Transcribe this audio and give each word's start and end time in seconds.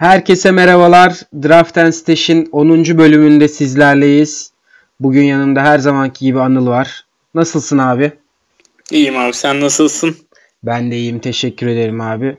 Herkese 0.00 0.50
merhabalar. 0.50 1.20
Draft 1.42 1.78
and 1.78 1.92
Stash'in 1.92 2.48
10. 2.52 2.98
bölümünde 2.98 3.48
sizlerleyiz. 3.48 4.52
Bugün 5.00 5.22
yanımda 5.22 5.62
her 5.62 5.78
zamanki 5.78 6.24
gibi 6.24 6.40
Anıl 6.40 6.66
var. 6.66 7.04
Nasılsın 7.34 7.78
abi? 7.78 8.12
İyiyim 8.90 9.16
abi 9.16 9.32
sen 9.32 9.60
nasılsın? 9.60 10.16
Ben 10.62 10.90
de 10.90 10.96
iyiyim 10.96 11.18
teşekkür 11.18 11.66
ederim 11.66 12.00
abi. 12.00 12.36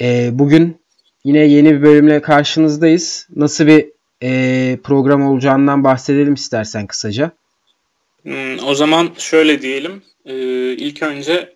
Ee, 0.00 0.28
bugün 0.32 0.76
yine 1.24 1.38
yeni 1.38 1.74
bir 1.74 1.82
bölümle 1.82 2.22
karşınızdayız. 2.22 3.28
Nasıl 3.36 3.66
bir 3.66 3.86
e, 4.22 4.78
program 4.84 5.22
olacağından 5.22 5.84
bahsedelim 5.84 6.34
istersen 6.34 6.86
kısaca. 6.86 7.30
Hmm, 8.22 8.64
o 8.66 8.74
zaman 8.74 9.10
şöyle 9.18 9.62
diyelim. 9.62 10.02
Ee, 10.26 10.72
ilk 10.72 11.02
önce 11.02 11.54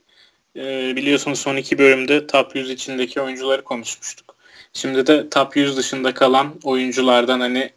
e, 0.57 0.93
biliyorsunuz 0.97 1.39
son 1.39 1.57
iki 1.57 1.79
bölümde 1.79 2.27
top 2.27 2.57
100 2.57 2.71
içindeki 2.71 3.21
oyuncuları 3.21 3.65
konuşmuştuk. 3.65 4.40
Şimdi 4.73 5.07
de 5.07 5.31
top 5.31 5.57
100 5.57 5.77
dışında 5.77 6.15
kalan 6.15 6.55
oyunculardan 6.65 7.41
hani 7.41 7.71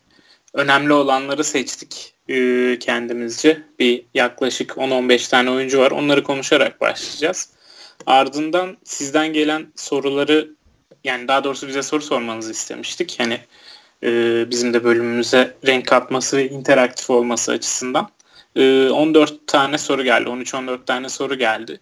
önemli 0.53 0.93
olanları 0.93 1.43
seçtik 1.43 2.13
e, 2.29 2.77
kendimizce. 2.79 3.63
Bir 3.79 4.05
yaklaşık 4.13 4.71
10-15 4.71 5.29
tane 5.29 5.51
oyuncu 5.51 5.79
var. 5.79 5.91
Onları 5.91 6.23
konuşarak 6.23 6.81
başlayacağız. 6.81 7.49
Ardından 8.05 8.77
sizden 8.83 9.33
gelen 9.33 9.67
soruları 9.75 10.49
yani 11.03 11.27
daha 11.27 11.43
doğrusu 11.43 11.67
bize 11.67 11.83
soru 11.83 12.01
sormanızı 12.01 12.51
istemiştik. 12.51 13.19
Yani 13.19 13.39
e, 14.03 14.09
bizim 14.49 14.73
de 14.73 14.83
bölümümüze 14.83 15.53
renk 15.67 15.87
katması 15.87 16.37
ve 16.37 16.49
interaktif 16.49 17.09
olması 17.09 17.51
açısından. 17.51 18.09
E, 18.55 18.89
14 18.89 19.47
tane 19.47 19.77
soru 19.77 20.03
geldi. 20.03 20.29
13-14 20.29 20.85
tane 20.85 21.09
soru 21.09 21.35
geldi. 21.35 21.79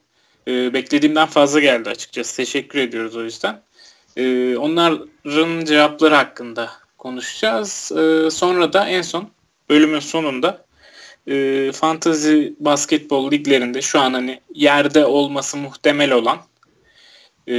E, 0.48 0.74
beklediğimden 0.74 1.28
fazla 1.28 1.60
geldi 1.60 1.90
açıkçası. 1.90 2.38
Teşekkür 2.38 2.80
ediyoruz 2.80 3.16
o 3.16 3.24
yüzden. 3.24 3.62
E, 4.18 4.58
onların 4.58 5.66
cevapları 5.66 6.16
hakkında 6.16 6.70
konuşacağız. 6.98 7.92
E, 7.92 8.32
sonra 8.32 8.74
da 8.74 8.88
en 8.88 9.02
son 9.02 9.30
bölümün 9.70 10.00
sonunda 10.00 10.66
e, 11.28 11.72
fantasy 11.72 12.48
basketbol 12.60 13.32
liglerinde 13.32 13.82
şu 13.82 14.00
an 14.00 14.14
hani 14.14 14.42
yerde 14.54 15.06
olması 15.06 15.58
muhtemel 15.58 16.12
olan 16.12 16.38
e, 17.48 17.54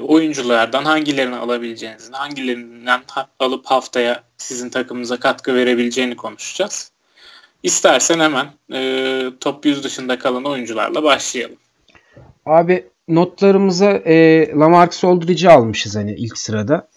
oyunculardan 0.00 0.84
hangilerini 0.84 1.36
alabileceğinizi, 1.36 2.12
hangilerinden 2.12 3.02
ha- 3.10 3.28
alıp 3.38 3.66
haftaya 3.66 4.22
sizin 4.36 4.70
takımınıza 4.70 5.20
katkı 5.20 5.54
verebileceğini 5.54 6.16
konuşacağız. 6.16 6.92
İstersen 7.62 8.20
hemen 8.20 8.46
e, 8.72 9.30
top 9.40 9.66
100 9.66 9.84
dışında 9.84 10.18
kalan 10.18 10.44
oyuncularla 10.44 11.02
başlayalım. 11.02 11.56
Abi 12.46 12.86
notlarımıza 13.08 13.90
e, 13.90 14.48
Lamarcus 14.48 15.04
Aldridge'i 15.04 15.50
almışız 15.50 15.96
hani 15.96 16.14
ilk 16.14 16.38
sırada. 16.38 16.88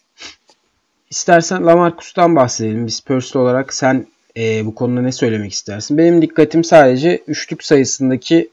İstersen 1.10 1.66
Lamarcus'tan 1.66 2.36
bahsedelim. 2.36 2.88
Biz 2.88 2.96
Spurs 2.96 3.36
olarak 3.36 3.74
sen 3.74 4.08
e, 4.38 4.66
bu 4.66 4.76
konuda 4.76 5.02
ne 5.02 5.12
söylemek 5.12 5.54
istersin? 5.54 5.98
Benim 5.98 6.22
dikkatim 6.22 6.64
sadece 6.64 7.24
üçlük 7.28 7.64
sayısındaki 7.64 8.50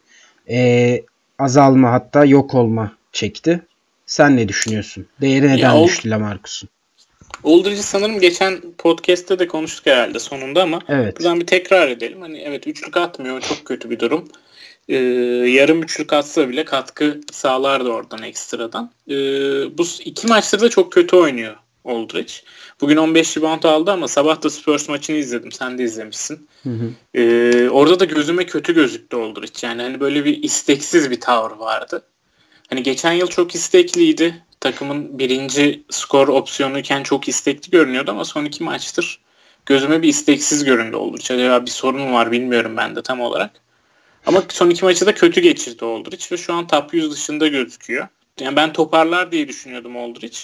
e, 0.51 1.03
azalma 1.39 1.93
hatta 1.93 2.25
yok 2.25 2.55
olma 2.55 2.93
çekti. 3.13 3.61
Sen 4.07 4.37
ne 4.37 4.49
düşünüyorsun? 4.49 5.07
Değeri 5.21 5.49
neden 5.49 5.75
Ya, 5.75 5.85
düştü 5.85 6.11
Lamarcus'un? 6.11 6.69
Aldridge'i 7.45 7.83
sanırım 7.83 8.21
geçen 8.21 8.61
podcast'te 8.79 9.39
de 9.39 9.49
konuştuk 9.49 9.87
herhalde 9.87 10.19
sonunda 10.19 10.63
ama 10.63 10.81
Evet. 10.89 11.19
buradan 11.19 11.41
bir 11.41 11.47
tekrar 11.47 11.89
edelim. 11.89 12.21
Hani 12.21 12.39
evet 12.39 12.67
üçlük 12.67 12.97
atmıyor 12.97 13.41
çok 13.41 13.65
kötü 13.65 13.91
bir 13.91 14.01
durum. 14.01 14.29
Ee, 14.89 14.97
yarım 15.49 15.83
üçlük 15.83 16.13
atsa 16.13 16.49
bile 16.49 16.65
katkı 16.65 17.21
sağlardı 17.33 17.89
oradan 17.89 18.23
ekstradan. 18.23 18.93
Ee, 19.09 19.15
bu 19.79 19.87
iki 20.05 20.27
maçta 20.27 20.61
da 20.61 20.71
çok 20.71 20.93
kötü 20.93 21.17
oynuyor 21.17 21.57
Aldridge. 21.85 22.33
Bugün 22.81 22.97
15 22.97 23.37
rebound 23.37 23.63
aldı 23.63 23.91
ama 23.91 24.09
sabah 24.09 24.43
da 24.43 24.51
Spurs 24.51 24.89
maçını 24.89 25.17
izledim. 25.17 25.53
Sen 25.53 25.79
de 25.79 25.85
izlemişsin. 25.85 26.49
Hı 26.63 26.71
hı. 26.71 26.91
Ee, 27.15 27.69
orada 27.69 28.01
da 28.01 28.05
gözüme 28.05 28.47
kötü 28.47 28.75
gözüktü 28.75 29.17
Aldridge. 29.17 29.67
Yani 29.67 29.83
hani 29.83 30.01
böyle 30.01 30.25
bir 30.25 30.43
isteksiz 30.43 31.11
bir 31.11 31.21
tavır 31.21 31.51
vardı. 31.51 32.03
Hani 32.71 32.83
geçen 32.83 33.13
yıl 33.13 33.27
çok 33.27 33.55
istekliydi. 33.55 34.43
Takımın 34.61 35.19
birinci 35.19 35.85
skor 35.91 36.29
opsiyonuyken 36.29 37.03
çok 37.03 37.29
istekli 37.29 37.71
görünüyordu 37.71 38.11
ama 38.11 38.25
son 38.25 38.45
iki 38.45 38.65
maçtır 38.65 39.21
gözüme 39.67 40.03
bir 40.03 40.09
isteksiz 40.09 40.65
göründü 40.65 40.97
Aldridge. 40.97 41.35
Acaba 41.35 41.67
bir 41.67 41.71
sorun 41.71 42.13
var 42.13 42.33
bilmiyorum 42.33 42.77
ben 42.77 42.97
de 42.97 43.03
tam 43.03 43.21
olarak. 43.21 43.66
Ama 44.27 44.43
son 44.49 44.71
iki 44.71 44.85
maçı 44.85 45.07
da 45.07 45.15
kötü 45.15 45.41
geçirdi 45.41 45.85
Aldridge 45.85 46.25
ve 46.33 46.37
şu 46.37 46.55
an 46.55 46.67
top 46.67 46.95
100 46.95 47.13
dışında 47.13 47.49
gözüküyor. 47.49 48.09
Yani 48.41 48.57
ben 48.57 48.73
toparlar 48.73 49.33
diye 49.33 49.49
düşünüyordum 49.49 49.97
Aldridge. 49.97 50.39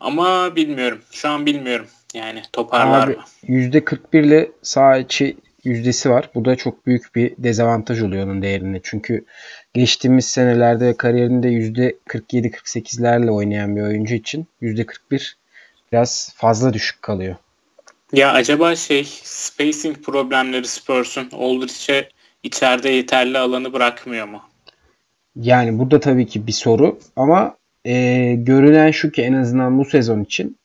Ama 0.00 0.56
bilmiyorum. 0.56 1.00
Şu 1.12 1.28
an 1.28 1.46
bilmiyorum. 1.46 1.86
Yani 2.14 2.42
toparlar 2.52 3.08
Abi 3.08 3.16
mı? 3.16 3.22
%41 3.48 4.26
ile 4.26 4.50
sağ 4.62 4.96
içi 4.96 5.36
yüzdesi 5.64 6.10
var. 6.10 6.30
Bu 6.34 6.44
da 6.44 6.56
çok 6.56 6.86
büyük 6.86 7.14
bir 7.14 7.34
dezavantaj 7.38 8.02
oluyor 8.02 8.24
onun 8.24 8.42
değerine. 8.42 8.80
Çünkü 8.82 9.24
geçtiğimiz 9.74 10.26
senelerde 10.26 10.86
ve 10.86 10.96
kariyerinde 10.96 11.48
%47-48'lerle 11.48 13.30
oynayan 13.30 13.76
bir 13.76 13.82
oyuncu 13.82 14.14
için 14.14 14.46
%41 14.62 15.34
biraz 15.92 16.34
fazla 16.36 16.72
düşük 16.72 17.02
kalıyor. 17.02 17.36
Ya 18.12 18.32
acaba 18.32 18.76
şey 18.76 19.04
spacing 19.22 19.98
problemleri 19.98 20.66
Spurs'un 20.66 21.28
Aldridge'e 21.32 22.08
içeride 22.42 22.88
yeterli 22.88 23.38
alanı 23.38 23.72
bırakmıyor 23.72 24.28
mu? 24.28 24.42
Yani 25.36 25.78
burada 25.78 26.00
tabii 26.00 26.26
ki 26.26 26.46
bir 26.46 26.52
soru 26.52 26.98
ama 27.16 27.56
e, 27.84 27.94
görünen 28.34 28.90
şu 28.90 29.10
ki 29.10 29.22
en 29.22 29.32
azından 29.32 29.78
bu 29.78 29.84
sezon 29.84 30.24
için 30.24 30.58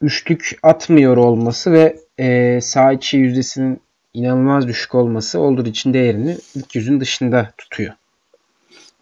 üçlük 0.00 0.58
atmıyor 0.62 1.16
olması 1.16 1.72
ve 1.72 1.96
e, 2.18 2.60
sağ 2.60 2.92
içi 2.92 3.16
yüzdesinin 3.16 3.80
inanılmaz 4.14 4.68
düşük 4.68 4.94
olması 4.94 5.38
olur 5.38 5.66
için 5.66 5.94
değerini 5.94 6.36
ilk 6.54 6.74
yüzün 6.74 7.00
dışında 7.00 7.52
tutuyor. 7.58 7.92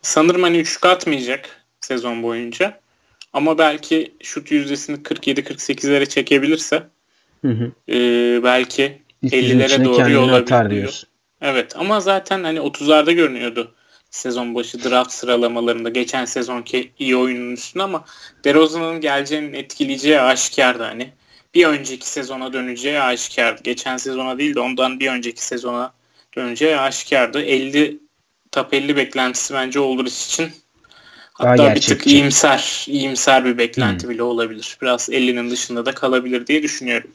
Sanırım 0.02 0.42
hani 0.42 0.58
üçlük 0.58 0.86
atmayacak 0.86 1.64
sezon 1.80 2.22
boyunca. 2.22 2.80
Ama 3.32 3.58
belki 3.58 4.12
şut 4.22 4.50
yüzdesini 4.50 4.96
47-48'lere 4.96 6.06
çekebilirse 6.06 6.82
Hı 7.42 7.48
hı. 7.48 7.72
e, 7.92 7.98
belki 8.44 8.98
İlk 9.22 9.34
yüzün 9.34 9.58
50'lere 9.58 9.64
içine 9.64 9.84
doğru 9.84 10.10
yol 10.10 10.70
diyorsun. 10.70 11.09
Evet 11.40 11.76
ama 11.76 12.00
zaten 12.00 12.44
hani 12.44 12.60
30'larda 12.60 13.12
görünüyordu 13.12 13.74
sezon 14.10 14.54
başı 14.54 14.84
draft 14.84 15.12
sıralamalarında 15.12 15.88
geçen 15.88 16.24
sezonki 16.24 16.92
iyi 16.98 17.16
oyunun 17.16 17.52
üstüne 17.52 17.82
ama 17.82 18.04
DeRozan'ın 18.44 19.00
geleceğinin 19.00 19.52
etkileyeceği 19.52 20.20
aşikardı 20.20 20.82
hani. 20.82 21.12
Bir 21.54 21.66
önceki 21.66 22.08
sezona 22.08 22.52
döneceği 22.52 23.00
aşikardı. 23.00 23.62
Geçen 23.62 23.96
sezona 23.96 24.38
değil 24.38 24.54
de 24.54 24.60
ondan 24.60 25.00
bir 25.00 25.08
önceki 25.10 25.44
sezona 25.44 25.92
döneceği 26.36 26.76
aşikardı. 26.76 27.42
50 27.42 27.98
top 28.52 28.74
50 28.74 28.96
beklentisi 28.96 29.54
bence 29.54 29.80
olur 29.80 30.06
için 30.06 30.50
Daha 31.40 31.50
hatta 31.50 31.74
bir 31.74 31.80
tık 31.80 32.06
iyimser, 32.06 32.84
iyimser 32.88 33.44
bir 33.44 33.58
beklenti 33.58 34.04
Hmm. 34.04 34.14
bile 34.14 34.22
olabilir. 34.22 34.78
Biraz 34.82 35.08
50'nin 35.10 35.50
dışında 35.50 35.86
da 35.86 35.92
kalabilir 35.94 36.46
diye 36.46 36.62
düşünüyorum. 36.62 37.10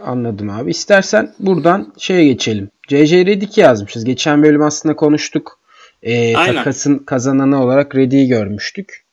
Anladım 0.00 0.50
abi. 0.50 0.70
İstersen 0.70 1.34
buradan 1.38 1.92
şeye 1.98 2.24
geçelim. 2.24 2.70
JJ 2.88 3.12
Redick'i 3.12 3.60
yazmışız. 3.60 4.04
Geçen 4.04 4.42
bölüm 4.42 4.62
aslında 4.62 4.96
konuştuk. 4.96 5.60
Ee, 6.02 6.32
takasın 6.32 6.98
kazananı 6.98 7.62
olarak 7.62 7.96
Redick'i 7.96 8.28
görmüştük. 8.28 9.04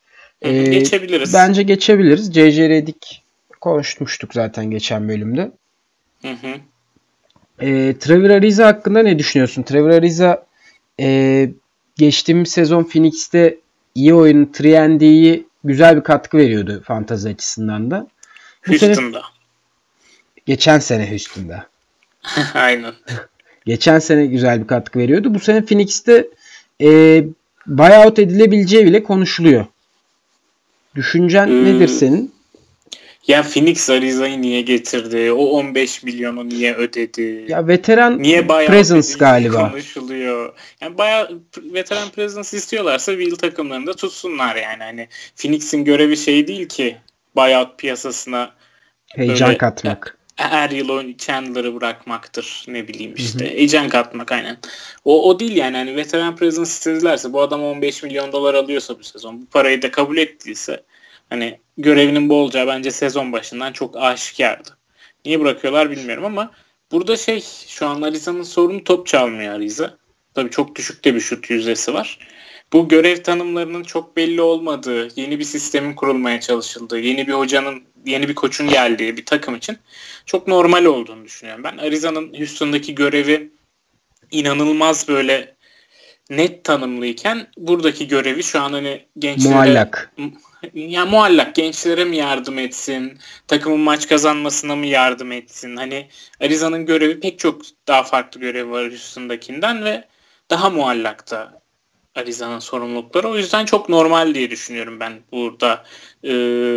Ee, 0.42 0.64
Geçebiliriz. 0.64 1.34
Bence 1.34 1.64
geçebiliriz. 1.64 2.34
JJ 2.34 2.60
Redick 2.60 3.22
konuşmuştuk 3.62 4.34
zaten 4.34 4.72
geçen 4.72 5.10
bölümde. 5.10 5.52
Hı 6.22 6.32
hı. 6.32 6.56
Ee, 7.62 7.96
Trevor 8.00 8.30
Ariza 8.30 8.66
hakkında 8.66 9.04
ne 9.04 9.20
düşünüyorsun? 9.20 9.64
Trevor 9.64 9.90
Ariza 9.90 10.46
e, 11.00 11.50
geçtiğimiz 11.98 12.52
sezon 12.52 12.84
Phoenix'te 12.84 13.58
iyi 13.96 14.14
oyun 14.14 14.52
3 14.60 15.42
güzel 15.64 15.96
bir 15.96 16.04
katkı 16.04 16.38
veriyordu 16.38 16.84
fantazi 16.86 17.30
açısından 17.30 17.92
da. 17.92 18.08
Bu 18.68 18.78
sene 18.78 18.90
Houston'da. 18.90 19.22
Geçen 20.46 20.80
sene 20.80 21.10
Houston'da. 21.10 21.68
Aynen. 22.54 22.94
Geçen 23.66 24.00
sene 24.00 24.26
güzel 24.26 24.62
bir 24.62 24.68
katkı 24.68 25.00
veriyordu. 25.00 25.34
Bu 25.34 25.40
sene 25.40 25.66
Phoenix'te 25.66 26.28
e, 26.82 26.88
buyout 27.68 28.20
edilebileceği 28.20 28.86
bile 28.86 29.04
konuşuluyor. 29.04 29.66
Düşüncen 30.96 31.48
Hmm. 31.48 31.66
nedir 31.66 31.88
senin? 31.88 32.34
Ya 33.28 33.44
Phoenix 33.44 33.90
Ariza'yı 33.90 34.42
niye 34.42 34.62
getirdi? 34.62 35.32
O 35.32 35.46
15 35.46 36.04
milyonu 36.04 36.50
niye 36.50 36.74
ödedi? 36.76 37.46
Ya 37.48 37.68
veteran 37.68 38.24
niye 38.24 38.48
presence 38.48 39.14
galiba. 39.20 39.70
konuşuluyor. 39.72 40.54
Yani 40.82 40.98
bayağı 40.98 41.30
veteran 41.58 42.10
presence 42.10 42.58
istiyorlarsa 42.58 43.12
Will 43.12 43.36
takımlarında 43.36 43.94
tutsunlar 43.94 44.56
yani. 44.56 44.84
Hani 44.84 45.08
Phoenix'in 45.36 45.86
görevi 45.86 46.18
şey 46.18 46.48
değil 46.48 46.68
ki 46.68 46.98
buyout 47.36 47.80
piyasasına 47.80 48.52
Heyecan 49.08 49.48
Böyle- 49.48 49.58
katmak. 49.58 50.18
Her 50.36 50.70
yıl 50.70 50.90
oyun 50.90 51.18
Chandler'ı 51.18 51.76
bırakmaktır 51.76 52.66
ne 52.68 52.88
bileyim 52.88 53.14
işte. 53.18 53.52
Heyecan 53.52 53.90
katmak 53.90 54.32
aynen. 54.32 54.58
O, 55.06 55.30
o 55.30 55.40
değil 55.40 55.56
yani 55.56 55.78
hani 55.78 55.96
veteran 55.96 56.36
presence 56.36 56.62
istedilerse 56.62 57.34
bu 57.34 57.42
adam 57.42 57.64
15 57.64 58.04
milyon 58.04 58.32
dolar 58.32 58.54
alıyorsa 58.54 59.00
bu 59.00 59.04
sezon 59.04 59.42
bu 59.42 59.46
parayı 59.46 59.82
da 59.82 59.92
kabul 59.92 60.18
ettiyse 60.18 60.84
Hani 61.34 61.60
görevinin 61.78 62.30
bu 62.30 62.36
olacağı 62.36 62.68
bence 62.68 62.92
sezon 62.92 63.32
başından 63.32 63.74
çok 63.74 63.98
aşikardı. 63.98 64.70
Niye 65.26 65.40
bırakıyorlar 65.40 65.92
bilmiyorum 65.92 66.26
ama 66.26 66.52
burada 66.92 67.18
şey 67.18 67.44
şu 67.68 67.88
an 67.88 68.02
Ariza'nın 68.02 68.44
sorunu 68.44 68.84
top 68.84 69.08
çalmıyor 69.08 69.56
Ariza. 69.56 69.98
Tabii 70.34 70.50
çok 70.50 70.76
düşük 70.76 71.06
de 71.06 71.16
bir 71.16 71.20
şut 71.20 71.50
yüzdesi 71.50 71.94
var. 71.94 72.20
Bu 72.74 72.88
görev 72.88 73.24
tanımlarının 73.24 73.84
çok 73.84 74.18
belli 74.18 74.42
olmadığı, 74.42 75.20
yeni 75.20 75.40
bir 75.40 75.44
sistemin 75.44 75.94
kurulmaya 75.94 76.40
çalışıldığı, 76.40 77.00
yeni 77.00 77.28
bir 77.28 77.34
hocanın, 77.34 77.84
yeni 78.06 78.30
bir 78.30 78.36
koçun 78.36 78.70
geldiği 78.70 79.18
bir 79.18 79.26
takım 79.26 79.56
için 79.56 79.78
çok 80.26 80.48
normal 80.48 80.86
olduğunu 80.86 81.26
düşünüyorum. 81.26 81.64
Ben 81.64 81.78
Ariza'nın 81.78 82.34
Houston'daki 82.38 82.96
görevi 82.96 83.52
inanılmaz 84.32 85.08
böyle 85.08 85.56
net 86.30 86.64
tanımlıyken 86.64 87.48
buradaki 87.58 88.08
görevi 88.08 88.44
şu 88.44 88.62
an 88.62 88.74
hani 88.74 89.06
gençlere 89.20 89.54
muallak. 89.54 90.14
Ya 90.74 91.06
muallak 91.06 91.56
gençlere 91.56 92.06
mi 92.06 92.18
yardım 92.18 92.60
etsin? 92.60 93.20
Takımın 93.48 93.80
maç 93.80 94.08
kazanmasına 94.08 94.76
mı 94.76 94.86
yardım 94.86 95.32
etsin? 95.32 95.76
Hani 95.76 96.08
Ariza'nın 96.42 96.86
görevi 96.86 97.20
pek 97.20 97.40
çok 97.40 97.62
daha 97.88 98.04
farklı 98.04 98.40
görev 98.42 98.70
var 98.70 98.90
Houston'dakinden 98.90 99.86
ve 99.86 100.08
daha 100.50 100.70
muallakta 100.70 101.63
Ariza'nın 102.16 102.60
sorumlulukları. 102.60 103.28
O 103.28 103.38
yüzden 103.38 103.66
çok 103.66 103.90
normal 103.90 104.36
diye 104.36 104.50
düşünüyorum 104.50 105.00
ben 105.00 105.14
burada 105.32 105.84
e, 106.24 106.34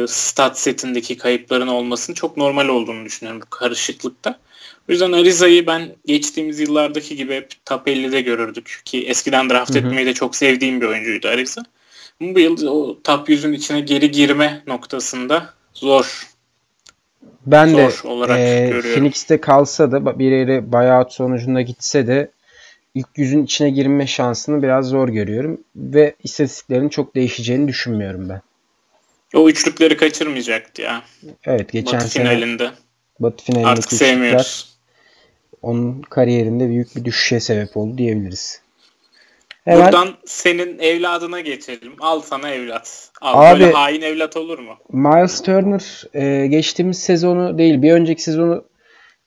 stat 0.09 0.59
setindeki 0.59 1.17
kayıpların 1.17 1.67
olmasının 1.67 2.15
çok 2.15 2.37
normal 2.37 2.69
olduğunu 2.69 3.05
düşünüyorum 3.05 3.43
bu 3.43 3.51
karışıklıkta. 3.51 4.39
O 4.89 4.93
yüzden 4.93 5.13
Ariza'yı 5.13 5.67
ben 5.67 5.97
geçtiğimiz 6.07 6.61
yıllardaki 6.61 7.17
gibi 7.17 7.35
hep 7.35 7.53
top 7.65 7.89
50'de 7.89 8.21
görürdük. 8.21 8.81
Ki 8.85 9.07
eskiden 9.07 9.51
draft 9.51 9.75
hı 9.75 9.79
hı. 9.79 9.87
etmeyi 9.87 10.07
de 10.07 10.15
çok 10.15 10.37
sevdiğim 10.37 10.81
bir 10.81 10.87
oyuncuydu 10.87 11.29
Ariza. 11.29 11.63
Bu 12.21 12.41
yıl 12.41 12.67
o 12.67 12.99
top 13.05 13.29
100'ün 13.29 13.53
içine 13.53 13.81
geri 13.81 14.11
girme 14.11 14.63
noktasında 14.67 15.55
zor. 15.75 16.27
Ben 17.47 17.69
zor 17.69 18.03
de 18.05 18.09
olarak 18.09 18.39
e, 18.39 18.69
görüyorum. 18.71 18.91
Phoenix'te 18.91 19.41
kalsa 19.41 19.93
da 19.93 20.19
bir 20.19 20.31
yere 20.31 20.73
buyout 20.73 21.13
sonucunda 21.13 21.63
gitse 21.63 22.07
de 22.07 22.31
ilk 22.97 23.09
yüzün 23.17 23.45
içine 23.45 23.71
girme 23.71 24.07
şansını 24.07 24.63
biraz 24.63 24.87
zor 24.87 25.09
görüyorum. 25.09 25.61
Ve 25.77 26.15
istatistiklerin 26.25 26.89
çok 26.89 27.15
değişeceğini 27.15 27.69
düşünmüyorum 27.69 28.29
ben. 28.29 28.41
O 29.35 29.49
üçlükleri 29.49 29.97
kaçırmayacaktı 29.97 30.83
ya. 30.83 31.03
Evet 31.45 31.73
geçen 31.73 32.01
Batı 32.01 32.09
sene 32.09 32.25
finalinde. 32.25 32.71
Batı 33.21 33.45
finalindeki 33.45 33.71
Artık 33.71 33.93
sevmiyoruz. 33.93 34.77
Onun 35.63 36.03
kariyerinde 36.03 36.69
büyük 36.69 36.97
bir 36.97 37.05
düşüşe 37.05 37.41
sebep 37.41 37.77
oldu 37.77 37.99
diyebiliriz. 37.99 38.63
Hemen, 39.65 39.85
Buradan 39.85 40.09
senin 40.27 40.79
evladına 40.79 41.41
geçelim. 41.41 41.93
Al 42.01 42.21
sana 42.21 42.51
evlat. 42.51 43.11
Al, 43.21 43.53
abi, 43.53 43.61
böyle 43.61 43.73
hain 43.73 44.03
evlat 44.03 44.37
olur 44.37 44.59
mu? 44.59 44.77
Miles 44.93 45.43
Turner 45.43 46.05
e, 46.15 46.47
geçtiğimiz 46.47 46.99
sezonu 46.99 47.59
değil 47.59 47.83
bir 47.83 47.93
önceki 47.93 48.23
sezonu 48.23 48.65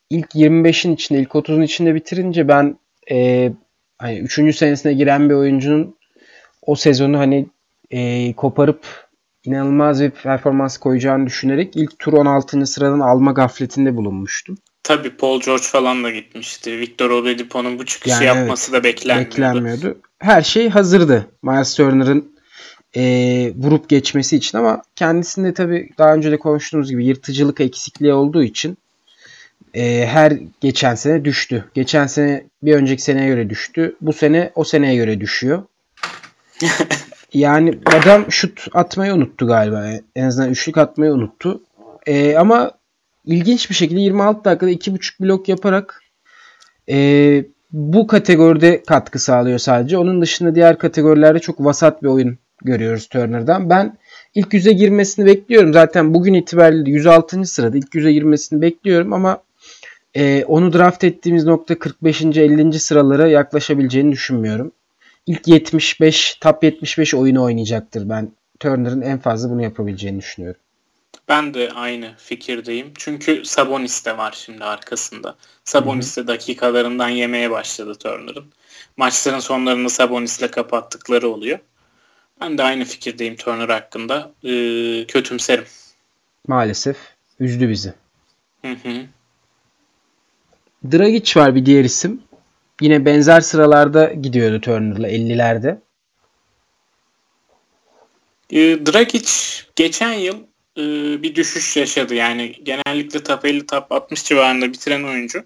ilk 0.09 0.35
25'in 0.35 0.95
içinde 0.95 1.19
ilk 1.19 1.29
30'un 1.29 1.61
içinde 1.61 1.95
bitirince 1.95 2.47
ben 2.47 2.77
e, 3.11 3.51
hani 3.97 4.19
3. 4.19 4.55
senesine 4.55 4.93
giren 4.93 5.29
bir 5.29 5.33
oyuncunun 5.35 5.95
o 6.61 6.75
sezonu 6.75 7.19
hani 7.19 7.47
e, 7.91 8.33
koparıp 8.33 9.09
inanılmaz 9.43 10.01
bir 10.01 10.09
performans 10.09 10.77
koyacağını 10.77 11.25
düşünerek 11.25 11.75
ilk 11.75 11.99
tur 11.99 12.13
16. 12.13 12.65
sıradan 12.65 12.99
alma 12.99 13.31
gafletinde 13.31 13.95
bulunmuştum. 13.95 14.57
Tabii 14.83 15.09
Paul 15.09 15.41
George 15.41 15.63
falan 15.63 16.03
da 16.03 16.11
gitmişti. 16.11 16.79
Victor 16.79 17.09
Oladipo'nun 17.09 17.79
bu 17.79 17.85
çıkışı 17.85 18.23
yani 18.23 18.25
yapması 18.25 18.71
evet, 18.71 18.79
da 18.79 18.83
beklenmiyordu. 18.83 19.31
beklenmiyordu. 19.31 19.97
Her 20.19 20.41
şey 20.41 20.69
hazırdı 20.69 21.27
Miles 21.43 21.75
Turner'ın 21.75 22.35
e, 22.95 23.01
vurup 23.55 23.89
geçmesi 23.89 24.35
için 24.35 24.57
ama 24.57 24.81
kendisinde 24.95 25.53
tabii 25.53 25.89
daha 25.97 26.13
önce 26.13 26.31
de 26.31 26.39
konuştuğumuz 26.39 26.89
gibi 26.89 27.05
yırtıcılık 27.05 27.61
eksikliği 27.61 28.13
olduğu 28.13 28.43
için 28.43 28.77
e, 29.73 30.05
her 30.07 30.33
geçen 30.61 30.95
sene 30.95 31.25
düştü. 31.25 31.65
Geçen 31.73 32.07
sene 32.07 32.43
bir 32.63 32.75
önceki 32.75 33.01
seneye 33.01 33.27
göre 33.27 33.49
düştü. 33.49 33.95
Bu 34.01 34.13
sene 34.13 34.51
o 34.55 34.63
seneye 34.63 34.95
göre 34.95 35.21
düşüyor. 35.21 35.63
yani 37.33 37.79
adam 37.85 38.31
şut 38.31 38.67
atmayı 38.73 39.13
unuttu 39.13 39.47
galiba. 39.47 39.85
En 40.15 40.25
azından 40.25 40.49
üçlük 40.49 40.77
atmayı 40.77 41.11
unuttu. 41.11 41.61
E, 42.07 42.35
ama 42.35 42.71
ilginç 43.25 43.69
bir 43.69 43.75
şekilde 43.75 43.99
26 43.99 44.43
dakikada 44.45 44.71
2.5 44.71 45.23
blok 45.23 45.49
yaparak 45.49 46.01
e, 46.89 47.45
bu 47.71 48.07
kategoride 48.07 48.83
katkı 48.83 49.19
sağlıyor 49.19 49.59
sadece. 49.59 49.97
Onun 49.97 50.21
dışında 50.21 50.55
diğer 50.55 50.77
kategorilerde 50.77 51.39
çok 51.39 51.65
vasat 51.65 52.03
bir 52.03 52.07
oyun 52.07 52.37
görüyoruz 52.61 53.07
Turner'dan. 53.07 53.69
Ben 53.69 53.97
ilk 54.35 54.53
yüze 54.53 54.71
girmesini 54.71 55.25
bekliyorum. 55.25 55.73
Zaten 55.73 56.13
bugün 56.13 56.33
itibariyle 56.33 56.91
106. 56.91 57.45
sırada 57.45 57.77
ilk 57.77 57.95
yüze 57.95 58.13
girmesini 58.13 58.61
bekliyorum 58.61 59.13
ama 59.13 59.41
e, 60.15 60.45
onu 60.45 60.73
draft 60.73 61.03
ettiğimiz 61.03 61.45
nokta 61.45 61.79
45. 61.79 62.21
50. 62.21 62.79
sıralara 62.79 63.27
yaklaşabileceğini 63.27 64.11
düşünmüyorum. 64.11 64.71
İlk 65.27 65.47
75, 65.47 66.37
top 66.41 66.63
75 66.63 67.13
oyunu 67.13 67.43
oynayacaktır 67.43 68.09
ben. 68.09 68.31
Turner'ın 68.59 69.01
en 69.01 69.19
fazla 69.19 69.49
bunu 69.49 69.63
yapabileceğini 69.63 70.19
düşünüyorum. 70.19 70.61
Ben 71.27 71.53
de 71.53 71.71
aynı 71.75 72.13
fikirdeyim. 72.17 72.91
Çünkü 72.97 73.45
Sabonis 73.45 74.05
de 74.05 74.17
var 74.17 74.37
şimdi 74.45 74.63
arkasında. 74.63 75.35
Sabonis 75.63 76.17
de 76.17 76.27
dakikalarından 76.27 77.09
yemeye 77.09 77.51
başladı 77.51 77.95
Turner'ın. 77.95 78.45
Maçların 78.97 79.39
sonlarını 79.39 79.89
Sabonis'le 79.89 80.51
kapattıkları 80.51 81.29
oluyor. 81.29 81.59
Ben 82.41 82.57
de 82.57 82.63
aynı 82.63 82.85
fikirdeyim 82.85 83.35
Turner 83.35 83.69
hakkında. 83.69 84.31
Ee, 84.43 85.05
kötümserim. 85.07 85.65
Maalesef. 86.47 86.97
Üzdü 87.39 87.69
bizi. 87.69 87.93
Hı 88.61 88.71
hı. 88.71 89.05
Dragic 90.83 91.39
var 91.39 91.55
bir 91.55 91.65
diğer 91.65 91.83
isim. 91.83 92.21
Yine 92.81 93.05
benzer 93.05 93.41
sıralarda 93.41 94.05
gidiyordu 94.05 94.61
Turner'la 94.61 95.09
50'lerde. 95.09 95.77
Ee, 98.51 98.57
Dragic 98.85 99.29
geçen 99.75 100.13
yıl 100.13 100.37
e, 100.77 100.83
bir 101.23 101.35
düşüş 101.35 101.77
yaşadı. 101.77 102.15
Yani 102.15 102.55
genellikle 102.63 103.23
top 103.23 103.45
50 103.45 103.65
top 103.65 103.91
60 103.91 104.23
civarında 104.23 104.73
bitiren 104.73 105.03
oyuncu 105.03 105.43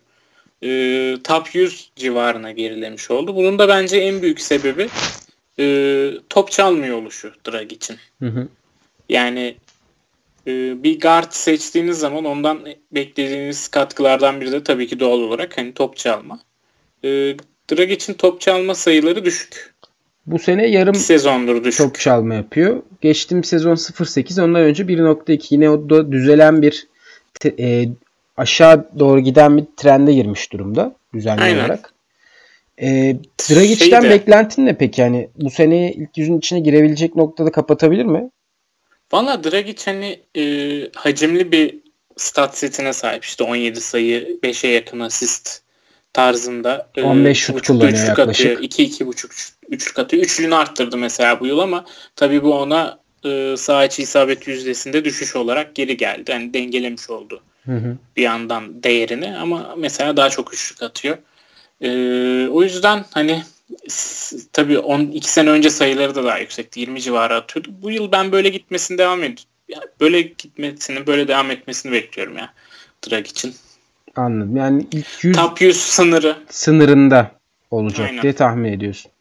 e, 0.63 1.17
top 1.23 1.55
100 1.55 1.91
civarına 1.95 2.51
gerilemiş 2.51 3.11
oldu. 3.11 3.35
Bunun 3.35 3.59
da 3.59 3.67
bence 3.67 3.97
en 3.97 4.21
büyük 4.21 4.41
sebebi 4.41 4.89
e, 5.59 5.65
top 6.29 6.51
çalmıyor 6.51 6.97
oluşu 6.97 7.33
Dragic'in. 7.47 7.97
Hı 8.19 8.25
hı. 8.25 8.47
Yani 9.09 9.39
e, 9.39 9.55
bir 10.83 10.99
guard 10.99 11.31
seçtiğiniz 11.31 11.99
zaman 11.99 12.25
ondan 12.25 12.59
beklediğiniz 12.91 13.67
katkılardan 13.67 14.41
biri 14.41 14.51
de 14.51 14.63
tabii 14.63 14.87
ki 14.87 14.99
doğal 14.99 15.19
olarak 15.19 15.57
hani 15.57 15.73
top 15.73 15.97
çalma. 15.97 16.39
E, 17.03 17.09
Dragic'in 17.71 18.13
top 18.13 18.41
çalma 18.41 18.75
sayıları 18.75 19.25
düşük. 19.25 19.73
Bu 20.25 20.39
sene 20.39 20.67
yarım 20.67 20.95
sezondur 20.95 21.63
düşük. 21.63 21.85
top 21.85 21.99
çalma 21.99 22.33
yapıyor. 22.33 22.83
Geçtiğim 23.01 23.43
sezon 23.43 23.75
0.8 23.75 24.43
ondan 24.43 24.61
önce 24.61 24.83
1.2 24.83 25.47
yine 25.49 25.69
o 25.69 25.89
da 25.89 26.11
düzelen 26.11 26.61
bir 26.61 26.87
e, 27.59 27.85
aşağı 28.37 28.89
doğru 28.99 29.19
giden 29.19 29.57
bir 29.57 29.65
trende 29.77 30.13
girmiş 30.13 30.53
durumda 30.53 30.95
düzenli 31.13 31.41
Aynen. 31.41 31.59
olarak. 31.59 31.93
E, 32.81 33.15
Dragic'ten 33.49 34.01
Şeyde, 34.01 34.09
beklentin 34.09 34.65
ne 34.65 34.77
peki? 34.77 35.01
Yani 35.01 35.29
bu 35.35 35.49
seneyi 35.49 35.93
ilk 35.93 36.17
yüzün 36.17 36.37
içine 36.37 36.59
girebilecek 36.59 37.15
noktada 37.15 37.51
kapatabilir 37.51 38.05
mi? 38.05 38.29
Valla 39.13 39.43
Dragic 39.43 39.85
hani 39.85 40.19
e, 40.37 40.43
hacimli 40.95 41.51
bir 41.51 41.75
stat 42.17 42.57
setine 42.57 42.93
sahip. 42.93 43.25
İşte 43.25 43.43
17 43.43 43.81
sayı, 43.81 44.39
5'e 44.43 44.69
yakın 44.69 44.99
asist 44.99 45.61
tarzında. 46.13 46.89
15 47.03 47.39
şut 47.39 47.67
kullanıyor 47.67 48.07
yaklaşık. 48.07 48.45
Atıyor, 48.45 48.61
2 48.61 48.83
2,5 48.83 49.51
üçlük 49.69 49.99
atıyor. 49.99 50.23
Üçlüğünü 50.23 50.55
arttırdı 50.55 50.97
mesela 50.97 51.39
bu 51.39 51.47
yıl 51.47 51.59
ama 51.59 51.85
tabii 52.15 52.43
bu 52.43 52.53
ona 52.53 52.99
e, 53.25 53.55
sağ 53.57 53.85
içi 53.85 54.01
isabet 54.01 54.47
yüzdesinde 54.47 55.05
düşüş 55.05 55.35
olarak 55.35 55.75
geri 55.75 55.97
geldi. 55.97 56.31
Yani 56.31 56.53
dengelemiş 56.53 57.09
oldu 57.09 57.41
hı 57.65 57.71
hı. 57.71 57.97
bir 58.17 58.23
yandan 58.23 58.83
değerini 58.83 59.37
ama 59.37 59.75
mesela 59.77 60.17
daha 60.17 60.29
çok 60.29 60.53
üçlük 60.53 60.83
atıyor. 60.83 61.17
E, 61.81 61.89
o 62.47 62.63
yüzden 62.63 63.05
hani 63.11 63.43
tabii 64.53 64.79
12 64.79 65.31
sene 65.31 65.49
önce 65.49 65.69
sayıları 65.69 66.15
da 66.15 66.23
daha 66.23 66.39
yüksekti. 66.39 66.79
20 66.79 67.01
civarı 67.01 67.35
atıyordu. 67.35 67.69
Bu 67.81 67.91
yıl 67.91 68.11
ben 68.11 68.31
böyle 68.31 68.49
gitmesini 68.49 68.97
devam 68.97 69.19
ediyorum. 69.19 69.43
Yani 69.67 69.85
böyle 69.99 70.21
gitmesini, 70.21 71.07
böyle 71.07 71.27
devam 71.27 71.51
etmesini 71.51 71.91
bekliyorum 71.91 72.37
ya 72.37 72.53
Drag 73.09 73.27
için. 73.27 73.55
Anladım. 74.15 74.57
Yani 74.57 74.87
ilk 74.91 75.23
100 75.23 75.37
Top 75.37 75.61
100 75.61 75.77
sınırı 75.77 76.37
sınırında 76.49 77.31
olacak 77.71 78.09
Aynen. 78.09 78.21
diye 78.21 78.33
tahmin 78.33 78.73
ediyorsun. 78.73 79.11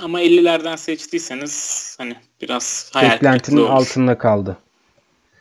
Ama 0.00 0.22
50'lerden 0.22 0.76
seçtiyseniz 0.76 1.94
hani 1.98 2.16
biraz 2.42 2.90
hayal 2.92 3.12
beklentinin 3.12 3.66
altında 3.66 4.18
kaldı. 4.18 4.56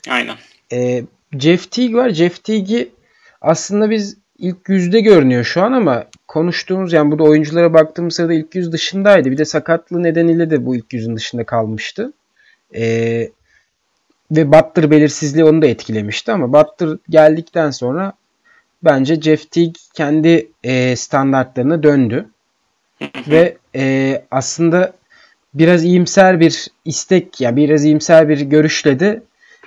Aynen. 0.09 0.35
Ee, 0.71 1.03
Jeff 1.39 1.71
Teague 1.71 1.95
var. 1.95 2.09
Jeff 2.09 2.43
Teague'i 2.43 2.91
aslında 3.41 3.89
biz 3.89 4.17
ilk 4.37 4.69
yüzde 4.69 5.01
görünüyor 5.01 5.43
şu 5.43 5.63
an 5.63 5.71
ama 5.71 6.05
konuştuğumuz 6.27 6.93
yani 6.93 7.11
burada 7.11 7.23
oyunculara 7.23 7.73
baktığımız 7.73 8.15
sırada 8.15 8.33
ilk 8.33 8.55
yüz 8.55 8.71
dışındaydı. 8.71 9.31
Bir 9.31 9.37
de 9.37 9.45
sakatlığı 9.45 10.03
nedeniyle 10.03 10.49
de 10.49 10.65
bu 10.65 10.75
ilk 10.75 10.93
yüzün 10.93 11.15
dışında 11.15 11.43
kalmıştı. 11.43 12.13
Ee, 12.75 13.29
ve 14.31 14.51
Butler 14.51 14.91
belirsizliği 14.91 15.45
onu 15.45 15.61
da 15.61 15.67
etkilemişti 15.67 16.31
ama 16.31 16.53
Butler 16.53 16.97
geldikten 17.09 17.71
sonra 17.71 18.13
bence 18.83 19.21
Jeff 19.21 19.51
Teague 19.51 19.73
kendi 19.93 20.51
e, 20.63 20.95
standartlarına 20.95 21.83
döndü. 21.83 22.25
ve 23.27 23.57
e, 23.75 24.21
aslında 24.31 24.93
biraz 25.53 25.83
iyimser 25.83 26.39
bir 26.39 26.67
istek 26.85 27.41
ya 27.41 27.49
yani 27.49 27.57
biraz 27.57 27.85
iyimser 27.85 28.29
bir 28.29 28.41
görüşle 28.41 28.99
de 28.99 29.23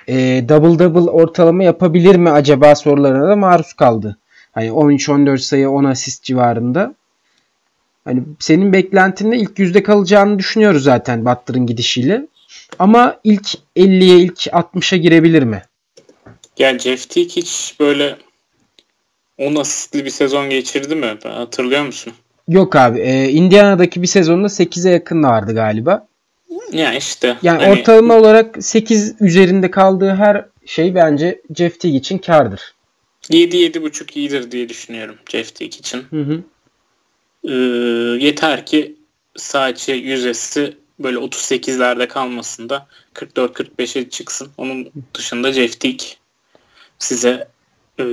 e, 0.07 0.15
double 0.49 0.79
double 0.79 1.09
ortalama 1.11 1.63
yapabilir 1.63 2.15
mi 2.15 2.29
acaba 2.29 2.75
sorularına 2.75 3.29
da 3.29 3.35
maruz 3.35 3.73
kaldı. 3.73 4.17
Hani 4.51 4.67
13-14 4.67 5.37
sayı 5.37 5.69
10 5.69 5.83
asist 5.83 6.23
civarında. 6.23 6.95
Hani 8.05 8.23
senin 8.39 8.73
beklentinde 8.73 9.37
ilk 9.37 9.59
yüzde 9.59 9.83
kalacağını 9.83 10.39
düşünüyoruz 10.39 10.83
zaten 10.83 11.25
Butler'ın 11.25 11.65
gidişiyle. 11.65 12.27
Ama 12.79 13.19
ilk 13.23 13.47
50'ye 13.75 14.19
ilk 14.19 14.37
60'a 14.37 14.97
girebilir 14.97 15.43
mi? 15.43 15.61
Ya 16.57 16.79
Jeff 16.79 17.09
Teague 17.09 17.29
hiç 17.29 17.75
böyle 17.79 18.15
10 19.37 19.55
asistli 19.55 20.05
bir 20.05 20.09
sezon 20.09 20.49
geçirdi 20.49 20.95
mi? 20.95 21.17
Hatırlıyor 21.23 21.85
musun? 21.85 22.13
Yok 22.47 22.75
abi. 22.75 22.99
E, 22.99 23.29
Indiana'daki 23.29 24.01
bir 24.01 24.07
sezonda 24.07 24.47
8'e 24.47 24.91
yakın 24.91 25.23
vardı 25.23 25.53
galiba. 25.55 26.07
Ya 26.71 26.93
işte. 26.93 27.37
Yani 27.41 27.63
hani... 27.63 27.71
ortalama 27.71 28.13
olarak 28.13 28.63
8 28.63 29.15
üzerinde 29.21 29.71
kaldığı 29.71 30.15
her 30.15 30.45
şey 30.65 30.95
bence 30.95 31.41
Jeff 31.55 31.79
Teague 31.79 31.99
için 31.99 32.17
kardır. 32.17 32.73
7-7.5 33.29 34.17
iyidir 34.19 34.51
diye 34.51 34.69
düşünüyorum 34.69 35.15
Jeff 35.29 35.55
Teague 35.55 35.79
için. 35.79 36.05
Hı 36.09 36.21
hı. 36.21 36.43
Ee, 37.43 37.53
yeter 38.25 38.65
ki 38.65 38.95
sadece 39.35 39.93
yüzdesi 39.93 40.77
böyle 40.99 41.17
38'lerde 41.17 42.07
kalmasın 42.07 42.69
da 42.69 42.87
44-45'e 43.13 44.09
çıksın. 44.09 44.51
Onun 44.57 44.91
dışında 45.13 45.53
Jeff 45.53 45.79
Teague 45.79 46.07
size 46.99 47.47
e, 47.97 48.03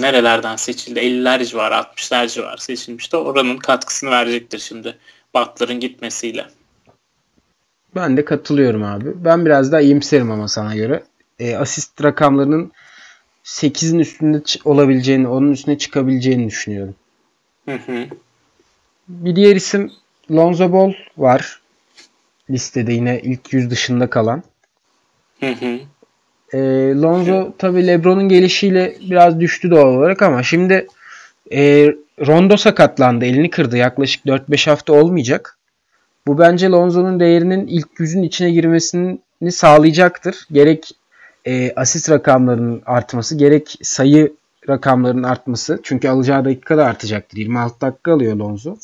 nerelerden 0.00 0.56
seçildi? 0.56 1.00
50'ler 1.00 1.44
civarı, 1.44 1.74
60'lar 1.74 2.28
civarı 2.28 2.60
seçilmişti. 2.60 3.16
Oranın 3.16 3.56
katkısını 3.56 4.10
verecektir 4.10 4.58
şimdi 4.58 4.96
Butler'ın 5.34 5.80
gitmesiyle. 5.80 6.46
Ben 7.94 8.16
de 8.16 8.24
katılıyorum 8.24 8.82
abi. 8.82 9.12
Ben 9.14 9.46
biraz 9.46 9.72
daha 9.72 9.80
iyimserim 9.80 10.30
ama 10.30 10.48
sana 10.48 10.76
göre. 10.76 11.02
E, 11.38 11.56
asist 11.56 12.04
rakamlarının 12.04 12.72
8'in 13.44 13.98
üstünde 13.98 14.42
olabileceğini, 14.64 15.28
onun 15.28 15.52
üstüne 15.52 15.78
çıkabileceğini 15.78 16.46
düşünüyorum. 16.46 16.94
Hı 17.64 17.74
hı. 17.74 18.06
Bir 19.08 19.36
diğer 19.36 19.56
isim 19.56 19.92
Lonzo 20.30 20.72
Ball 20.72 20.92
var. 21.18 21.60
Listede 22.50 22.92
yine 22.92 23.20
ilk 23.20 23.52
yüz 23.52 23.70
dışında 23.70 24.10
kalan. 24.10 24.42
Hı 25.40 25.50
hı. 25.50 25.78
E, 26.52 26.58
Lonzo 26.94 27.52
tabi 27.58 27.86
Lebron'un 27.86 28.28
gelişiyle 28.28 28.96
biraz 29.10 29.40
düştü 29.40 29.70
doğal 29.70 29.86
olarak 29.86 30.22
ama 30.22 30.42
şimdi 30.42 30.86
e, 31.52 31.92
Rondo 32.26 32.56
sakatlandı. 32.56 33.24
Elini 33.24 33.50
kırdı. 33.50 33.76
Yaklaşık 33.76 34.24
4-5 34.24 34.70
hafta 34.70 34.92
olmayacak. 34.92 35.58
Bu 36.26 36.38
bence 36.38 36.68
Lonzo'nun 36.68 37.20
değerinin 37.20 37.66
ilk 37.66 37.88
yüzün 37.98 38.22
içine 38.22 38.50
girmesini 38.50 39.52
sağlayacaktır. 39.52 40.46
Gerek 40.52 40.90
e, 41.44 41.72
asist 41.76 42.10
rakamlarının 42.10 42.82
artması 42.86 43.38
gerek 43.38 43.78
sayı 43.82 44.32
rakamlarının 44.68 45.22
artması. 45.22 45.80
Çünkü 45.82 46.08
alacağı 46.08 46.44
dakika 46.44 46.78
da 46.78 46.84
artacaktır. 46.84 47.38
26 47.38 47.80
dakika 47.80 48.12
alıyor 48.12 48.36
Lonzo. 48.36 48.76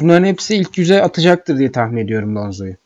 Bunların 0.00 0.24
hepsi 0.24 0.56
ilk 0.56 0.78
yüze 0.78 1.02
atacaktır 1.02 1.58
diye 1.58 1.72
tahmin 1.72 2.04
ediyorum 2.04 2.36
Lonzo'yu. 2.36 2.76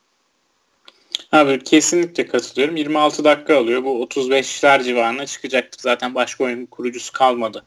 Abi 1.33 1.65
kesinlikle 1.65 2.27
katılıyorum. 2.27 2.77
26 2.77 3.25
dakika 3.25 3.57
alıyor. 3.57 3.85
Bu 3.85 4.05
35'ler 4.05 4.85
civarına 4.85 5.27
çıkacaktır. 5.27 5.81
Zaten 5.81 6.15
başka 6.15 6.45
oyun 6.45 6.67
kurucusu 6.67 7.13
kalmadı 7.13 7.65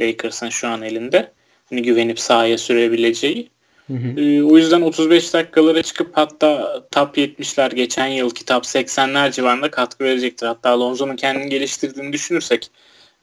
Lakers'ın 0.00 0.48
şu 0.48 0.68
an 0.68 0.82
elinde. 0.82 1.32
Hani 1.70 1.82
güvenip 1.82 2.20
sahaya 2.20 2.58
sürebileceği. 2.58 3.50
Hı 3.86 3.92
hı. 3.94 4.20
Ee, 4.20 4.42
o 4.42 4.56
yüzden 4.56 4.82
35 4.82 5.34
dakikalara 5.34 5.82
çıkıp 5.82 6.10
hatta 6.16 6.82
top 6.90 7.18
70'ler 7.18 7.74
geçen 7.74 8.06
yılki 8.06 8.44
top 8.44 8.64
80'ler 8.64 9.32
civarında 9.32 9.70
katkı 9.70 10.04
verecektir. 10.04 10.46
Hatta 10.46 10.70
Alonso'nun 10.70 11.16
kendini 11.16 11.50
geliştirdiğini 11.50 12.12
düşünürsek 12.12 12.70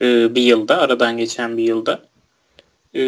e, 0.01 0.35
bir 0.35 0.41
yılda 0.41 0.77
aradan 0.81 1.17
geçen 1.17 1.57
bir 1.57 1.63
yılda 1.63 2.01
e, 2.95 3.01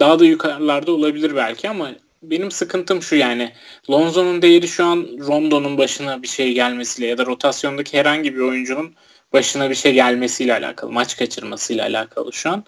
daha 0.00 0.18
da 0.18 0.24
yukarılarda 0.24 0.92
olabilir 0.92 1.36
belki 1.36 1.68
ama 1.68 1.90
benim 2.22 2.50
sıkıntım 2.50 3.02
şu 3.02 3.16
yani 3.16 3.52
Lonzo'nun 3.90 4.42
değeri 4.42 4.68
şu 4.68 4.84
an 4.84 5.06
Rondo'nun 5.26 5.78
başına 5.78 6.22
bir 6.22 6.28
şey 6.28 6.52
gelmesiyle 6.54 7.08
ya 7.08 7.18
da 7.18 7.26
rotasyondaki 7.26 7.98
herhangi 7.98 8.34
bir 8.34 8.40
oyuncunun 8.40 8.94
başına 9.32 9.70
bir 9.70 9.74
şey 9.74 9.94
gelmesiyle 9.94 10.54
alakalı, 10.54 10.92
maç 10.92 11.16
kaçırmasıyla 11.16 11.86
alakalı 11.86 12.32
şu 12.32 12.50
an. 12.50 12.64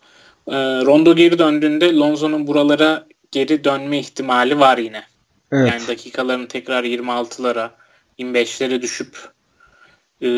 E, 0.48 0.54
Rondo 0.56 1.16
geri 1.16 1.38
döndüğünde 1.38 1.94
Lonzo'nun 1.94 2.46
buralara 2.46 3.06
geri 3.34 3.64
dönme 3.64 3.98
ihtimali 3.98 4.58
var 4.58 4.78
yine. 4.78 5.02
Evet. 5.52 5.72
Yani 5.72 5.86
dakikaların 5.88 6.46
tekrar 6.46 6.84
26'lara 6.84 7.70
25'lere 8.18 8.82
düşüp 8.82 9.16
e, 10.22 10.28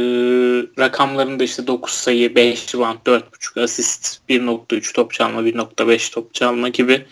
rakamlarında 0.78 1.44
işte 1.44 1.66
9 1.66 1.92
sayı, 1.92 2.34
5 2.34 2.74
rebound, 2.74 2.98
4.5 3.06 3.62
asist, 3.62 4.20
1.3 4.28 4.94
top 4.94 5.12
çalma, 5.12 5.40
1.5 5.40 6.12
top 6.12 6.34
çalma 6.34 6.68
gibi 6.68 7.06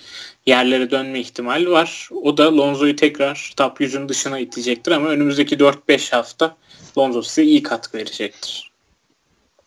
yerlere 0.47 0.91
dönme 0.91 1.21
ihtimali 1.21 1.71
var. 1.71 2.09
O 2.23 2.37
da 2.37 2.57
Lonzo'yu 2.57 2.97
tekrar 2.97 3.53
top 3.57 3.81
100'ün 3.81 4.09
dışına 4.09 4.39
itecektir 4.39 4.93
ama 4.93 5.09
önümüzdeki 5.09 5.57
4-5 5.57 6.11
hafta 6.11 6.57
Lonzo 6.99 7.23
size 7.23 7.43
iyi 7.43 7.63
katkı 7.63 7.99
verecektir. 7.99 8.73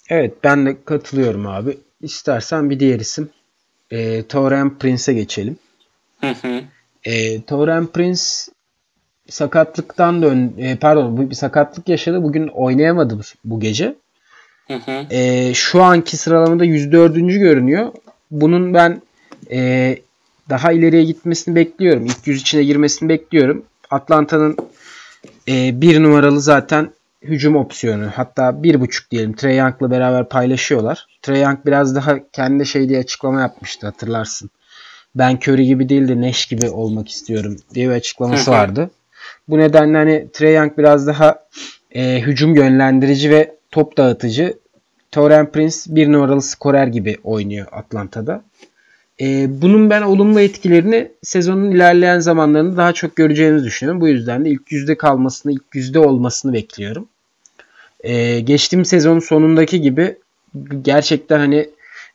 Evet 0.10 0.34
ben 0.44 0.66
de 0.66 0.78
katılıyorum 0.86 1.48
abi. 1.48 1.78
İstersen 2.02 2.70
bir 2.70 2.80
diğer 2.80 3.00
isim 3.00 3.30
e, 3.92 4.28
Taurean 4.28 4.78
Prince'e 4.78 5.14
geçelim. 5.14 5.58
Hı 6.22 6.28
hı. 6.28 6.62
E, 7.04 7.42
Taurean 7.42 7.88
Prince 7.88 8.22
sakatlıktan 9.30 10.22
dön 10.22 10.54
e, 10.58 10.76
pardon 10.76 11.18
bu 11.18 11.30
bir 11.30 11.36
sakatlık 11.36 11.90
yaşadı. 11.90 12.24
Bugün 12.24 12.48
oynayamadı 12.48 13.18
bu, 13.18 13.22
bu 13.46 13.60
gece. 13.60 13.96
Hı 14.68 14.74
hı. 14.74 15.06
E, 15.10 15.54
şu 15.54 15.84
anki 15.84 16.18
sıralamada 16.18 16.66
104. 16.66 17.16
görünüyor. 17.16 17.92
Bunun 18.32 18.74
ben 18.74 19.02
e, 19.52 19.98
daha 20.50 20.72
ileriye 20.72 21.04
gitmesini 21.04 21.56
bekliyorum. 21.56 22.06
İlk 22.06 22.28
yüz 22.28 22.42
içine 22.42 22.64
girmesini 22.64 23.10
bekliyorum. 23.10 23.66
Atlanta'nın 23.90 24.58
e, 25.48 25.82
bir 25.82 26.04
numaralı 26.04 26.42
zaten 26.42 26.92
hücum 27.22 27.56
opsiyonu. 27.56 28.10
Hatta 28.16 28.64
bir 28.64 28.82
buçuk 28.82 29.12
diyelim. 29.12 29.34
Trey 29.34 29.58
Young'la 29.58 29.92
beraber 29.92 30.30
paylaşıyorlar. 30.30 31.08
Trey 31.22 31.42
Young 31.42 31.60
biraz 31.66 31.96
daha 31.96 32.32
kendi 32.32 32.66
şey 32.66 32.90
diye 32.90 33.00
açıklama 33.00 33.42
yapmıştı 33.42 33.88
hatırlarsın. 33.88 34.50
Ben 35.16 35.36
Curry 35.36 35.66
gibi 35.66 35.90
değil 35.90 36.08
de 36.08 36.22
Nash 36.22 36.46
gibi 36.46 36.70
olmak 36.70 37.10
istiyorum 37.10 37.58
diye 37.74 37.90
bir 37.90 37.94
açıklaması 37.94 38.52
vardı. 38.52 38.92
Bu 39.48 39.58
nedenle 39.58 39.98
hani 39.98 40.28
Trey 40.34 40.56
Young 40.56 40.78
biraz 40.78 41.08
daha 41.08 41.48
e, 41.92 42.22
hücum 42.22 42.56
yönlendirici 42.56 43.30
ve 43.30 43.56
top 43.72 43.98
dağıtıcı. 43.98 44.58
Taurean 45.12 45.52
Prince 45.52 45.76
bir 45.88 46.12
numaralı 46.12 46.42
skorer 46.42 46.88
gibi 46.88 47.18
oynuyor 47.24 47.68
Atlanta'da. 47.72 48.44
E, 49.22 49.62
bunun 49.62 49.90
ben 49.90 50.02
olumlu 50.02 50.40
etkilerini 50.40 51.12
sezonun 51.24 51.72
ilerleyen 51.72 52.20
zamanlarında 52.20 52.78
daha 52.78 52.94
çok 52.94 53.16
göreceğimizi 53.16 53.66
düşünüyorum. 53.66 54.02
Bu 54.02 54.08
yüzden 54.08 54.46
de 54.46 54.50
ilk 54.50 54.72
yüzde 54.72 54.98
kalmasını, 54.98 55.52
ilk 55.52 55.64
yüzde 55.74 56.00
olmasını 56.00 56.54
bekliyorum. 56.54 57.08
E, 58.00 58.40
geçtiğim 58.40 58.86
sezonun 58.86 59.20
sonundaki 59.20 59.82
gibi 59.82 60.18
gerçekten 60.82 61.40
hani 61.40 61.70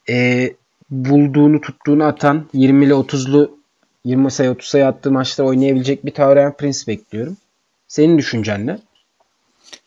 e, 0.08 0.49
bulduğunu 0.92 1.61
tuttuğunu 1.61 2.04
atan 2.04 2.46
20'li 2.54 2.92
30'lu 2.92 3.58
20 4.04 4.30
sayı 4.30 4.50
30 4.50 4.68
sayı 4.68 4.87
attığı 4.87 5.11
maçta 5.11 5.44
oynayabilecek 5.44 6.06
bir 6.06 6.11
Taurean 6.11 6.56
Prince 6.56 6.78
bekliyorum. 6.87 7.37
Senin 7.88 8.18
düşüncen 8.18 8.66
ne? 8.66 8.78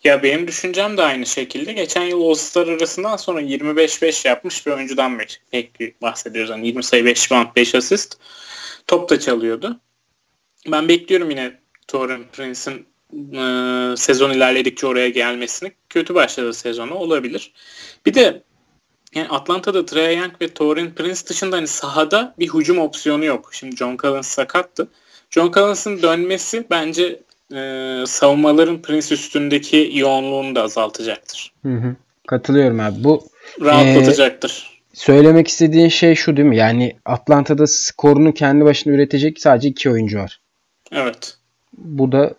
Ya 0.03 0.23
benim 0.23 0.47
düşüncem 0.47 0.97
de 0.97 1.01
aynı 1.01 1.25
şekilde. 1.25 1.73
Geçen 1.73 2.03
yıl 2.03 2.21
All-Star 2.21 2.67
arasından 2.67 3.17
sonra 3.17 3.41
25-5 3.41 4.27
yapmış 4.27 4.65
bir 4.65 4.71
oyuncudan 4.71 5.21
pek 5.51 6.01
bahsediyoruz. 6.01 6.49
Yani 6.51 6.67
20 6.67 6.83
sayı 6.83 7.05
5 7.05 7.31
rebound 7.31 7.47
5 7.55 7.75
asist. 7.75 8.17
Top 8.87 9.09
da 9.09 9.19
çalıyordu. 9.19 9.79
Ben 10.67 10.87
bekliyorum 10.87 11.29
yine 11.29 11.59
Taurean 11.87 12.23
Prince'in 12.33 12.85
e, 13.13 13.97
sezon 13.97 14.31
ilerledikçe 14.31 14.87
oraya 14.87 15.09
gelmesini. 15.09 15.71
Kötü 15.89 16.15
başladı 16.15 16.53
sezonu 16.53 16.93
olabilir. 16.93 17.53
Bir 18.05 18.13
de 18.13 18.43
yani 19.15 19.27
Atlanta'da 19.29 19.85
Trae 19.85 20.13
Young 20.13 20.31
ve 20.41 20.47
Torin 20.47 20.91
Prince 20.91 21.21
dışında 21.29 21.57
hani 21.57 21.67
sahada 21.67 22.35
bir 22.39 22.49
hücum 22.49 22.79
opsiyonu 22.79 23.25
yok. 23.25 23.49
Şimdi 23.53 23.75
John 23.75 23.97
Collins 23.97 24.27
sakattı. 24.27 24.87
John 25.29 25.51
Collins'ın 25.51 26.01
dönmesi 26.01 26.65
bence 26.69 27.19
e, 27.53 28.03
savunmaların 28.07 28.81
Prince 28.81 29.13
üstündeki 29.15 29.91
yoğunluğunu 29.93 30.55
da 30.55 30.63
azaltacaktır. 30.63 31.53
Hı 31.63 31.73
hı. 31.73 31.95
Katılıyorum 32.27 32.79
abi. 32.79 33.03
Bu 33.03 33.23
rahatlatacaktır. 33.61 34.69
E, 34.71 34.95
söylemek 34.95 35.47
istediğin 35.47 35.89
şey 35.89 36.15
şu 36.15 36.37
değil 36.37 36.47
mi? 36.47 36.57
Yani 36.57 36.95
Atlanta'da 37.05 37.67
skorunu 37.67 38.33
kendi 38.33 38.65
başına 38.65 38.93
üretecek 38.93 39.39
sadece 39.39 39.67
iki 39.67 39.89
oyuncu 39.89 40.19
var. 40.19 40.41
Evet. 40.91 41.37
Bu 41.77 42.11
da 42.11 42.33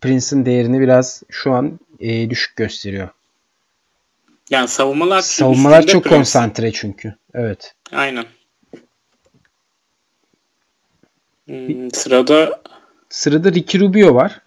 Prince'in 0.00 0.46
değerini 0.46 0.80
biraz 0.80 1.22
şu 1.30 1.52
an 1.52 1.80
e, 2.00 2.30
düşük 2.30 2.56
gösteriyor. 2.56 3.08
Yani 4.50 4.68
savunmalar 4.68 5.20
savunmalar 5.20 5.86
çok 5.86 6.04
Prince. 6.04 6.16
konsantre 6.16 6.72
çünkü. 6.72 7.14
Evet. 7.34 7.74
Aynen. 7.92 8.24
Hmm, 11.46 11.90
sırada 11.90 12.62
sırada 13.08 13.52
Ricky 13.52 13.84
Rubio 13.84 14.14
var. 14.14 14.40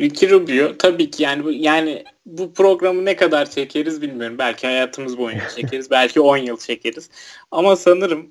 Ricky 0.00 0.32
Rubio 0.32 0.76
tabii 0.78 1.10
ki 1.10 1.22
yani 1.22 1.44
bu 1.44 1.52
yani 1.52 2.04
bu 2.26 2.52
programı 2.52 3.04
ne 3.04 3.16
kadar 3.16 3.50
çekeriz 3.50 4.02
bilmiyorum. 4.02 4.38
Belki 4.38 4.66
hayatımız 4.66 5.18
boyunca 5.18 5.48
çekeriz. 5.56 5.90
belki 5.90 6.20
10 6.20 6.36
yıl 6.36 6.58
çekeriz. 6.58 7.10
Ama 7.50 7.76
sanırım 7.76 8.30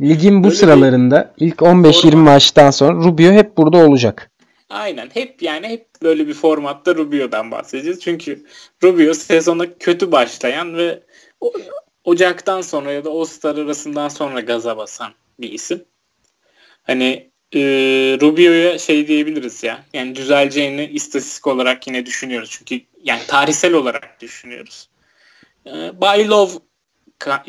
ligin 0.00 0.44
bu 0.44 0.50
sıralarında 0.50 1.34
bir... 1.40 1.46
ilk 1.46 1.56
15-20 1.56 2.14
maçtan 2.14 2.70
sonra 2.70 2.92
Rubio 2.92 3.32
hep 3.32 3.56
burada 3.56 3.78
olacak. 3.78 4.29
Aynen. 4.70 5.10
Hep 5.14 5.42
yani 5.42 5.68
hep 5.68 5.86
böyle 6.02 6.28
bir 6.28 6.34
formatta 6.34 6.94
Rubio'dan 6.94 7.50
bahsedeceğiz. 7.50 8.00
Çünkü 8.00 8.44
Rubio 8.82 9.14
sezona 9.14 9.78
kötü 9.78 10.12
başlayan 10.12 10.76
ve 10.76 11.02
Ocak'tan 12.04 12.60
sonra 12.60 12.92
ya 12.92 13.04
da 13.04 13.10
All-Star 13.10 13.56
arasından 13.56 14.08
sonra 14.08 14.40
gaza 14.40 14.76
basan 14.76 15.12
bir 15.40 15.52
isim. 15.52 15.84
Hani 16.82 17.30
e, 17.54 17.60
Rubio'ya 18.20 18.78
şey 18.78 19.06
diyebiliriz 19.06 19.62
ya. 19.62 19.84
Yani 19.92 20.14
düzeleceğini 20.14 20.86
istatistik 20.86 21.46
olarak 21.46 21.86
yine 21.86 22.06
düşünüyoruz. 22.06 22.50
Çünkü 22.50 22.84
yani 23.04 23.20
tarihsel 23.26 23.74
olarak 23.74 24.20
düşünüyoruz. 24.20 24.88
E, 25.66 25.70
By 25.72 26.28
Love 26.28 26.52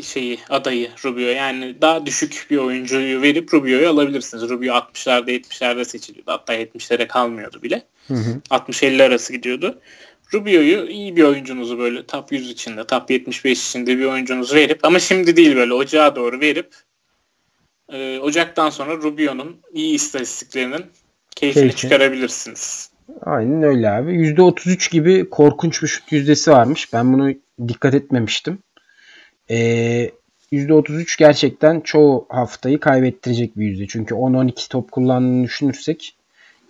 şeyi 0.04 0.40
adayı 0.50 0.90
Rubio. 1.06 1.28
Yani 1.28 1.82
daha 1.82 2.06
düşük 2.06 2.48
bir 2.50 2.58
oyuncuyu 2.58 3.22
verip 3.22 3.54
Rubio'yu 3.54 3.90
alabilirsiniz. 3.90 4.50
Rubio 4.50 4.74
60'larda 4.74 5.32
70'lerde 5.32 5.86
seçiliyordu. 5.86 6.32
Hatta 6.32 6.56
70'lere 6.56 7.08
kalmıyordu 7.08 7.62
bile. 7.64 7.84
60-50 8.10 9.04
arası 9.04 9.34
gidiyordu. 9.34 9.80
Rubio'yu 10.34 10.90
iyi 10.90 11.16
bir 11.16 11.24
oyuncunuzu 11.24 11.80
böyle 11.80 12.06
top 12.06 12.32
100 12.32 12.50
içinde, 12.50 12.88
top 12.88 13.12
75 13.12 13.70
içinde 13.70 13.98
bir 13.98 14.06
oyuncunuzu 14.06 14.56
verip 14.56 14.86
ama 14.86 15.00
şimdi 15.00 15.36
değil 15.36 15.56
böyle 15.56 15.74
ocağa 15.74 16.16
doğru 16.16 16.40
verip 16.40 16.76
e, 17.90 18.20
Ocak'tan 18.20 18.70
sonra 18.70 18.98
Rubio'nun 18.98 19.58
iyi 19.74 19.96
istatistiklerinin 19.96 20.86
keyfini 21.36 21.64
Keyfi. 21.64 21.78
çıkarabilirsiniz. 21.78 22.92
Aynen 23.22 23.64
öyle 23.64 23.90
abi. 23.90 24.12
%33 24.12 24.92
gibi 24.92 25.30
korkunç 25.30 25.84
bir 25.84 25.88
şut 25.88 26.12
yüzdesi 26.12 26.52
varmış. 26.52 26.94
Ben 26.94 27.14
bunu 27.14 27.34
dikkat 27.68 27.94
etmemiştim. 27.94 28.60
Ee, 29.50 30.12
%33 30.52 31.18
gerçekten 31.18 31.80
çoğu 31.80 32.26
haftayı 32.30 32.80
kaybettirecek 32.80 33.58
bir 33.58 33.66
yüzde. 33.66 33.88
Çünkü 33.88 34.16
10-12 34.16 34.70
top 34.70 34.92
kullandığını 34.92 35.44
düşünürsek 35.44 36.16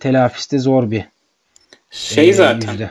telafiste 0.00 0.58
zor 0.58 0.90
bir 0.90 1.04
şey 1.90 2.28
e, 2.28 2.32
zaten. 2.32 2.72
Yüzde. 2.72 2.90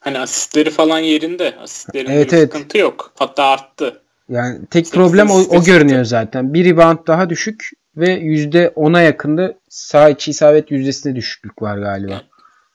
Hani 0.00 0.18
asistleri 0.18 0.70
falan 0.70 0.98
yerinde. 0.98 1.56
Asistlerin 1.56 2.10
evet, 2.10 2.32
bir 2.32 2.36
evet. 2.36 2.52
sıkıntı 2.52 2.78
yok. 2.78 3.12
Hatta 3.18 3.44
arttı. 3.44 4.02
Yani 4.28 4.66
tek 4.70 4.92
problem 4.92 5.30
o, 5.30 5.34
o 5.34 5.64
görünüyor 5.64 6.04
zaten. 6.04 6.54
Bir 6.54 6.64
rebound 6.64 6.98
daha 7.06 7.30
düşük 7.30 7.70
ve 7.96 8.20
%10'a 8.20 9.00
yakında 9.00 9.54
sağ 9.68 10.08
içi 10.08 10.30
isabet 10.30 10.70
yüzdesinde 10.70 11.16
düşüklük 11.16 11.62
var 11.62 11.78
galiba. 11.78 12.22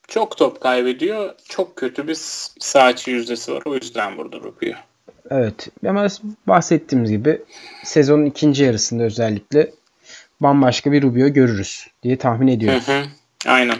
Çok 0.08 0.38
top 0.38 0.62
kaybediyor. 0.62 1.34
Çok 1.50 1.75
kötü 1.75 2.08
bir 2.08 2.17
sağ 2.60 2.91
içi 2.91 3.12
yüzdesi 3.12 3.53
var. 3.53 3.62
O 3.65 3.75
yüzden 3.75 4.17
burada 4.17 4.38
Rubio. 4.38 4.74
Evet. 5.31 5.67
Ama 5.88 6.07
bahsettiğimiz 6.48 7.12
gibi 7.12 7.41
sezonun 7.84 8.25
ikinci 8.25 8.63
yarısında 8.63 9.03
özellikle 9.03 9.72
bambaşka 10.39 10.91
bir 10.91 11.03
Rubio 11.03 11.27
görürüz 11.27 11.88
diye 12.03 12.17
tahmin 12.17 12.48
ediyoruz. 12.48 12.88
Hı 12.88 13.00
hı. 13.00 13.03
Aynen. 13.48 13.77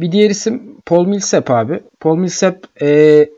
Bir 0.00 0.12
diğer 0.12 0.30
isim 0.30 0.80
Paul 0.86 1.06
Millsap 1.06 1.50
abi. 1.50 1.80
Paul 2.00 2.16
Millsap 2.16 2.82
e, 2.82 3.28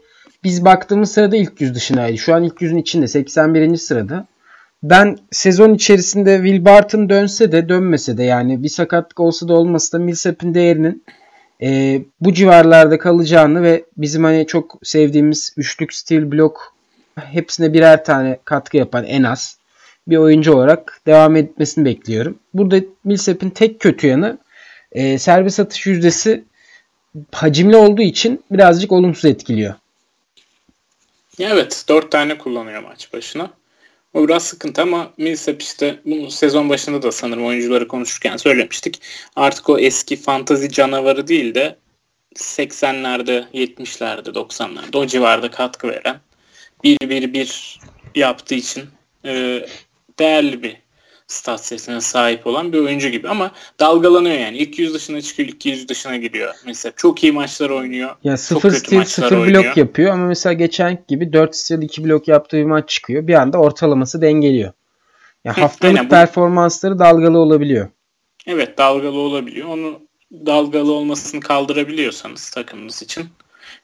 biz 0.44 0.64
baktığımız 0.64 1.12
sırada 1.12 1.36
ilk 1.36 1.60
yüz 1.60 1.74
dışındaydı. 1.74 2.18
Şu 2.18 2.34
an 2.34 2.44
ilk 2.44 2.62
yüzün 2.62 2.76
içinde 2.76 3.08
81. 3.08 3.76
sırada. 3.76 4.26
Ben 4.82 5.18
sezon 5.30 5.74
içerisinde 5.74 6.36
Will 6.36 6.64
Barton 6.64 7.08
dönse 7.08 7.52
de 7.52 7.68
dönmese 7.68 8.18
de 8.18 8.22
yani 8.22 8.62
bir 8.62 8.68
sakatlık 8.68 9.20
olsa 9.20 9.48
da 9.48 9.54
olmasa 9.54 9.98
da 9.98 10.02
Millsap'in 10.02 10.54
değerinin 10.54 11.04
e, 11.62 12.00
bu 12.20 12.34
civarlarda 12.34 12.98
kalacağını 12.98 13.62
ve 13.62 13.84
bizim 13.96 14.24
hani 14.24 14.46
çok 14.46 14.78
sevdiğimiz 14.82 15.54
üçlük 15.56 15.94
stil 15.94 16.32
blok 16.32 16.74
hepsine 17.14 17.72
birer 17.72 18.04
tane 18.04 18.38
katkı 18.44 18.76
yapan 18.76 19.04
en 19.04 19.22
az 19.22 19.58
bir 20.08 20.16
oyuncu 20.16 20.54
olarak 20.54 21.00
devam 21.06 21.36
etmesini 21.36 21.84
bekliyorum. 21.84 22.38
Burada 22.54 22.80
Millsap'in 23.04 23.50
tek 23.50 23.80
kötü 23.80 24.06
yanı 24.06 24.38
e, 24.92 25.18
serbest 25.18 25.60
atış 25.60 25.86
yüzdesi 25.86 26.44
hacimli 27.32 27.76
olduğu 27.76 28.02
için 28.02 28.44
birazcık 28.50 28.92
olumsuz 28.92 29.24
etkiliyor. 29.24 29.74
Evet. 31.38 31.84
Dört 31.88 32.10
tane 32.10 32.38
kullanıyor 32.38 32.82
maç 32.82 33.12
başına. 33.12 33.50
O 34.14 34.28
biraz 34.28 34.42
sıkıntı 34.42 34.82
ama 34.82 35.12
Millsap 35.16 35.62
işte 35.62 36.00
bunu 36.04 36.30
sezon 36.30 36.68
başında 36.68 37.02
da 37.02 37.12
sanırım 37.12 37.46
oyuncuları 37.46 37.88
konuşurken 37.88 38.36
söylemiştik. 38.36 39.02
Artık 39.36 39.68
o 39.68 39.78
eski 39.78 40.16
fantazi 40.16 40.70
canavarı 40.70 41.28
değil 41.28 41.54
de 41.54 41.78
80'lerde, 42.36 43.50
70'lerde, 43.54 44.28
90'larda 44.28 44.96
o 44.96 45.06
civarda 45.06 45.50
katkı 45.50 45.88
veren 45.88 46.20
1-1-1 46.84 47.78
yaptığı 48.14 48.54
için 48.54 48.84
e, 49.24 49.64
değerli 50.18 50.62
bir 50.62 50.76
stat 51.28 51.64
setine 51.64 52.00
sahip 52.00 52.46
olan 52.46 52.72
bir 52.72 52.78
oyuncu 52.78 53.08
gibi 53.08 53.28
ama 53.28 53.52
dalgalanıyor 53.80 54.38
yani. 54.38 54.58
İlk 54.58 54.78
yüz 54.78 54.94
dışına 54.94 55.20
çıkıyor, 55.20 55.48
ilk 55.48 55.66
yüz 55.66 55.88
dışına 55.88 56.16
giriyor. 56.16 56.54
Mesela 56.66 56.92
çok 56.96 57.24
iyi 57.24 57.32
maçlar 57.32 57.70
oynuyor. 57.70 58.16
Ya 58.24 58.36
sıfır 58.36 58.70
stil, 58.70 59.04
sıfır 59.04 59.36
oynuyor. 59.36 59.64
blok 59.64 59.76
yapıyor 59.76 60.12
ama 60.12 60.26
mesela 60.26 60.52
geçen 60.52 61.04
gibi 61.08 61.32
4 61.32 61.56
stil 61.56 61.82
2 61.82 62.04
blok 62.04 62.28
yaptığı 62.28 62.56
bir 62.56 62.64
maç 62.64 62.88
çıkıyor. 62.88 63.26
Bir 63.26 63.34
anda 63.34 63.58
ortalaması 63.58 64.22
dengeliyor. 64.22 64.72
Yani 65.44 65.56
haftalık 65.56 65.96
Aynen, 65.96 66.06
bu... 66.06 66.10
performansları 66.10 66.98
dalgalı 66.98 67.38
olabiliyor. 67.38 67.88
Evet 68.46 68.78
dalgalı 68.78 69.18
olabiliyor. 69.18 69.68
Onu 69.68 70.00
dalgalı 70.32 70.92
olmasını 70.92 71.40
kaldırabiliyorsanız 71.40 72.50
takımınız 72.50 73.02
için 73.02 73.26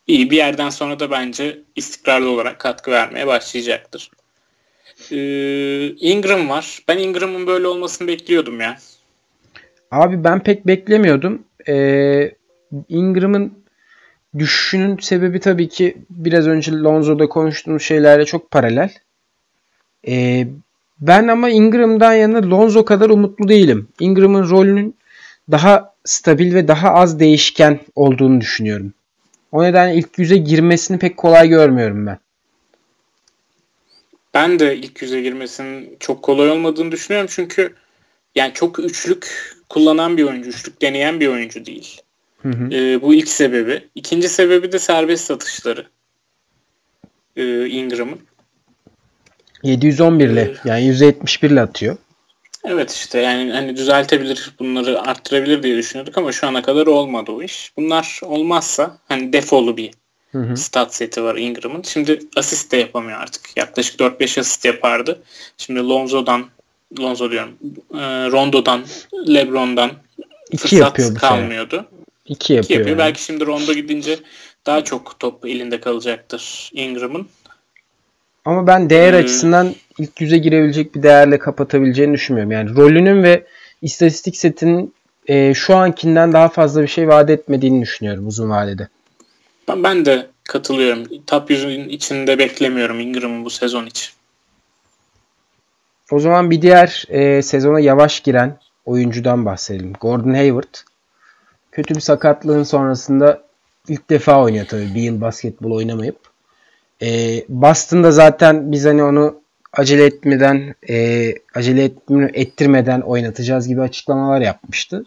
iyi 0.07 0.31
bir 0.31 0.37
yerden 0.37 0.71
sonra 0.71 1.01
da 1.01 1.11
bence 1.11 1.59
istikrarlı 1.77 2.31
olarak 2.31 2.59
katkı 2.59 2.91
vermeye 2.91 3.27
başlayacaktır. 3.27 4.11
Ee, 5.13 5.87
Ingram 5.87 6.49
var. 6.49 6.83
Ben 6.89 6.99
Ingram'ın 6.99 7.47
böyle 7.47 7.67
olmasını 7.67 8.09
bekliyordum 8.09 8.61
ya. 8.61 8.79
Abi 9.91 10.25
ben 10.25 10.43
pek 10.43 10.67
beklemiyordum. 10.67 11.43
Ee, 11.69 12.33
Ingram'ın 12.89 13.53
düşüşünün 14.39 14.97
sebebi 14.97 15.41
tabii 15.41 15.69
ki 15.69 15.97
biraz 16.11 16.47
önce 16.47 16.73
Lonzo'da 16.73 17.29
konuştuğumuz 17.29 17.83
şeylerle 17.83 18.25
çok 18.25 18.51
paralel. 18.51 18.91
Ee, 20.09 20.47
ben 21.01 21.29
ama 21.29 21.51
Ingram'dan 21.51 22.13
yana 22.13 22.51
Lonzo 22.51 22.85
kadar 22.85 23.11
umutlu 23.11 23.49
değilim. 23.49 23.89
Ingram'ın 24.01 24.51
rolünün 24.51 24.97
daha 25.51 25.95
stabil 26.05 26.55
ve 26.55 26.69
daha 26.69 26.91
az 26.91 27.21
değişken 27.21 27.81
olduğunu 27.95 28.41
düşünüyorum. 28.41 28.93
O 29.53 29.65
nedenle 29.65 29.95
ilk 29.95 30.19
yüze 30.19 30.37
girmesini 30.37 30.99
pek 30.99 31.17
kolay 31.17 31.49
görmüyorum 31.49 32.07
ben. 32.07 32.19
Ben 34.35 34.59
de 34.59 34.77
ilk 34.77 35.03
yüze 35.03 35.21
girmesinin 35.21 35.97
çok 36.01 36.23
kolay 36.23 36.51
olmadığını 36.51 36.93
düşünüyorum. 36.93 37.31
Çünkü 37.33 37.75
yani 38.35 38.55
çok 38.55 38.79
üçlük 38.79 39.55
kullanan 39.69 40.17
bir 40.17 40.25
oyuncu, 40.25 40.51
üçlük 40.51 40.83
deneyen 40.83 41.21
bir 41.21 41.29
oyuncu 41.29 41.67
değil. 41.67 42.01
Hı 42.43 42.49
hı. 42.49 42.75
Ee, 42.75 43.03
bu 43.03 43.15
ilk 43.15 43.29
sebebi. 43.29 43.89
İkinci 43.95 44.29
sebebi 44.29 44.73
de 44.73 44.79
serbest 44.79 45.25
satışları. 45.25 45.87
Ee, 47.37 47.67
Ingram'ın. 47.67 48.21
711 49.63 50.29
ile 50.29 50.41
ee, 50.41 50.55
yani 50.65 50.85
171 50.85 51.51
ile 51.51 51.61
atıyor. 51.61 51.97
Evet 52.65 52.91
işte 52.91 53.21
yani 53.21 53.53
hani 53.53 53.77
düzeltebilir 53.77 54.55
bunları 54.59 55.01
arttırabilir 55.01 55.63
diye 55.63 55.77
düşünüyorduk 55.77 56.19
ama 56.19 56.33
şu 56.33 56.47
ana 56.47 56.63
kadar 56.63 56.87
olmadı 56.87 57.33
o 57.33 57.43
iş. 57.43 57.73
Bunlar 57.77 58.21
olmazsa 58.23 58.99
hani 59.09 59.33
defolu 59.33 59.77
bir 59.77 59.91
Hı 60.35 60.39
hı. 60.39 60.57
Stat 60.57 60.95
seti 60.95 61.23
var 61.25 61.37
Ingram'ın. 61.37 61.83
Şimdi 61.83 62.21
asist 62.37 62.73
de 62.73 62.77
yapamıyor 62.77 63.21
artık. 63.21 63.57
Yaklaşık 63.57 64.01
4-5 64.01 64.41
asist 64.41 64.65
yapardı. 64.65 65.23
Şimdi 65.59 65.81
Lonzo'dan 65.81 66.45
Lonzo 67.01 67.31
diyorum. 67.31 67.51
E, 67.95 68.31
Rondo'dan, 68.31 68.85
LeBron'dan 69.29 69.91
İki 70.51 70.63
fırsat 70.63 70.79
yapıyor 70.79 71.15
kalmıyordu. 71.15 71.77
Sene. 71.77 71.87
İki 72.27 72.53
yapıyor. 72.53 72.65
İki 72.65 72.73
yapıyor. 72.73 72.89
Yani. 72.89 72.99
Belki 72.99 73.23
şimdi 73.23 73.47
Rondo 73.47 73.73
gidince 73.73 74.19
daha 74.67 74.85
çok 74.85 75.21
top 75.21 75.47
elinde 75.47 75.81
kalacaktır 75.81 76.71
Ingram'ın. 76.73 77.29
Ama 78.45 78.67
ben 78.67 78.91
değer 78.91 79.13
ee, 79.13 79.17
açısından 79.17 79.75
ilk 79.99 80.21
yüze 80.21 80.39
girebilecek 80.39 80.95
bir 80.95 81.03
değerle 81.03 81.39
kapatabileceğini 81.39 82.15
düşünmüyorum. 82.15 82.53
Yani 82.53 82.77
rolünün 82.77 83.23
ve 83.23 83.47
istatistik 83.83 84.37
setinin 84.37 84.95
e, 85.27 85.55
şu 85.55 85.77
ankinden 85.77 86.33
daha 86.33 86.49
fazla 86.49 86.83
bir 86.83 86.89
şey 86.89 87.09
vaat 87.09 87.31
etmediğini 87.31 87.83
düşünüyorum 87.83 88.27
uzun 88.27 88.51
vadede. 88.51 88.89
Ben, 89.69 89.83
ben 89.83 90.05
de 90.05 90.27
katılıyorum. 90.45 91.25
Top 91.27 91.51
100'ün 91.51 91.89
içinde 91.89 92.39
beklemiyorum 92.39 93.01
Ingram'ı 93.01 93.45
bu 93.45 93.51
sezon 93.51 93.87
için. 93.87 94.13
O 96.11 96.21
zaman 96.21 96.51
bir 96.51 96.63
diğer 96.63 97.05
e, 97.09 97.43
sezona 97.43 97.81
yavaş 97.81 98.21
giren 98.21 98.59
oyuncudan 98.85 99.45
bahsedelim. 99.45 99.93
Gordon 100.01 100.35
Hayward. 100.35 100.75
Kötü 101.73 101.95
bir 101.95 102.01
sakatlığın 102.01 102.63
sonrasında 102.63 103.43
ilk 103.89 104.11
defa 104.11 104.43
oynuyor 104.43 104.67
tabii 104.67 104.95
bir 104.95 105.03
yıl 105.03 105.21
basketbol 105.21 105.71
oynamayıp. 105.71 106.19
E, 107.03 107.09
Boston'da 107.49 108.13
zaten 108.13 108.73
biz 108.73 108.85
hani 108.85 109.05
onu 109.05 109.41
acele 109.73 110.05
etmeden 110.05 110.75
e, 110.89 111.29
acele 111.55 111.91
ettirmeden 112.35 113.01
oynatacağız 113.01 113.69
gibi 113.69 113.81
açıklamalar 113.81 114.41
yapmıştı. 114.41 115.05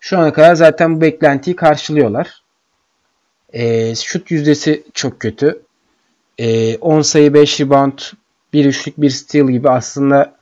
Şu 0.00 0.18
ana 0.18 0.32
kadar 0.32 0.54
zaten 0.54 0.96
bu 0.96 1.00
beklentiyi 1.00 1.56
karşılıyorlar. 1.56 2.42
E, 3.52 3.94
şut 3.94 4.30
yüzdesi 4.30 4.84
çok 4.94 5.20
kötü. 5.20 5.62
E, 6.38 6.76
10 6.76 7.02
sayı 7.02 7.34
5 7.34 7.60
rebound 7.60 7.98
1 8.52 8.64
üçlük 8.64 9.00
1 9.00 9.10
steal 9.10 9.48
gibi 9.48 9.70
aslında 9.70 10.34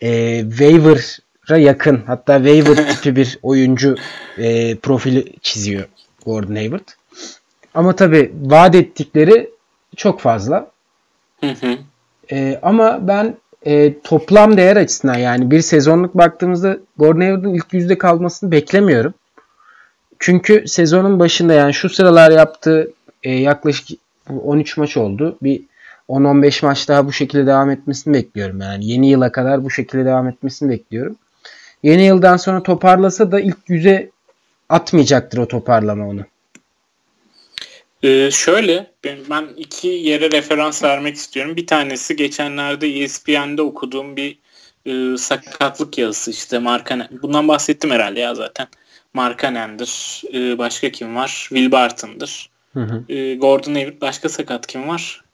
e, 0.00 0.40
waiver'a 0.48 1.58
yakın 1.58 2.02
hatta 2.06 2.36
waiver 2.36 2.76
tipi 2.94 3.16
bir 3.16 3.38
oyuncu 3.42 3.96
e, 4.38 4.76
profili 4.76 5.32
çiziyor 5.42 5.84
Gordon 6.26 6.54
Hayward. 6.54 6.88
Ama 7.74 7.96
tabi 7.96 8.32
vaat 8.42 8.74
ettikleri 8.74 9.50
çok 9.96 10.20
fazla. 10.20 10.70
Hı 11.40 11.50
hı. 11.50 11.78
E, 12.32 12.58
ama 12.62 13.08
ben 13.08 13.36
e, 13.66 14.00
toplam 14.00 14.56
değer 14.56 14.76
açısından 14.76 15.18
yani 15.18 15.50
bir 15.50 15.60
sezonluk 15.60 16.14
baktığımızda 16.14 16.78
Gordon 16.98 17.20
Hayward'ın 17.20 17.54
ilk 17.54 17.72
yüzde 17.72 17.98
kalmasını 17.98 18.50
beklemiyorum. 18.50 19.14
Çünkü 20.20 20.64
sezonun 20.66 21.18
başında 21.18 21.52
yani 21.52 21.74
şu 21.74 21.88
sıralar 21.88 22.30
yaptığı 22.30 22.92
e, 23.22 23.34
yaklaşık 23.34 23.88
13 24.44 24.76
maç 24.76 24.96
oldu. 24.96 25.38
Bir 25.42 25.62
10-15 26.08 26.66
maç 26.66 26.88
daha 26.88 27.06
bu 27.06 27.12
şekilde 27.12 27.46
devam 27.46 27.70
etmesini 27.70 28.14
bekliyorum. 28.14 28.60
Yani 28.60 28.86
yeni 28.86 29.10
yıla 29.10 29.32
kadar 29.32 29.64
bu 29.64 29.70
şekilde 29.70 30.04
devam 30.04 30.28
etmesini 30.28 30.70
bekliyorum. 30.70 31.16
Yeni 31.82 32.06
yıldan 32.06 32.36
sonra 32.36 32.62
toparlasa 32.62 33.32
da 33.32 33.40
ilk 33.40 33.56
yüze 33.68 34.10
atmayacaktır 34.68 35.38
o 35.38 35.48
toparlama 35.48 36.08
onu. 36.08 36.20
Ee, 38.02 38.30
şöyle 38.30 38.90
ben, 39.04 39.48
iki 39.56 39.88
yere 39.88 40.30
referans 40.30 40.82
vermek 40.82 41.16
istiyorum. 41.16 41.56
Bir 41.56 41.66
tanesi 41.66 42.16
geçenlerde 42.16 42.88
ESPN'de 42.88 43.62
okuduğum 43.62 44.16
bir 44.16 44.38
e, 44.86 45.16
sakatlık 45.16 45.98
yazısı 45.98 46.30
işte 46.30 46.58
Markanen. 46.58 47.08
Bundan 47.22 47.48
bahsettim 47.48 47.90
herhalde 47.90 48.20
ya 48.20 48.34
zaten. 48.34 48.66
Markanen'dir. 49.14 50.22
E, 50.34 50.58
başka 50.58 50.90
kim 50.90 51.16
var? 51.16 51.46
Will 51.48 51.72
Barton'dır. 51.72 52.50
Hı 52.72 52.80
hı. 52.80 53.12
E, 53.12 53.34
Gordon 53.34 53.74
Hayward. 53.74 54.00
Başka 54.00 54.28
sakat 54.28 54.66
kim 54.66 54.88
var? 54.88 55.24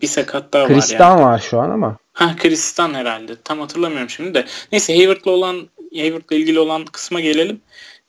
Bir 0.00 0.06
sakat 0.06 0.52
daha 0.52 0.66
Kristan 0.66 1.10
var 1.10 1.20
yani. 1.20 1.24
var 1.24 1.38
şu 1.38 1.60
an 1.60 1.70
ama. 1.70 1.96
Ha 2.12 2.36
Kristan 2.36 2.94
herhalde. 2.94 3.36
Tam 3.44 3.60
hatırlamıyorum 3.60 4.10
şimdi 4.10 4.34
de. 4.34 4.44
Neyse 4.72 4.96
Hayward'la 4.96 5.30
olan 5.30 5.68
Hayward'la 5.96 6.36
ilgili 6.36 6.58
olan 6.58 6.84
kısma 6.84 7.20
gelelim. 7.20 7.60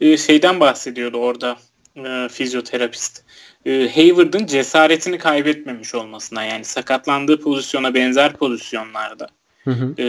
Ee, 0.02 0.18
şeyden 0.18 0.60
bahsediyordu 0.60 1.18
orada 1.18 1.58
e, 1.96 2.30
fizyoterapist. 2.32 3.24
E, 3.66 3.90
Hayward'ın 3.96 4.46
cesaretini 4.46 5.18
kaybetmemiş 5.18 5.96
olmasına 5.96 6.44
yani 6.44 6.66
sakatlandığı 6.66 7.42
pozisyona 7.42 7.94
benzer 7.94 8.34
pozisyonlarda 8.34 9.28
hı 9.64 9.72
hı. 9.72 10.02
E, 10.02 10.08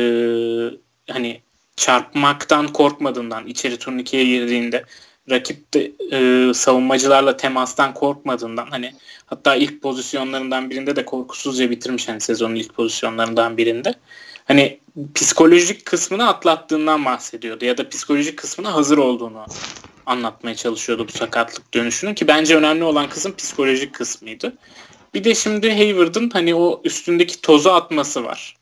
hani 1.13 1.41
çarpmaktan 1.79 2.69
korkmadığından 2.69 3.47
içeri 3.47 3.79
turnikeye 3.79 4.25
girdiğinde 4.25 4.85
rakip 5.31 5.75
de 5.75 5.93
e, 6.13 6.55
savunmacılarla 6.55 7.37
temastan 7.37 7.95
korkmadığından 7.95 8.67
hani 8.71 8.95
hatta 9.27 9.57
ilk 9.57 9.83
pozisyonlarından 9.83 10.71
birinde 10.71 10.97
de 10.97 11.05
korkusuzca 11.05 11.71
bitirmiş 11.71 12.09
hani 12.09 12.21
sezonun 12.21 12.55
ilk 12.55 12.75
pozisyonlarından 12.75 13.57
birinde. 13.57 13.95
Hani 14.45 14.81
psikolojik 15.15 15.85
kısmını 15.85 16.29
atlattığından 16.29 17.05
bahsediyordu 17.05 17.65
ya 17.65 17.79
da 17.79 17.89
psikolojik 17.89 18.37
kısmına 18.37 18.75
hazır 18.75 18.99
olduğunu 18.99 19.47
anlatmaya 20.07 20.55
çalışıyordu 20.57 21.09
bu 21.09 21.13
sakatlık 21.13 21.75
dönüşünün 21.75 22.15
ki 22.15 22.29
bence 22.29 22.57
önemli 22.57 22.85
olan 22.85 23.09
kısım 23.09 23.37
psikolojik 23.37 23.95
kısmıydı. 23.95 24.53
Bir 25.15 25.25
de 25.25 25.35
şimdi 25.35 25.73
Hayward'ın 25.73 26.31
hani 26.31 26.55
o 26.55 26.81
üstündeki 26.85 27.41
tozu 27.41 27.71
atması 27.71 28.25
var. 28.25 28.58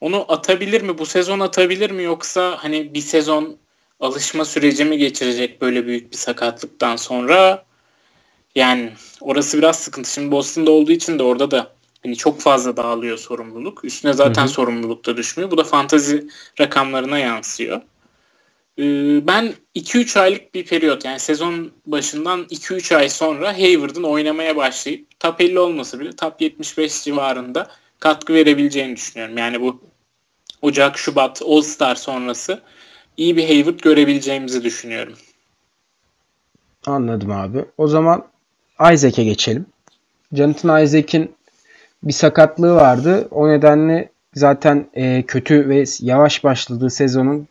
Onu 0.00 0.24
atabilir 0.28 0.82
mi? 0.82 0.98
Bu 0.98 1.06
sezon 1.06 1.40
atabilir 1.40 1.90
mi? 1.90 2.02
Yoksa 2.02 2.56
hani 2.60 2.94
bir 2.94 3.00
sezon 3.00 3.58
alışma 4.00 4.44
süreci 4.44 4.84
mi 4.84 4.98
geçirecek 4.98 5.60
böyle 5.60 5.86
büyük 5.86 6.12
bir 6.12 6.16
sakatlıktan 6.16 6.96
sonra? 6.96 7.64
Yani 8.54 8.92
orası 9.20 9.58
biraz 9.58 9.78
sıkıntı. 9.78 10.10
Şimdi 10.10 10.30
Boston'da 10.30 10.70
olduğu 10.70 10.92
için 10.92 11.18
de 11.18 11.22
orada 11.22 11.50
da 11.50 11.72
hani 12.02 12.16
çok 12.16 12.40
fazla 12.40 12.76
dağılıyor 12.76 13.18
sorumluluk. 13.18 13.84
Üstüne 13.84 14.12
zaten 14.12 14.42
hı 14.42 14.46
hı. 14.46 14.52
sorumluluk 14.52 15.06
da 15.06 15.16
düşmüyor. 15.16 15.50
Bu 15.50 15.58
da 15.58 15.64
fantazi 15.64 16.28
rakamlarına 16.60 17.18
yansıyor. 17.18 17.82
Ee, 18.78 19.26
ben 19.26 19.54
2-3 19.74 20.20
aylık 20.20 20.54
bir 20.54 20.66
periyot 20.66 21.04
yani 21.04 21.20
sezon 21.20 21.72
başından 21.86 22.44
2-3 22.44 22.96
ay 22.96 23.08
sonra 23.08 23.52
Hayward'ın 23.52 24.02
oynamaya 24.02 24.56
başlayıp 24.56 25.20
top 25.20 25.40
50 25.40 25.58
olması 25.58 26.00
bile 26.00 26.16
top 26.16 26.40
75 26.40 27.04
civarında 27.04 27.70
katkı 28.00 28.34
verebileceğini 28.34 28.96
düşünüyorum. 28.96 29.38
Yani 29.38 29.60
bu 29.60 29.80
Ocak, 30.62 30.98
Şubat, 30.98 31.42
All 31.46 31.60
Star 31.60 31.94
sonrası 31.94 32.60
iyi 33.16 33.36
bir 33.36 33.48
Hayward 33.48 33.80
görebileceğimizi 33.80 34.64
düşünüyorum. 34.64 35.14
Anladım 36.86 37.30
abi. 37.30 37.64
O 37.78 37.88
zaman 37.88 38.24
Isaac'e 38.92 39.24
geçelim. 39.24 39.66
Jonathan 40.32 40.82
Isaac'in 40.82 41.34
bir 42.02 42.12
sakatlığı 42.12 42.74
vardı. 42.74 43.28
O 43.30 43.48
nedenle 43.48 44.08
zaten 44.34 44.86
e, 44.94 45.22
kötü 45.22 45.68
ve 45.68 45.84
yavaş 46.00 46.44
başladığı 46.44 46.90
sezonun 46.90 47.48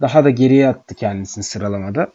daha 0.00 0.24
da 0.24 0.30
geriye 0.30 0.68
attı 0.68 0.94
kendisini 0.94 1.44
sıralamada. 1.44 2.08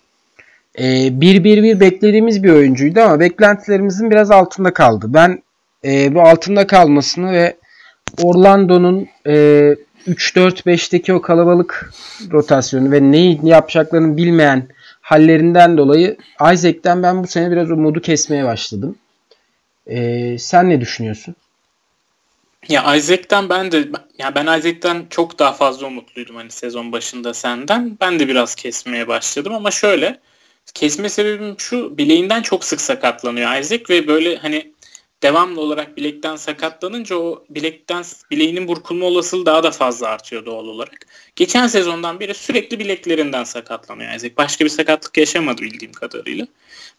1-1-1 0.75 1.69
e, 1.69 1.79
beklediğimiz 1.79 2.43
bir 2.43 2.49
oyuncuydu 2.49 3.01
ama 3.01 3.19
beklentilerimizin 3.19 4.11
biraz 4.11 4.31
altında 4.31 4.73
kaldı. 4.73 5.05
Ben 5.09 5.43
e, 5.85 6.15
bu 6.15 6.21
altında 6.21 6.67
kalmasını 6.67 7.31
ve 7.31 7.57
Orlando'nun 8.17 9.07
e, 9.27 9.75
3-4-5'teki 10.07 11.13
o 11.13 11.21
kalabalık 11.21 11.93
rotasyonu 12.31 12.91
ve 12.91 13.11
neyi 13.11 13.39
yapacaklarını 13.43 14.17
bilmeyen 14.17 14.67
hallerinden 15.01 15.77
dolayı 15.77 16.17
Isaac'ten 16.53 17.03
ben 17.03 17.23
bu 17.23 17.27
sene 17.27 17.51
biraz 17.51 17.71
umudu 17.71 18.01
kesmeye 18.01 18.45
başladım. 18.45 18.95
E, 19.87 20.37
sen 20.37 20.69
ne 20.69 20.81
düşünüyorsun? 20.81 21.35
Ya 22.69 22.95
Isaac'ten 22.95 23.49
ben 23.49 23.71
de 23.71 23.89
ya 24.17 24.35
ben 24.35 24.59
Isaac'ten 24.59 25.05
çok 25.09 25.39
daha 25.39 25.53
fazla 25.53 25.87
umutluydum 25.87 26.35
hani 26.35 26.51
sezon 26.51 26.91
başında 26.91 27.33
senden. 27.33 27.97
Ben 28.01 28.19
de 28.19 28.27
biraz 28.27 28.55
kesmeye 28.55 29.07
başladım 29.07 29.53
ama 29.53 29.71
şöyle 29.71 30.19
kesme 30.73 31.09
sebebim 31.09 31.55
şu 31.57 31.97
bileğinden 31.97 32.41
çok 32.41 32.63
sık 32.63 32.81
sakatlanıyor 32.81 33.59
Isaac 33.59 33.89
ve 33.89 34.07
böyle 34.07 34.37
hani 34.37 34.71
devamlı 35.23 35.61
olarak 35.61 35.97
bilekten 35.97 36.35
sakatlanınca 36.35 37.15
o 37.15 37.45
bilekten 37.49 38.03
bileğinin 38.31 38.67
burkulma 38.67 39.05
olasılığı 39.05 39.45
daha 39.45 39.63
da 39.63 39.71
fazla 39.71 40.07
artıyor 40.07 40.45
doğal 40.45 40.67
olarak. 40.67 41.07
Geçen 41.35 41.67
sezondan 41.67 42.19
beri 42.19 42.33
sürekli 42.33 42.79
bileklerinden 42.79 43.43
sakatlanıyor 43.43 44.13
Isaac. 44.13 44.37
Başka 44.37 44.65
bir 44.65 44.69
sakatlık 44.69 45.17
yaşamadı 45.17 45.61
bildiğim 45.61 45.93
kadarıyla. 45.93 46.47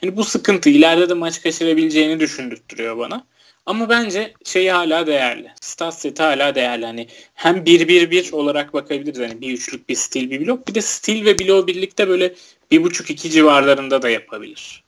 Hani 0.01 0.17
bu 0.17 0.25
sıkıntı 0.25 0.71
ileride 0.71 1.09
de 1.09 1.15
maç 1.15 1.43
kaçırabileceğini 1.43 2.21
düşündürtüyor 2.21 2.99
bana. 2.99 3.27
Ama 3.67 3.89
bence 3.89 4.35
şeyi 4.45 4.73
hala 4.73 5.07
değerli. 5.07 5.51
Stat 5.61 6.01
seti 6.01 6.23
hala 6.23 6.55
değerli. 6.55 6.87
Hani 6.87 7.09
hem 7.35 7.57
1-1-1 7.57 8.33
olarak 8.33 8.75
bakabiliriz. 8.75 9.19
Hani 9.19 9.41
bir 9.41 9.53
üçlük 9.53 9.89
bir 9.89 9.95
stil 9.95 10.31
bir 10.31 10.47
blok. 10.47 10.69
Bir 10.69 10.75
de 10.75 10.83
stil 10.83 11.25
ve 11.25 11.39
blok 11.39 11.69
birlikte 11.69 12.09
böyle 12.09 12.35
bir 12.71 12.83
buçuk 12.83 13.11
iki 13.11 13.31
civarlarında 13.31 14.03
da 14.03 14.09
yapabilir. 14.09 14.83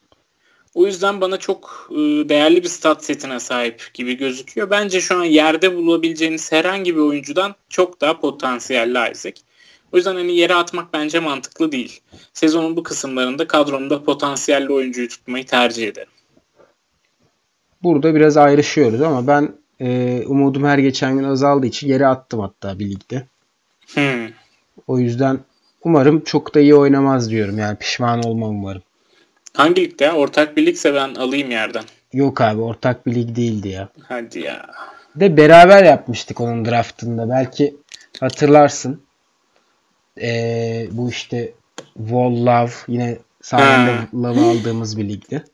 O 0.74 0.86
yüzden 0.86 1.20
bana 1.20 1.36
çok 1.36 1.88
ıı, 1.90 2.28
değerli 2.28 2.62
bir 2.62 2.68
stat 2.68 3.04
setine 3.04 3.40
sahip 3.40 3.90
gibi 3.94 4.16
gözüküyor. 4.16 4.70
Bence 4.70 5.00
şu 5.00 5.16
an 5.16 5.24
yerde 5.24 5.76
bulabileceğiniz 5.76 6.52
herhangi 6.52 6.96
bir 6.96 7.00
oyuncudan 7.00 7.54
çok 7.68 8.00
daha 8.00 8.20
potansiyelli 8.20 9.12
Isaac. 9.12 9.40
O 9.92 9.96
yüzden 9.96 10.14
hani 10.14 10.36
yere 10.36 10.54
atmak 10.54 10.92
bence 10.92 11.20
mantıklı 11.20 11.72
değil. 11.72 12.00
Sezonun 12.32 12.76
bu 12.76 12.82
kısımlarında 12.82 13.46
kadromda 13.46 14.04
potansiyelli 14.04 14.72
oyuncuyu 14.72 15.08
tutmayı 15.08 15.46
tercih 15.46 15.88
ederim 15.88 16.10
burada 17.84 18.14
biraz 18.14 18.36
ayrışıyoruz 18.36 19.02
ama 19.02 19.26
ben 19.26 19.52
e, 19.80 20.22
umudum 20.26 20.64
her 20.64 20.78
geçen 20.78 21.16
gün 21.16 21.24
azaldığı 21.24 21.66
için 21.66 21.88
yere 21.88 22.06
attım 22.06 22.40
hatta 22.40 22.78
bir 22.78 22.90
ligde. 22.90 23.26
Hmm. 23.94 24.28
O 24.86 24.98
yüzden 24.98 25.38
umarım 25.84 26.20
çok 26.20 26.54
da 26.54 26.60
iyi 26.60 26.74
oynamaz 26.74 27.30
diyorum. 27.30 27.58
Yani 27.58 27.78
pişman 27.78 28.22
olmam 28.22 28.50
umarım. 28.50 28.82
Hangi 29.54 29.82
ligde 29.82 30.04
ya? 30.04 30.14
Ortak 30.16 30.56
bir 30.56 30.66
ligse 30.66 30.94
ben 30.94 31.14
alayım 31.14 31.50
yerden. 31.50 31.84
Yok 32.12 32.40
abi 32.40 32.60
ortak 32.60 33.06
bir 33.06 33.14
lig 33.14 33.36
değildi 33.36 33.68
ya. 33.68 33.88
Hadi 34.08 34.40
ya. 34.40 34.66
De 35.16 35.36
beraber 35.36 35.84
yapmıştık 35.84 36.40
onun 36.40 36.64
draftında. 36.64 37.28
Belki 37.28 37.76
hatırlarsın. 38.20 39.02
Ee, 40.20 40.88
bu 40.90 41.10
işte 41.10 41.52
Wall 41.94 42.46
Love 42.46 42.72
yine 42.88 43.18
sayende 43.42 43.98
Love 44.14 44.40
aldığımız 44.40 44.98
bir 44.98 45.08
ligdi. 45.08 45.44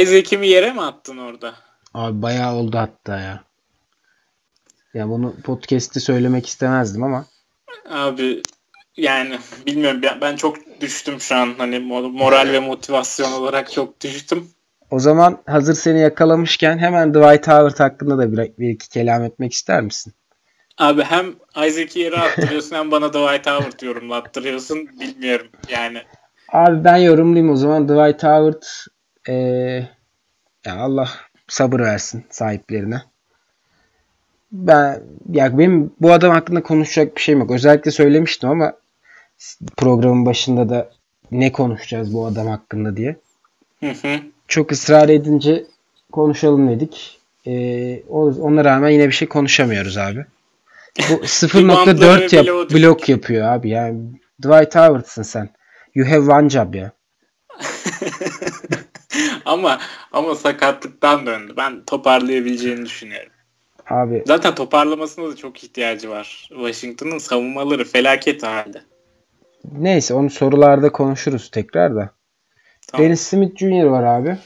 Isaac'i 0.00 0.38
mi 0.38 0.48
yere 0.48 0.72
mi 0.72 0.82
attın 0.82 1.16
orada? 1.16 1.54
Abi 1.94 2.22
bayağı 2.22 2.54
oldu 2.54 2.78
hatta 2.78 3.18
ya. 3.20 3.44
Ya 4.94 5.08
bunu 5.08 5.34
podcast'te 5.44 6.00
söylemek 6.00 6.46
istemezdim 6.46 7.02
ama. 7.02 7.26
Abi 7.90 8.42
yani 8.96 9.38
bilmiyorum 9.66 10.00
ben 10.20 10.36
çok 10.36 10.80
düştüm 10.80 11.20
şu 11.20 11.36
an 11.36 11.54
hani 11.58 11.78
moral 11.78 12.52
ve 12.52 12.58
motivasyon 12.58 13.32
olarak 13.32 13.72
çok 13.72 14.00
düştüm. 14.00 14.48
O 14.90 14.98
zaman 14.98 15.38
hazır 15.46 15.74
seni 15.74 16.00
yakalamışken 16.00 16.78
hemen 16.78 17.14
Dwight 17.14 17.48
Howard 17.48 17.80
hakkında 17.80 18.18
da 18.18 18.32
bir, 18.32 18.52
bir 18.58 18.68
iki 18.68 18.88
kelam 18.88 19.24
etmek 19.24 19.52
ister 19.52 19.82
misin? 19.82 20.12
Abi 20.78 21.02
hem 21.02 21.34
Isaac'i 21.66 22.00
yere 22.00 22.16
attırıyorsun 22.16 22.76
hem 22.76 22.90
bana 22.90 23.08
Dwight 23.08 23.46
Howard 23.46 23.80
yorumlattırıyorsun. 23.82 24.88
Bilmiyorum 25.00 25.46
yani. 25.68 26.02
Abi 26.52 26.84
ben 26.84 26.96
yorumlayayım 26.96 27.52
o 27.52 27.56
zaman. 27.56 27.88
Dwight 27.88 28.22
Howard 28.22 28.62
ee, 29.28 29.32
ya 30.66 30.76
Allah 30.78 31.08
sabır 31.48 31.80
versin 31.80 32.24
sahiplerine. 32.30 33.02
Ben 34.52 35.02
ya 35.32 35.58
benim 35.58 35.92
bu 36.00 36.12
adam 36.12 36.30
hakkında 36.30 36.62
konuşacak 36.62 37.16
bir 37.16 37.20
şeyim 37.20 37.40
yok. 37.40 37.50
Özellikle 37.50 37.90
söylemiştim 37.90 38.50
ama 38.50 38.72
programın 39.76 40.26
başında 40.26 40.68
da 40.68 40.90
ne 41.30 41.52
konuşacağız 41.52 42.14
bu 42.14 42.26
adam 42.26 42.46
hakkında 42.46 42.96
diye. 42.96 43.16
Hı 43.80 43.90
hı. 43.90 44.20
Çok 44.48 44.72
ısrar 44.72 45.08
edince 45.08 45.64
konuşalım 46.12 46.68
dedik. 46.68 47.20
Ee, 47.46 48.02
ona 48.08 48.64
rağmen 48.64 48.90
yine 48.90 49.06
bir 49.06 49.12
şey 49.12 49.28
konuşamıyoruz 49.28 49.98
abi. 49.98 50.26
Bu 50.98 51.02
0.4 51.24 52.36
yap, 52.36 52.70
blok 52.70 53.08
yapıyor 53.08 53.48
abi. 53.48 53.70
Yani 53.70 54.00
Dwight 54.42 54.74
Howard'sın 54.74 55.22
sen. 55.22 55.50
You 55.94 56.08
have 56.08 56.32
one 56.32 56.50
job 56.50 56.74
ya. 56.74 56.92
ama 59.44 59.80
ama 60.12 60.34
sakatlıktan 60.34 61.26
döndü. 61.26 61.54
Ben 61.56 61.84
toparlayabileceğini 61.84 62.86
düşünüyorum. 62.86 63.32
Abi 63.90 64.22
zaten 64.26 64.54
toparlamasına 64.54 65.30
da 65.30 65.36
çok 65.36 65.64
ihtiyacı 65.64 66.10
var. 66.10 66.48
Washington'ın 66.48 67.18
savunmaları 67.18 67.84
felaket 67.84 68.42
halde. 68.42 68.82
Neyse 69.72 70.14
onu 70.14 70.30
sorularda 70.30 70.92
konuşuruz 70.92 71.50
tekrar 71.50 71.96
da. 71.96 72.10
Tamam. 72.86 73.06
Dennis 73.06 73.20
Smith 73.20 73.56
Jr. 73.58 73.84
var 73.84 74.02
abi. 74.02 74.38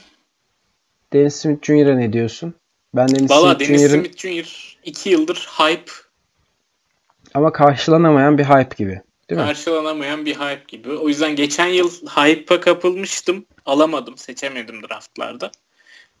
Dennis 1.13 1.35
Smith 1.35 1.65
Jr.'a 1.65 1.95
ne 1.95 2.13
diyorsun? 2.13 2.53
Ben 2.93 3.07
Dennis 3.07 3.31
Valla 3.31 3.55
Smith 3.55 3.69
Dennis 3.69 3.91
Smith 3.91 4.17
Jr. 4.17 4.77
2 4.83 5.09
yıldır 5.09 5.49
hype. 5.57 5.91
Ama 7.33 7.51
karşılanamayan 7.51 8.37
bir 8.37 8.43
hype 8.43 8.75
gibi. 8.77 9.01
Değil 9.29 9.41
karşılanamayan 9.41 10.19
mi? 10.19 10.25
bir 10.25 10.35
hype 10.35 10.63
gibi. 10.67 10.91
O 10.91 11.07
yüzden 11.07 11.35
geçen 11.35 11.67
yıl 11.67 11.89
hype'a 11.89 12.59
kapılmıştım. 12.59 13.45
Alamadım, 13.65 14.17
seçemedim 14.17 14.83
draftlarda. 14.83 15.51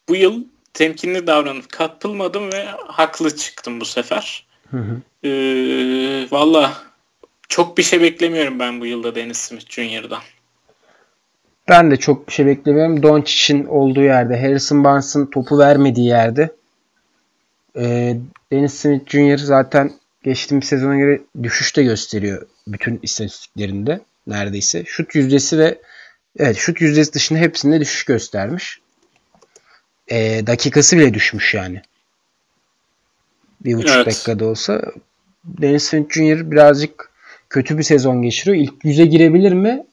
Bu 0.09 0.15
yıl 0.15 0.43
temkinli 0.73 1.27
davranıp 1.27 1.69
kapılmadım 1.69 2.51
ve 2.51 2.65
haklı 2.87 3.35
çıktım 3.35 3.79
bu 3.79 3.85
sefer. 3.85 4.47
Hı 4.71 4.77
hı. 4.77 5.27
Ee, 5.27 6.27
Valla 6.31 6.90
çok 7.51 7.77
bir 7.77 7.83
şey 7.83 8.01
beklemiyorum 8.01 8.59
ben 8.59 8.81
bu 8.81 8.85
yılda 8.85 9.15
Dennis 9.15 9.37
Smith 9.37 9.69
Jr.'dan. 9.69 10.21
Ben 11.69 11.91
de 11.91 11.97
çok 11.97 12.27
bir 12.27 12.33
şey 12.33 12.45
beklemiyorum. 12.45 13.03
Doncic'in 13.03 13.65
olduğu 13.65 14.01
yerde, 14.01 14.41
Harrison 14.41 14.83
Barnes'ın 14.83 15.25
topu 15.25 15.59
vermediği 15.59 16.07
yerde 16.07 16.55
e, 17.75 18.17
Dennis 18.51 18.73
Smith 18.73 19.09
Jr. 19.09 19.37
zaten 19.37 19.91
geçtiğimiz 20.23 20.67
sezona 20.67 20.97
göre 20.97 21.21
düşüş 21.43 21.77
de 21.77 21.83
gösteriyor 21.83 22.47
bütün 22.67 22.99
istatistiklerinde 23.03 24.01
neredeyse. 24.27 24.83
Şut 24.85 25.15
yüzdesi 25.15 25.57
ve 25.57 25.81
evet 26.39 26.57
şut 26.57 26.81
yüzdesi 26.81 27.13
dışında 27.13 27.39
hepsinde 27.39 27.79
düşüş 27.79 28.03
göstermiş. 28.03 28.79
E, 30.07 30.47
dakikası 30.47 30.97
bile 30.97 31.13
düşmüş 31.13 31.53
yani. 31.53 31.81
Bir 33.61 33.77
buçuk 33.77 33.95
evet. 33.95 34.05
dakikada 34.05 34.45
olsa. 34.45 34.81
Dennis 35.45 35.83
Smith 35.83 36.13
Jr. 36.13 36.51
birazcık 36.51 37.10
kötü 37.51 37.77
bir 37.77 37.83
sezon 37.83 38.21
geçiriyor. 38.21 38.57
İlk 38.57 38.85
yüze 38.85 39.05
girebilir 39.05 39.51
mi? 39.51 39.83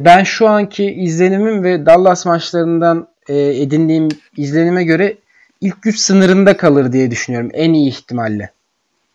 Ben 0.00 0.24
şu 0.24 0.48
anki 0.48 0.84
izlenimim 0.84 1.64
ve 1.64 1.86
Dallas 1.86 2.26
maçlarından 2.26 3.08
e, 3.28 3.38
edindiğim 3.38 4.08
izlenime 4.36 4.84
göre 4.84 5.16
ilk 5.60 5.76
yüz 5.84 6.00
sınırında 6.00 6.56
kalır 6.56 6.92
diye 6.92 7.10
düşünüyorum. 7.10 7.50
En 7.52 7.72
iyi 7.72 7.88
ihtimalle. 7.88 8.50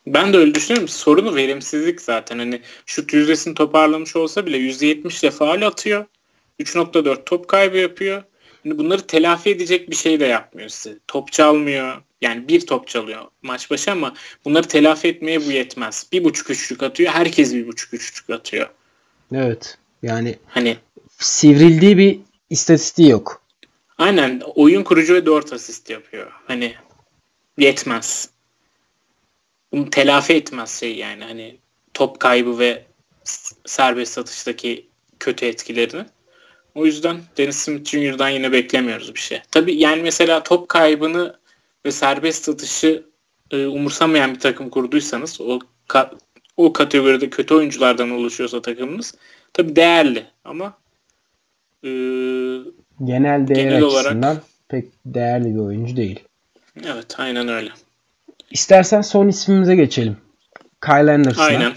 Ben 0.08 0.34
de 0.34 0.38
öyle 0.38 0.56
düşünüyorum. 0.56 0.88
Sorunu 0.88 1.36
verimsizlik 1.36 2.02
zaten. 2.02 2.40
Hani 2.40 2.62
şut 2.86 3.14
yüzdesini 3.14 3.54
toparlamış 3.54 4.16
olsa 4.16 4.46
bile 4.46 4.58
%70 4.58 5.24
ile 5.24 5.32
faal 5.32 5.62
atıyor. 5.62 6.06
3.4 6.60 7.26
top 7.26 7.48
kaybı 7.48 7.78
yapıyor. 7.78 8.24
Yani 8.66 8.78
bunları 8.78 9.08
telafi 9.08 9.50
edecek 9.50 9.90
bir 9.90 9.96
şey 9.96 10.20
de 10.20 10.26
yapmıyor 10.26 10.70
size. 10.70 11.00
Top 11.08 11.32
çalmıyor. 11.32 12.02
Yani 12.22 12.48
bir 12.48 12.66
top 12.66 12.88
çalıyor 12.88 13.22
maç 13.42 13.72
başı 13.72 13.92
ama 13.92 14.14
bunları 14.46 14.68
telafi 14.68 15.08
etmeye 15.08 15.46
bu 15.46 15.52
yetmez. 15.52 16.08
Bir 16.12 16.24
buçuk 16.24 16.50
üçlük 16.50 16.84
atıyor. 16.84 17.14
Herkes 17.14 17.54
bir 17.54 17.68
buçuk 17.68 17.94
üçlük 17.94 18.30
atıyor. 18.30 18.70
Evet. 19.34 19.78
Yani 20.04 20.36
hani 20.48 20.78
sivrildiği 21.20 21.98
bir 21.98 22.20
istatistiği 22.50 23.10
yok. 23.10 23.42
Aynen. 23.98 24.42
Oyun 24.56 24.84
kurucu 24.84 25.14
ve 25.14 25.26
4 25.26 25.54
asist 25.54 25.90
yapıyor. 25.90 26.32
Hani 26.48 26.76
yetmez. 27.58 28.30
Bunu 29.72 29.90
telafi 29.90 30.34
etmez 30.34 30.80
şey 30.80 30.96
yani. 30.96 31.24
Hani 31.24 31.58
top 31.94 32.20
kaybı 32.20 32.60
ve 32.60 32.86
serbest 33.66 34.14
satıştaki 34.14 34.88
kötü 35.20 35.46
etkilerini. 35.46 36.06
O 36.76 36.86
yüzden 36.86 37.18
Dennis 37.38 37.56
Smith 37.56 37.90
Jr.'dan 37.90 38.30
yine 38.30 38.52
beklemiyoruz 38.52 39.16
bir 39.16 39.20
şey. 39.20 39.42
Tabii 39.52 39.76
yani 39.76 40.02
mesela 40.02 40.44
top 40.44 40.70
kaybını 40.70 41.36
ve 41.86 41.92
serbest 41.92 42.44
satışı 42.46 43.04
e, 43.52 43.66
umursamayan 43.66 44.34
bir 44.34 44.40
takım 44.40 44.70
kurduysanız 44.70 45.42
o 45.42 45.60
ka- 45.90 46.14
o 46.58 46.74
kategoride 46.74 47.30
kötü 47.30 47.54
oyunculardan 47.54 48.12
oluşuyorsa 48.12 48.62
takımınız 48.62 49.16
tabii 49.54 49.76
değerli 49.76 50.26
ama 50.44 50.78
e, 51.84 51.90
genel 53.04 53.48
değer 53.48 53.56
genel 53.56 53.84
açısından 53.84 54.24
olarak, 54.24 54.44
pek 54.68 54.86
değerli 55.06 55.56
bir 55.56 55.60
oyuncu 55.60 55.96
değil. 55.96 56.20
Evet 56.86 57.16
aynen 57.18 57.48
öyle. 57.48 57.70
İstersen 58.52 59.02
son 59.02 59.28
ismimize 59.28 59.76
geçelim. 59.76 60.18
Kyle 60.86 61.12
Anderson'a. 61.12 61.46
Aynen. 61.46 61.74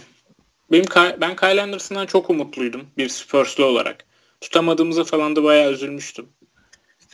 Benim 0.73 0.85
ben 1.21 1.37
Kyle 1.37 1.63
Anderson'dan 1.63 2.07
çok 2.07 2.31
umutluydum 2.31 2.87
bir 2.99 3.09
Spurs'lu 3.09 3.65
olarak. 3.65 4.05
Tutamadığımızda 4.41 5.05
falan 5.05 5.37
da 5.37 5.45
bayağı 5.45 5.73
üzülmüştüm 5.73 6.27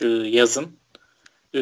ee, 0.01 0.07
yazın. 0.07 0.67
Ee, 1.53 1.59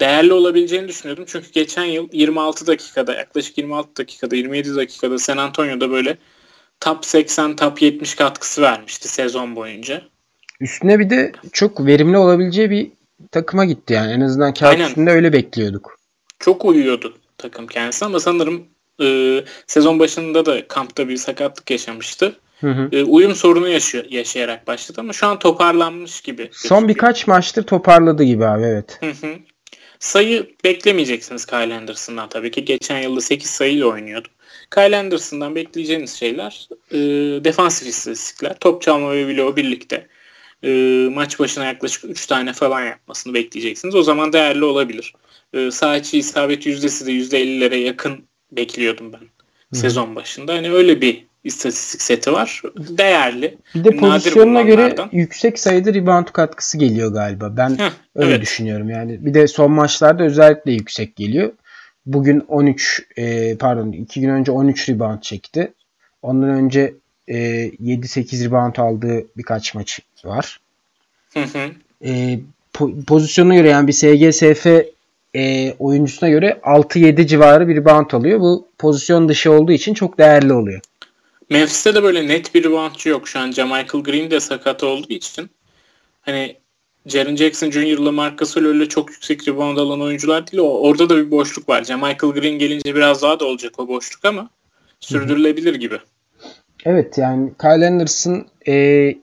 değerli 0.00 0.32
olabileceğini 0.32 0.88
düşünüyordum. 0.88 1.24
Çünkü 1.28 1.50
geçen 1.52 1.84
yıl 1.84 2.08
26 2.12 2.66
dakikada 2.66 3.14
yaklaşık 3.14 3.58
26 3.58 3.96
dakikada 3.96 4.36
27 4.36 4.76
dakikada 4.76 5.18
San 5.18 5.36
Antonio'da 5.36 5.90
böyle 5.90 6.18
top 6.80 7.04
80 7.04 7.56
top 7.56 7.82
70 7.82 8.14
katkısı 8.14 8.62
vermişti 8.62 9.08
sezon 9.08 9.56
boyunca. 9.56 10.02
Üstüne 10.60 10.98
bir 10.98 11.10
de 11.10 11.32
çok 11.52 11.86
verimli 11.86 12.16
olabileceği 12.16 12.70
bir 12.70 12.90
takıma 13.30 13.64
gitti 13.64 13.92
yani. 13.92 14.12
En 14.12 14.20
azından 14.20 14.54
kağıt 14.54 14.72
Aynen. 14.72 14.88
üstünde 14.88 15.10
öyle 15.10 15.32
bekliyorduk. 15.32 15.98
Çok 16.38 16.64
uyuyordu 16.64 17.14
takım 17.38 17.66
kendisi 17.66 18.04
ama 18.04 18.20
sanırım 18.20 18.64
e, 19.00 19.40
sezon 19.66 19.98
başında 19.98 20.46
da 20.46 20.68
kampta 20.68 21.08
bir 21.08 21.16
sakatlık 21.16 21.70
yaşamıştı. 21.70 22.36
Hı 22.60 22.70
hı. 22.70 22.88
E, 22.92 23.04
uyum 23.04 23.34
sorunu 23.34 23.68
yaşıyor, 23.68 24.04
yaşayarak 24.10 24.66
başladı 24.66 25.00
ama 25.00 25.12
şu 25.12 25.26
an 25.26 25.38
toparlanmış 25.38 26.20
gibi. 26.20 26.48
Son 26.52 26.88
birkaç 26.88 27.26
maçtır 27.26 27.62
toparladı 27.62 28.24
gibi 28.24 28.46
abi 28.46 28.62
evet. 28.62 28.98
Hı 29.00 29.10
hı. 29.10 29.36
Sayı 29.98 30.50
beklemeyeceksiniz 30.64 31.46
Kyle 31.46 31.74
Anderson'dan 31.74 32.28
tabii 32.28 32.50
ki. 32.50 32.64
Geçen 32.64 32.98
yılda 32.98 33.20
8 33.20 33.50
sayıyla 33.50 33.86
oynuyordu. 33.86 34.28
Kyle 34.74 34.96
Anderson'dan 34.96 35.54
bekleyeceğiniz 35.54 36.14
şeyler 36.14 36.68
e, 36.90 36.98
defansif 37.44 37.88
istatistikler. 37.88 38.58
Top 38.58 38.82
çalma 38.82 39.12
ve 39.12 39.28
bloğu 39.28 39.56
birlikte. 39.56 40.06
E, 40.62 40.70
maç 41.14 41.38
başına 41.38 41.64
yaklaşık 41.64 42.04
3 42.04 42.26
tane 42.26 42.52
falan 42.52 42.82
yapmasını 42.82 43.34
bekleyeceksiniz. 43.34 43.94
O 43.94 44.02
zaman 44.02 44.32
değerli 44.32 44.64
olabilir. 44.64 45.12
E, 45.54 45.70
sağ 45.70 45.96
içi 45.96 46.18
isabet 46.18 46.66
yüzdesi 46.66 47.06
de 47.06 47.12
%50'lere 47.12 47.76
yakın 47.76 48.24
bekliyordum 48.52 49.12
ben 49.12 49.20
Hı. 49.20 49.76
sezon 49.76 50.16
başında. 50.16 50.54
Hani 50.54 50.72
öyle 50.72 51.00
bir 51.00 51.26
istatistik 51.44 52.02
seti 52.02 52.32
var. 52.32 52.62
Değerli. 52.76 53.58
Bir 53.74 53.84
de 53.84 53.90
pozisyonuna 53.96 54.62
göre 54.62 54.94
yüksek 55.12 55.58
sayıda 55.58 55.94
rebound 55.94 56.26
katkısı 56.26 56.78
geliyor 56.78 57.12
galiba. 57.12 57.56
Ben 57.56 57.78
Heh, 57.78 57.90
öyle 58.14 58.30
evet. 58.30 58.42
düşünüyorum 58.42 58.90
yani. 58.90 59.26
Bir 59.26 59.34
de 59.34 59.48
son 59.48 59.72
maçlarda 59.72 60.24
özellikle 60.24 60.72
yüksek 60.72 61.16
geliyor. 61.16 61.52
Bugün 62.06 62.40
13 62.48 63.02
e, 63.16 63.56
pardon 63.56 63.92
2 63.92 64.20
gün 64.20 64.28
önce 64.28 64.52
13 64.52 64.88
rebound 64.88 65.20
çekti. 65.20 65.72
Ondan 66.22 66.48
önce 66.48 66.94
e, 67.28 67.36
7-8 67.36 68.44
rebound 68.44 68.76
aldığı 68.76 69.26
birkaç 69.36 69.74
maç 69.74 70.00
var. 70.24 70.60
Hı 71.34 71.40
hı. 71.40 71.70
E, 72.04 72.38
po- 72.74 73.04
pozisyonuna 73.04 73.54
göre 73.54 73.68
yani 73.68 73.88
bir 73.88 73.92
SGSF 73.92 74.66
e, 75.36 75.72
oyuncusuna 75.78 76.28
göre 76.28 76.60
6-7 76.62 77.26
civarı 77.26 77.68
bir 77.68 77.76
rebound 77.76 78.10
alıyor. 78.10 78.40
Bu 78.40 78.68
pozisyon 78.78 79.28
dışı 79.28 79.52
olduğu 79.52 79.72
için 79.72 79.94
çok 79.94 80.18
değerli 80.18 80.52
oluyor. 80.52 80.80
Memphis'te 81.50 81.94
de 81.94 82.02
böyle 82.02 82.28
net 82.28 82.54
bir 82.54 82.64
reboundçı 82.64 83.08
yok. 83.08 83.28
Şu 83.28 83.38
an 83.38 83.48
Michael 83.48 84.04
Green 84.04 84.30
de 84.30 84.40
sakat 84.40 84.82
olduğu 84.82 85.12
için 85.12 85.50
hani 86.20 86.56
Jaren 87.06 87.36
Jackson 87.36 87.70
Jr. 87.70 87.80
ile 87.80 88.10
Marcus 88.10 88.56
öyle 88.56 88.88
çok 88.88 89.10
yüksek 89.10 89.48
rebound 89.48 89.76
alan 89.76 90.00
oyuncular 90.00 90.46
değil. 90.46 90.62
O, 90.62 90.66
orada 90.66 91.08
da 91.08 91.16
bir 91.16 91.30
boşluk 91.30 91.68
var. 91.68 91.80
Michael 91.80 92.32
Green 92.32 92.58
gelince 92.58 92.94
biraz 92.94 93.22
daha 93.22 93.40
da 93.40 93.44
olacak 93.44 93.80
o 93.80 93.88
boşluk 93.88 94.24
ama 94.24 94.50
sürdürülebilir 95.00 95.74
gibi. 95.74 95.98
Evet 96.84 97.18
yani 97.18 97.52
Kyle 97.60 97.86
Anderson 97.86 98.46
e, 98.66 98.74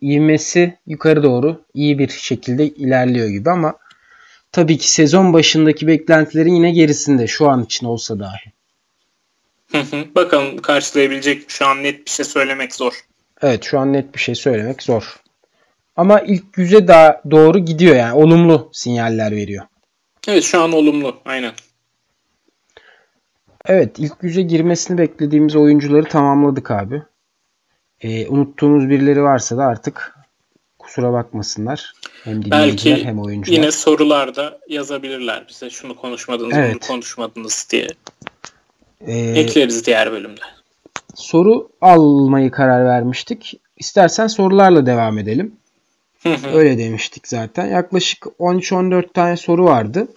ivmesi 0.01 0.77
yukarı 0.87 1.23
doğru 1.23 1.61
iyi 1.73 1.99
bir 1.99 2.09
şekilde 2.09 2.67
ilerliyor 2.67 3.27
gibi 3.27 3.49
ama 3.49 3.77
tabii 4.51 4.77
ki 4.77 4.91
sezon 4.91 5.33
başındaki 5.33 5.87
beklentilerin 5.87 6.55
yine 6.55 6.71
gerisinde 6.71 7.27
şu 7.27 7.49
an 7.49 7.63
için 7.63 7.85
olsa 7.85 8.19
dahi. 8.19 8.51
Bakalım 10.15 10.57
karşılayabilecek? 10.57 11.49
Şu 11.49 11.65
an 11.65 11.83
net 11.83 12.05
bir 12.05 12.11
şey 12.11 12.25
söylemek 12.25 12.75
zor. 12.75 12.93
Evet 13.41 13.63
şu 13.63 13.79
an 13.79 13.93
net 13.93 14.13
bir 14.15 14.19
şey 14.19 14.35
söylemek 14.35 14.83
zor. 14.83 15.15
Ama 15.95 16.19
ilk 16.19 16.57
yüze 16.57 16.87
daha 16.87 17.21
doğru 17.31 17.59
gidiyor 17.59 17.95
yani 17.95 18.13
olumlu 18.13 18.69
sinyaller 18.73 19.31
veriyor. 19.31 19.65
Evet 20.27 20.43
şu 20.43 20.61
an 20.61 20.71
olumlu 20.71 21.17
aynen. 21.25 21.51
Evet 23.65 23.99
ilk 23.99 24.13
yüze 24.21 24.41
girmesini 24.41 24.97
beklediğimiz 24.97 25.55
oyuncuları 25.55 26.05
tamamladık 26.05 26.71
abi. 26.71 27.01
Ee, 28.01 28.27
unuttuğumuz 28.27 28.89
birileri 28.89 29.23
varsa 29.23 29.57
da 29.57 29.63
artık 29.63 30.15
kusura 30.79 31.13
bakmasınlar. 31.13 31.93
Hem 32.23 32.45
dinleyiciler 32.45 32.95
Belki 32.95 33.05
hem 33.05 33.19
oyuncular. 33.19 33.57
yine 33.57 33.71
sorularda 33.71 34.59
yazabilirler 34.69 35.45
bize 35.49 35.69
şunu 35.69 35.95
konuşmadınız 35.95 36.53
Evet. 36.57 36.71
bunu 36.73 36.79
konuşmadınız 36.87 37.67
diye. 37.71 37.87
Ee, 39.07 39.13
Ekleriz 39.19 39.85
diğer 39.85 40.11
bölümde. 40.11 40.41
soru 41.15 41.69
almayı 41.81 42.51
karar 42.51 42.85
vermiştik. 42.85 43.59
İstersen 43.77 44.27
sorularla 44.27 44.85
devam 44.85 45.17
edelim. 45.17 45.55
Öyle 46.53 46.77
demiştik 46.77 47.27
zaten. 47.27 47.65
Yaklaşık 47.67 48.25
13-14 48.39 49.13
tane 49.13 49.37
soru 49.37 49.65
vardı. 49.65 50.07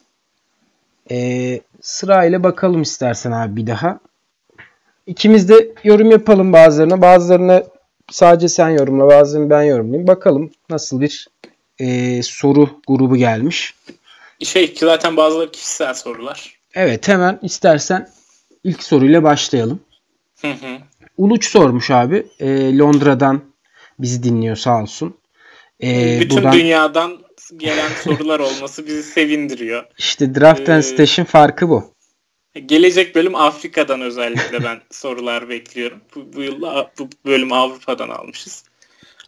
Ee, 1.10 1.60
sırayla 1.80 2.42
bakalım 2.42 2.82
istersen 2.82 3.32
abi 3.32 3.56
bir 3.56 3.66
daha. 3.66 3.98
İkimiz 5.06 5.48
de 5.48 5.72
yorum 5.84 6.10
yapalım 6.10 6.52
bazılarına. 6.52 7.02
Bazılarına 7.02 7.62
sadece 8.10 8.48
sen 8.48 8.68
yorumla, 8.68 9.06
bazılarını 9.08 9.50
ben 9.50 9.62
yorumlayayım. 9.62 10.06
Bakalım 10.06 10.50
nasıl 10.70 11.00
bir 11.00 11.28
e, 11.78 12.22
soru 12.22 12.70
grubu 12.88 13.16
gelmiş. 13.16 13.74
Şey 14.42 14.72
ki 14.74 14.84
zaten 14.84 15.16
bazıları 15.16 15.50
kişisel 15.50 15.94
sorular. 15.94 16.54
Evet 16.74 17.08
hemen 17.08 17.38
istersen 17.42 18.08
ilk 18.64 18.82
soruyla 18.82 19.22
başlayalım. 19.22 19.80
Hı 20.40 20.48
hı. 20.50 20.78
Uluç 21.16 21.46
sormuş 21.46 21.90
abi. 21.90 22.26
E, 22.40 22.78
Londra'dan 22.78 23.40
bizi 23.98 24.22
dinliyor 24.22 24.56
sağ 24.56 24.82
olsun. 24.82 25.14
E, 25.82 26.20
Bütün 26.20 26.36
buradan 26.36 26.52
dünyadan 26.52 27.18
gelen 27.56 27.88
sorular 28.04 28.40
olması 28.40 28.86
bizi 28.86 29.02
sevindiriyor. 29.02 29.84
işte 29.98 30.34
Draft 30.34 30.68
and 30.68 30.78
Ee, 30.78 30.82
Stash'in 30.82 31.24
farkı 31.24 31.68
bu. 31.68 31.94
Gelecek 32.66 33.14
bölüm 33.14 33.34
Afrika'dan 33.34 34.00
özellikle 34.00 34.64
ben 34.64 34.80
sorular 34.90 35.48
bekliyorum. 35.48 36.00
Bu, 36.14 36.32
bu 36.36 36.42
yıl 36.42 36.62
bu 36.98 37.08
bölüm 37.26 37.52
Avrupa'dan 37.52 38.08
almışız. 38.08 38.64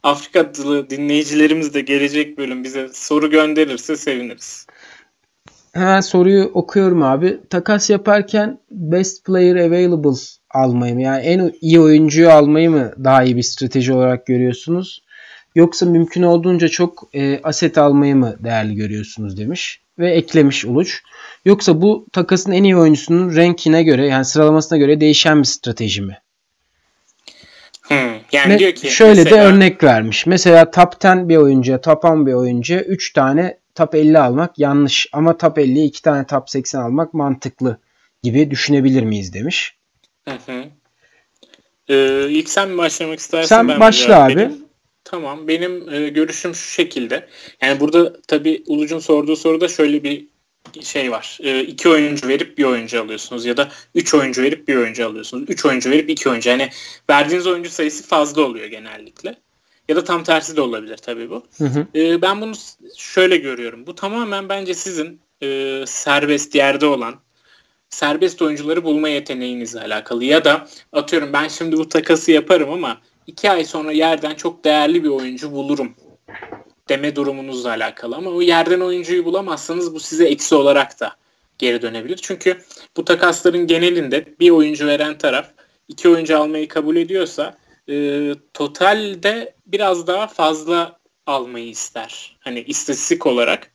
Afrikalı 0.03 0.91
dinleyicilerimiz 0.91 1.75
de 1.75 1.81
gelecek 1.81 2.39
bölüm 2.39 2.65
bize 2.65 2.89
soru 2.93 3.31
gönderirse 3.31 3.97
seviniriz. 3.97 4.67
Hemen 5.77 6.01
soruyu 6.01 6.51
okuyorum 6.55 7.03
abi. 7.03 7.41
Takas 7.51 7.91
yaparken 7.91 8.59
best 8.71 9.25
player 9.25 9.57
available 9.57 10.19
almayı 10.51 10.95
mı? 10.95 11.03
Yani 11.03 11.23
en 11.23 11.53
iyi 11.61 11.81
oyuncuyu 11.81 12.31
almayı 12.31 12.71
mı 12.71 12.93
daha 13.05 13.23
iyi 13.23 13.37
bir 13.37 13.43
strateji 13.43 13.93
olarak 13.93 14.27
görüyorsunuz? 14.27 15.03
Yoksa 15.55 15.87
mümkün 15.87 16.23
olduğunca 16.23 16.69
çok 16.69 17.09
e, 17.15 17.41
aset 17.43 17.79
almayı 17.79 18.17
mı 18.17 18.37
değerli 18.45 18.75
görüyorsunuz 18.75 19.39
demiş. 19.39 19.81
Ve 19.99 20.11
eklemiş 20.11 20.65
Uluç. 20.65 21.03
Yoksa 21.45 21.83
bu 21.83 22.07
takasın 22.13 22.53
en 22.53 22.65
iyi 22.65 22.77
oyuncusunun 22.77 23.37
rankine 23.37 23.83
göre 23.83 24.07
yani 24.07 24.25
sıralamasına 24.25 24.79
göre 24.79 25.01
değişen 25.01 25.39
bir 25.39 25.47
strateji 25.47 26.03
mi? 26.03 26.19
Hmm. 27.83 27.97
Yani 28.33 28.55
Me- 28.55 28.59
diyor 28.59 28.73
ki 28.73 28.91
şöyle 28.91 29.25
mesela- 29.25 29.43
de 29.43 29.47
örnek 29.47 29.85
vermiş. 29.85 30.27
Mesela 30.27 30.71
top 30.71 31.05
10 31.05 31.29
bir 31.29 31.37
oyuncuya, 31.37 31.81
top 31.81 32.05
10 32.05 32.27
bir 32.27 32.33
oyuncuya 32.33 32.81
3 32.81 33.13
tane 33.13 33.59
top 33.77 33.95
50 33.95 34.19
almak 34.19 34.59
yanlış. 34.59 35.07
Ama 35.13 35.37
top 35.37 35.59
50'ye 35.59 35.85
2 35.85 36.03
tane 36.03 36.27
top 36.27 36.51
80 36.51 36.81
almak 36.81 37.15
mantıklı 37.15 37.79
gibi 38.23 38.51
düşünebilir 38.51 39.03
miyiz 39.03 39.35
demiş. 39.35 39.77
Hı 40.29 40.35
hı. 40.47 40.65
Ee, 41.89 42.27
ilk 42.31 42.49
sen 42.49 42.71
mi 42.71 42.79
başlamak 42.79 43.19
istersen 43.19 43.57
Sen 43.57 43.69
ben 43.69 43.81
başla 43.81 44.25
abi. 44.25 44.51
Tamam. 45.05 45.49
Benim 45.49 45.95
e, 45.95 46.09
görüşüm 46.09 46.55
şu 46.55 46.71
şekilde. 46.71 47.29
Yani 47.63 47.81
burada 47.81 48.23
tabii 48.23 48.63
Uluc'un 48.67 48.99
sorduğu 48.99 49.37
soruda 49.37 49.69
şöyle 49.69 50.03
bir 50.03 50.27
şey 50.81 51.11
var. 51.11 51.39
E, 51.43 51.61
iki 51.61 51.89
oyuncu 51.89 52.29
verip 52.29 52.59
bir 52.59 52.65
oyuncu 52.65 53.03
alıyorsunuz 53.03 53.47
ya 53.47 53.57
da 53.57 53.69
üç 53.95 54.15
oyuncu 54.15 54.43
verip 54.43 54.69
bir 54.69 54.77
oyuncu 54.77 55.07
alıyorsunuz. 55.07 55.51
Üç 55.51 55.65
oyuncu 55.65 55.91
verip 55.91 56.11
iki 56.11 56.29
oyuncu. 56.29 56.51
Yani 56.51 56.71
verdiğiniz 57.11 57.47
oyuncu 57.47 57.71
sayısı 57.71 58.07
fazla 58.07 58.43
oluyor 58.43 58.67
genellikle. 58.67 59.37
Ya 59.89 59.97
da 59.97 60.05
tam 60.05 60.25
tersi 60.25 60.57
de 60.57 60.61
olabilir 60.61 60.97
tabii 60.97 61.31
bu. 61.31 61.43
Hı 61.59 61.65
hı. 61.65 61.87
E, 61.95 62.23
ben 62.23 62.41
bunu 62.41 62.53
şöyle 62.97 63.37
görüyorum. 63.37 63.87
Bu 63.87 63.95
tamamen 63.95 64.49
bence 64.49 64.75
sizin 64.75 65.21
e, 65.43 65.85
serbest 65.87 66.55
yerde 66.55 66.87
olan 66.87 67.15
serbest 67.91 68.43
oyuncuları 68.43 68.85
bulma 68.85 69.09
yeteneğinizle 69.09 69.81
alakalı. 69.81 70.25
Ya 70.25 70.45
da 70.45 70.67
atıyorum 70.93 71.33
ben 71.33 71.49
şimdi 71.49 71.77
bu 71.77 71.89
takası 71.89 72.33
yaparım 72.33 72.73
ama 72.73 72.99
iki 73.27 73.51
ay 73.51 73.65
sonra 73.65 73.93
yerden 73.93 74.35
çok 74.35 74.65
değerli 74.65 75.05
bir 75.05 75.09
oyuncu 75.09 75.53
bulurum 75.53 75.95
deme 76.89 77.17
durumunuzla 77.17 77.71
alakalı. 77.71 78.17
Ama 78.17 78.31
o 78.31 78.43
yerden 78.43 78.81
oyuncuyu 78.81 79.25
bulamazsanız 79.25 79.95
bu 79.95 80.01
size 80.01 80.27
eksi 80.29 80.55
olarak 80.55 81.01
da 81.01 81.17
geri 81.59 81.83
dönebilir. 81.83 82.19
Çünkü 82.23 82.59
bu 82.97 83.05
takasların 83.05 83.67
genelinde 83.67 84.25
bir 84.41 84.51
oyuncu 84.51 84.87
veren 84.87 85.19
taraf 85.19 85.47
iki 85.89 86.09
oyuncu 86.09 86.39
almayı 86.39 86.69
kabul 86.69 86.97
ediyorsa 86.97 87.57
e, 87.89 88.35
totalde 88.55 89.55
biraz 89.67 90.07
daha 90.07 90.27
fazla 90.27 90.99
almayı 91.27 91.69
ister. 91.69 92.37
Hani 92.41 92.61
istatistik 92.61 93.27
olarak 93.27 93.71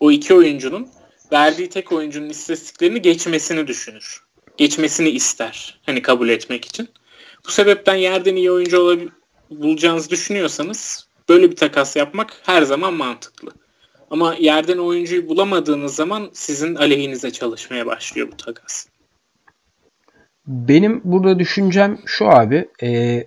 o 0.00 0.10
iki 0.10 0.34
oyuncunun 0.34 0.88
verdiği 1.32 1.68
tek 1.68 1.92
oyuncunun 1.92 2.28
istatistiklerini 2.28 3.02
geçmesini 3.02 3.66
düşünür. 3.66 4.22
Geçmesini 4.56 5.08
ister. 5.08 5.80
Hani 5.86 6.02
kabul 6.02 6.28
etmek 6.28 6.64
için. 6.64 6.88
Bu 7.46 7.50
sebepten 7.50 7.94
yerden 7.94 8.36
iyi 8.36 8.50
oyuncu 8.50 8.76
olabil- 8.76 9.10
bulacağınızı 9.50 10.10
düşünüyorsanız 10.10 11.08
böyle 11.28 11.50
bir 11.50 11.56
takas 11.56 11.96
yapmak 11.96 12.40
her 12.42 12.62
zaman 12.62 12.94
mantıklı. 12.94 13.50
Ama 14.10 14.34
yerden 14.34 14.78
oyuncuyu 14.78 15.28
bulamadığınız 15.28 15.94
zaman 15.94 16.30
sizin 16.32 16.74
aleyhinize 16.74 17.30
çalışmaya 17.30 17.86
başlıyor 17.86 18.28
bu 18.32 18.36
takas. 18.36 18.86
Benim 20.46 21.00
burada 21.04 21.38
düşüncem 21.38 21.98
şu 22.06 22.28
abi. 22.28 22.68
E, 22.82 23.20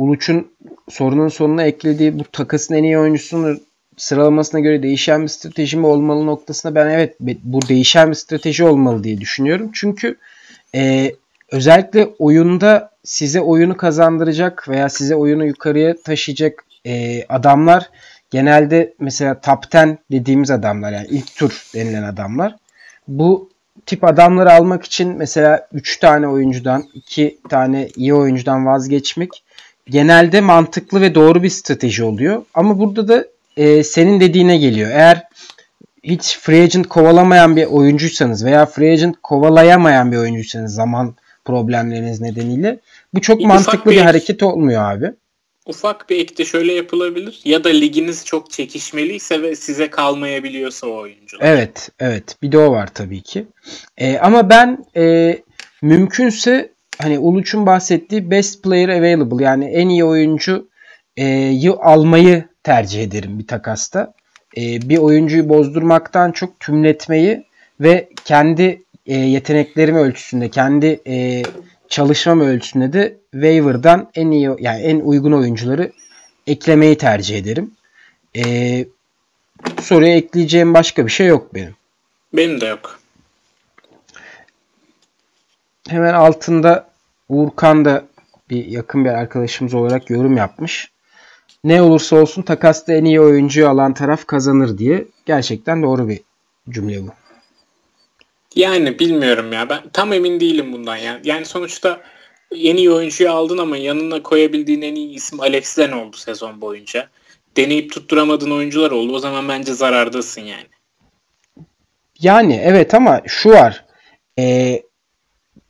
Uluç'un 0.00 0.52
sorunun 0.88 1.28
sonuna 1.28 1.62
eklediği 1.62 2.18
bu 2.18 2.24
takasın 2.24 2.74
en 2.74 2.82
iyi 2.82 2.98
oyuncusunun 2.98 3.62
sıralamasına 3.96 4.60
göre 4.60 4.82
değişen 4.82 5.22
bir 5.22 5.28
strateji 5.28 5.76
mi 5.76 5.86
olmalı 5.86 6.26
noktasında 6.26 6.74
ben 6.74 6.90
evet 6.90 7.16
bu 7.20 7.68
değişen 7.68 8.10
bir 8.10 8.14
strateji 8.14 8.64
olmalı 8.64 9.04
diye 9.04 9.20
düşünüyorum. 9.20 9.70
Çünkü 9.74 10.16
e, 10.74 11.12
özellikle 11.52 12.08
oyunda 12.18 12.90
size 13.04 13.40
oyunu 13.40 13.76
kazandıracak 13.76 14.68
veya 14.68 14.88
size 14.88 15.14
oyunu 15.14 15.46
yukarıya 15.46 16.02
taşıyacak 16.02 16.64
e, 16.86 17.24
adamlar 17.28 17.90
genelde 18.30 18.94
mesela 18.98 19.40
top 19.40 19.64
10 19.74 19.98
dediğimiz 20.10 20.50
adamlar 20.50 20.92
yani 20.92 21.06
ilk 21.10 21.36
tur 21.36 21.70
denilen 21.74 22.02
adamlar. 22.02 22.56
Bu 23.08 23.50
tip 23.86 24.04
adamları 24.04 24.52
almak 24.52 24.84
için 24.84 25.16
mesela 25.16 25.68
3 25.72 25.98
tane 26.00 26.28
oyuncudan 26.28 26.84
2 26.94 27.38
tane 27.48 27.88
iyi 27.96 28.14
oyuncudan 28.14 28.66
vazgeçmek 28.66 29.44
genelde 29.88 30.40
mantıklı 30.40 31.00
ve 31.00 31.14
doğru 31.14 31.42
bir 31.42 31.48
strateji 31.50 32.04
oluyor. 32.04 32.42
Ama 32.54 32.78
burada 32.78 33.08
da 33.08 33.24
e, 33.56 33.84
senin 33.84 34.20
dediğine 34.20 34.56
geliyor. 34.58 34.90
Eğer 34.90 35.22
hiç 36.04 36.38
free 36.38 36.62
agent 36.62 36.88
kovalamayan 36.88 37.56
bir 37.56 37.64
oyuncuysanız 37.66 38.44
veya 38.44 38.66
free 38.66 38.92
agent 38.92 39.16
kovalayamayan 39.22 40.12
bir 40.12 40.16
oyuncuysanız 40.16 40.74
zaman 40.74 41.14
problemleriniz 41.44 42.20
nedeniyle 42.20 42.78
bu 43.14 43.20
çok 43.20 43.38
Bir 43.40 43.44
mantıklı 43.46 43.90
bir- 43.90 44.00
hareket 44.00 44.42
olmuyor 44.42 44.90
abi. 44.92 45.12
Ufak 45.66 46.10
bir 46.10 46.18
ek 46.18 46.36
de 46.36 46.44
şöyle 46.44 46.72
yapılabilir. 46.72 47.40
Ya 47.44 47.64
da 47.64 47.68
liginiz 47.68 48.24
çok 48.24 48.50
çekişmeliyse 48.50 49.42
ve 49.42 49.56
size 49.56 49.90
kalmayabiliyorsa 49.90 50.86
o 50.86 50.96
oyuncular. 50.96 51.44
Evet, 51.46 51.90
evet. 52.00 52.36
Bir 52.42 52.52
de 52.52 52.58
o 52.58 52.72
var 52.72 52.88
tabii 52.94 53.20
ki. 53.22 53.46
Ee, 53.98 54.18
ama 54.18 54.50
ben 54.50 54.84
e, 54.96 55.38
mümkünse 55.82 56.72
hani 56.98 57.18
Uluç'un 57.18 57.66
bahsettiği 57.66 58.30
best 58.30 58.62
player 58.62 58.88
available 58.88 59.44
yani 59.44 59.64
en 59.64 59.88
iyi 59.88 60.04
oyuncu 60.04 60.68
e, 61.16 61.26
yı 61.36 61.72
almayı 61.72 62.44
tercih 62.62 63.02
ederim 63.02 63.38
bir 63.38 63.46
takasta. 63.46 64.14
E, 64.56 64.88
bir 64.88 64.98
oyuncuyu 64.98 65.48
bozdurmaktan 65.48 66.32
çok 66.32 66.60
tümletmeyi 66.60 67.44
ve 67.80 68.08
kendi 68.24 68.82
e, 69.06 69.16
yeteneklerim 69.16 69.96
ölçüsünde, 69.96 70.48
kendi 70.48 71.00
çalışmam 71.88 72.40
ölçüsünde 72.40 72.92
de 72.92 73.16
waiver'dan 73.32 74.10
en 74.14 74.30
iyi 74.30 74.50
yani 74.58 74.82
en 74.82 75.00
uygun 75.00 75.32
oyuncuları 75.32 75.92
eklemeyi 76.46 76.98
tercih 76.98 77.38
ederim. 77.38 77.70
E, 78.36 78.44
bu 79.78 79.82
soruya 79.82 80.16
ekleyeceğim 80.16 80.74
başka 80.74 81.06
bir 81.06 81.10
şey 81.10 81.26
yok 81.26 81.54
benim. 81.54 81.74
Benim 82.32 82.60
de 82.60 82.66
yok. 82.66 82.99
Hemen 85.88 86.14
altında 86.14 86.90
Uğurkan 87.28 87.84
da 87.84 88.04
bir 88.50 88.66
yakın 88.66 89.04
bir 89.04 89.10
arkadaşımız 89.10 89.74
olarak 89.74 90.10
yorum 90.10 90.36
yapmış. 90.36 90.90
Ne 91.64 91.82
olursa 91.82 92.16
olsun 92.16 92.42
takasta 92.42 92.92
en 92.92 93.04
iyi 93.04 93.20
oyuncuyu 93.20 93.68
alan 93.68 93.94
taraf 93.94 94.26
kazanır 94.26 94.78
diye. 94.78 95.04
Gerçekten 95.26 95.82
doğru 95.82 96.08
bir 96.08 96.20
cümle 96.70 97.02
bu. 97.02 97.10
Yani 98.54 98.98
bilmiyorum 98.98 99.52
ya. 99.52 99.68
Ben 99.68 99.80
tam 99.92 100.12
emin 100.12 100.40
değilim 100.40 100.72
bundan 100.72 100.96
yani. 100.96 101.20
Yani 101.24 101.44
sonuçta 101.46 102.00
en 102.52 102.76
iyi 102.76 102.90
oyuncuyu 102.90 103.30
aldın 103.30 103.58
ama 103.58 103.76
yanına 103.76 104.22
koyabildiğin 104.22 104.82
en 104.82 104.94
iyi 104.94 105.14
isim 105.14 105.40
Alex 105.40 105.78
Len 105.78 105.92
oldu 105.92 106.16
sezon 106.16 106.60
boyunca. 106.60 107.08
Deneyip 107.56 107.92
tutturamadığın 107.92 108.50
oyuncular 108.50 108.90
oldu. 108.90 109.14
O 109.14 109.18
zaman 109.18 109.48
bence 109.48 109.74
zarardasın 109.74 110.40
yani. 110.40 110.66
Yani 112.20 112.60
evet 112.64 112.94
ama 112.94 113.22
şu 113.26 113.50
var. 113.50 113.84
E, 114.38 114.82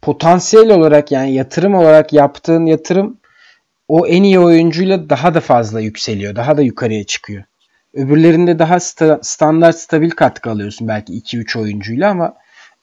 potansiyel 0.02 0.70
olarak 0.70 1.12
yani 1.12 1.34
yatırım 1.34 1.74
olarak 1.74 2.12
yaptığın 2.12 2.66
yatırım 2.66 3.20
o 3.88 4.06
en 4.06 4.22
iyi 4.22 4.38
oyuncuyla 4.38 5.10
daha 5.10 5.34
da 5.34 5.40
fazla 5.40 5.80
yükseliyor. 5.80 6.36
Daha 6.36 6.56
da 6.56 6.62
yukarıya 6.62 7.04
çıkıyor. 7.04 7.44
Öbürlerinde 7.94 8.58
daha 8.58 8.76
sta- 8.76 9.18
standart 9.22 9.78
stabil 9.78 10.10
katkı 10.10 10.50
alıyorsun 10.50 10.88
belki 10.88 11.12
2-3 11.12 11.58
oyuncuyla 11.58 12.10
ama 12.10 12.34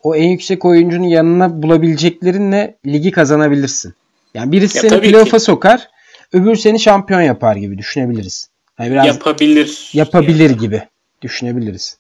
o 0.04 0.16
en 0.16 0.30
yüksek 0.30 0.66
oyuncunun 0.66 1.08
yanına 1.08 1.62
bulabileceklerinle 1.64 2.78
ligi 2.86 3.12
kazanabilirsin. 3.12 3.94
Yani 4.34 4.52
birisi 4.52 4.78
ya 4.78 4.90
seni 4.90 5.02
playoff'a 5.02 5.40
sokar, 5.40 5.88
öbür 6.34 6.56
seni 6.56 6.80
şampiyon 6.80 7.22
yapar 7.22 7.56
gibi 7.56 7.78
düşünebiliriz. 7.78 8.50
Yani 8.80 8.92
biraz 8.92 9.08
yapabilir. 9.08 9.90
Yapabilir 9.94 10.50
yani. 10.50 10.58
gibi 10.58 10.84
düşünebiliriz. 11.22 11.98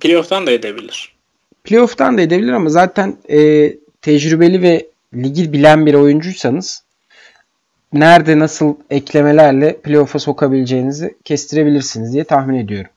Playoff'tan 0.00 0.46
da 0.46 0.50
edebilir. 0.50 1.16
Playoff'tan 1.64 2.18
da 2.18 2.22
edebilir 2.22 2.52
ama 2.52 2.68
zaten 2.68 3.16
e, 3.30 3.72
tecrübeli 4.06 4.62
ve 4.62 4.86
ligi 5.14 5.52
bilen 5.52 5.86
bir 5.86 5.94
oyuncuysanız 5.94 6.84
nerede 7.92 8.38
nasıl 8.38 8.76
eklemelerle 8.90 9.80
playoff'a 9.80 10.18
sokabileceğinizi 10.18 11.16
kestirebilirsiniz 11.24 12.12
diye 12.12 12.24
tahmin 12.24 12.58
ediyorum. 12.58 12.90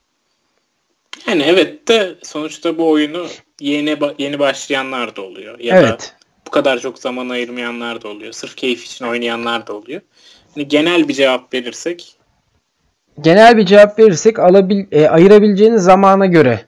Yani 1.26 1.42
evet 1.42 1.88
de 1.88 2.14
sonuçta 2.22 2.78
bu 2.78 2.90
oyunu 2.90 3.26
yeni 3.60 3.96
yeni 4.18 4.38
başlayanlar 4.38 5.16
da 5.16 5.22
oluyor. 5.22 5.60
Ya 5.60 5.80
evet. 5.80 6.00
da 6.00 6.26
bu 6.46 6.50
kadar 6.50 6.78
çok 6.78 6.98
zaman 6.98 7.28
ayırmayanlar 7.28 8.02
da 8.02 8.08
oluyor. 8.08 8.32
Sırf 8.32 8.56
keyif 8.56 8.84
için 8.84 9.04
oynayanlar 9.04 9.66
da 9.66 9.72
oluyor. 9.72 10.00
Yani 10.56 10.68
genel 10.68 11.08
bir 11.08 11.14
cevap 11.14 11.54
verirsek 11.54 12.16
genel 13.20 13.56
bir 13.56 13.66
cevap 13.66 13.98
verirsek 13.98 14.38
alabil 14.38 14.84
e, 14.92 15.08
ayırabileceğiniz 15.08 15.82
zamana 15.82 16.26
göre 16.26 16.64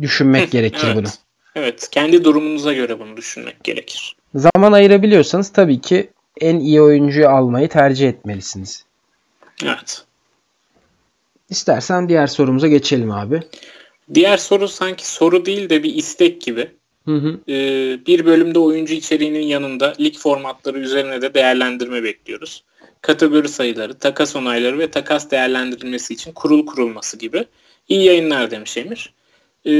düşünmek 0.00 0.50
gerekir 0.50 0.86
evet. 0.86 0.96
bunu. 0.96 1.08
Evet, 1.54 1.88
kendi 1.90 2.24
durumunuza 2.24 2.72
göre 2.72 3.00
bunu 3.00 3.16
düşünmek 3.16 3.64
gerekir. 3.64 4.16
Zaman 4.34 4.72
ayırabiliyorsanız 4.72 5.52
tabii 5.52 5.80
ki 5.80 6.10
en 6.40 6.58
iyi 6.58 6.82
oyuncuyu 6.82 7.28
almayı 7.28 7.68
tercih 7.68 8.08
etmelisiniz. 8.08 8.84
Evet. 9.64 10.04
İstersen 11.50 12.08
diğer 12.08 12.26
sorumuza 12.26 12.68
geçelim 12.68 13.10
abi. 13.10 13.42
Diğer 14.14 14.36
soru 14.36 14.68
sanki 14.68 15.06
soru 15.06 15.46
değil 15.46 15.70
de 15.70 15.82
bir 15.82 15.94
istek 15.94 16.40
gibi. 16.40 16.68
Hı 17.04 17.14
hı. 17.16 17.40
Ee, 17.48 17.98
bir 18.06 18.26
bölümde 18.26 18.58
oyuncu 18.58 18.94
içeriğinin 18.94 19.42
yanında 19.42 19.94
lig 20.00 20.16
formatları 20.16 20.78
üzerine 20.78 21.22
de 21.22 21.34
değerlendirme 21.34 22.02
bekliyoruz. 22.02 22.64
Kategori 23.00 23.48
sayıları, 23.48 23.94
takas 23.94 24.36
onayları 24.36 24.78
ve 24.78 24.90
takas 24.90 25.30
değerlendirilmesi 25.30 26.14
için 26.14 26.32
kurul 26.32 26.66
kurulması 26.66 27.18
gibi. 27.18 27.44
İyi 27.88 28.04
yayınlar 28.04 28.50
demiş 28.50 28.76
Emir. 28.76 29.12
Ee, 29.66 29.70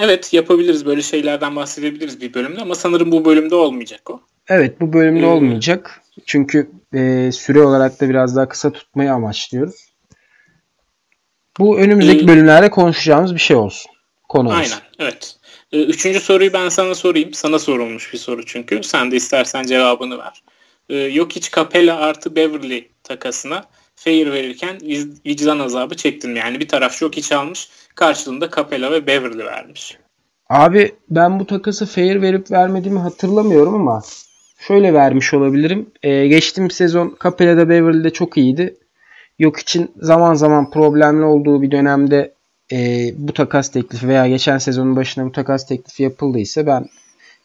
evet 0.00 0.32
yapabiliriz 0.32 0.86
böyle 0.86 1.02
şeylerden 1.02 1.56
bahsedebiliriz 1.56 2.20
bir 2.20 2.34
bölümde 2.34 2.60
ama 2.60 2.74
sanırım 2.74 3.12
bu 3.12 3.24
bölümde 3.24 3.54
olmayacak 3.54 4.10
o. 4.10 4.20
Evet 4.48 4.80
bu 4.80 4.92
bölümde 4.92 5.22
ee, 5.22 5.26
olmayacak. 5.26 6.02
Çünkü 6.26 6.70
e, 6.94 7.32
süre 7.32 7.62
olarak 7.62 8.00
da 8.00 8.08
biraz 8.08 8.36
daha 8.36 8.48
kısa 8.48 8.72
tutmayı 8.72 9.12
amaçlıyoruz. 9.12 9.94
Bu 11.58 11.78
önümüzdeki 11.78 12.24
ee, 12.24 12.28
bölümlerde 12.28 12.70
konuşacağımız 12.70 13.34
bir 13.34 13.40
şey 13.40 13.56
olsun. 13.56 13.90
Konu 14.28 14.48
olsun. 14.48 14.58
Aynen 14.58 14.78
evet. 14.98 15.36
Ee, 15.72 15.82
üçüncü 15.82 16.20
soruyu 16.20 16.52
ben 16.52 16.68
sana 16.68 16.94
sorayım. 16.94 17.34
Sana 17.34 17.58
sorulmuş 17.58 18.12
bir 18.12 18.18
soru 18.18 18.46
çünkü. 18.46 18.82
Sen 18.82 19.10
de 19.10 19.16
istersen 19.16 19.62
cevabını 19.62 20.18
ver. 20.18 20.42
Ee, 20.88 20.96
yok 20.96 21.32
hiç 21.32 21.52
Capella 21.52 21.96
artı 21.96 22.36
Beverly 22.36 22.88
takasına 23.02 23.64
fair 23.96 24.32
verirken 24.32 24.78
vicdan 25.26 25.58
azabı 25.58 25.96
çektin 25.96 26.34
Yani 26.34 26.60
bir 26.60 26.68
taraf 26.68 26.96
çok 26.96 27.16
hiç 27.16 27.32
almış. 27.32 27.68
Karşılığında 27.94 28.50
Capella 28.50 28.92
ve 28.92 29.06
Beverly 29.06 29.44
vermiş. 29.44 29.98
Abi 30.50 30.94
ben 31.10 31.40
bu 31.40 31.46
takası 31.46 31.86
fair 31.86 32.22
verip 32.22 32.50
vermediğimi 32.50 33.00
hatırlamıyorum 33.00 33.74
ama 33.74 34.02
şöyle 34.58 34.94
vermiş 34.94 35.34
olabilirim. 35.34 35.90
Ee, 36.02 36.26
geçtiğim 36.26 36.70
sezon 36.70 37.16
Capella'da 37.22 37.68
Beverly'de 37.68 38.10
çok 38.10 38.36
iyiydi. 38.36 38.76
Yok 39.38 39.58
için 39.58 39.92
zaman 39.96 40.34
zaman 40.34 40.70
problemli 40.70 41.24
olduğu 41.24 41.62
bir 41.62 41.70
dönemde 41.70 42.34
e, 42.72 43.08
bu 43.16 43.32
takas 43.32 43.70
teklifi 43.70 44.08
veya 44.08 44.28
geçen 44.28 44.58
sezonun 44.58 44.96
başına 44.96 45.26
bu 45.26 45.32
takas 45.32 45.66
teklifi 45.66 46.02
yapıldıysa 46.02 46.66
ben 46.66 46.86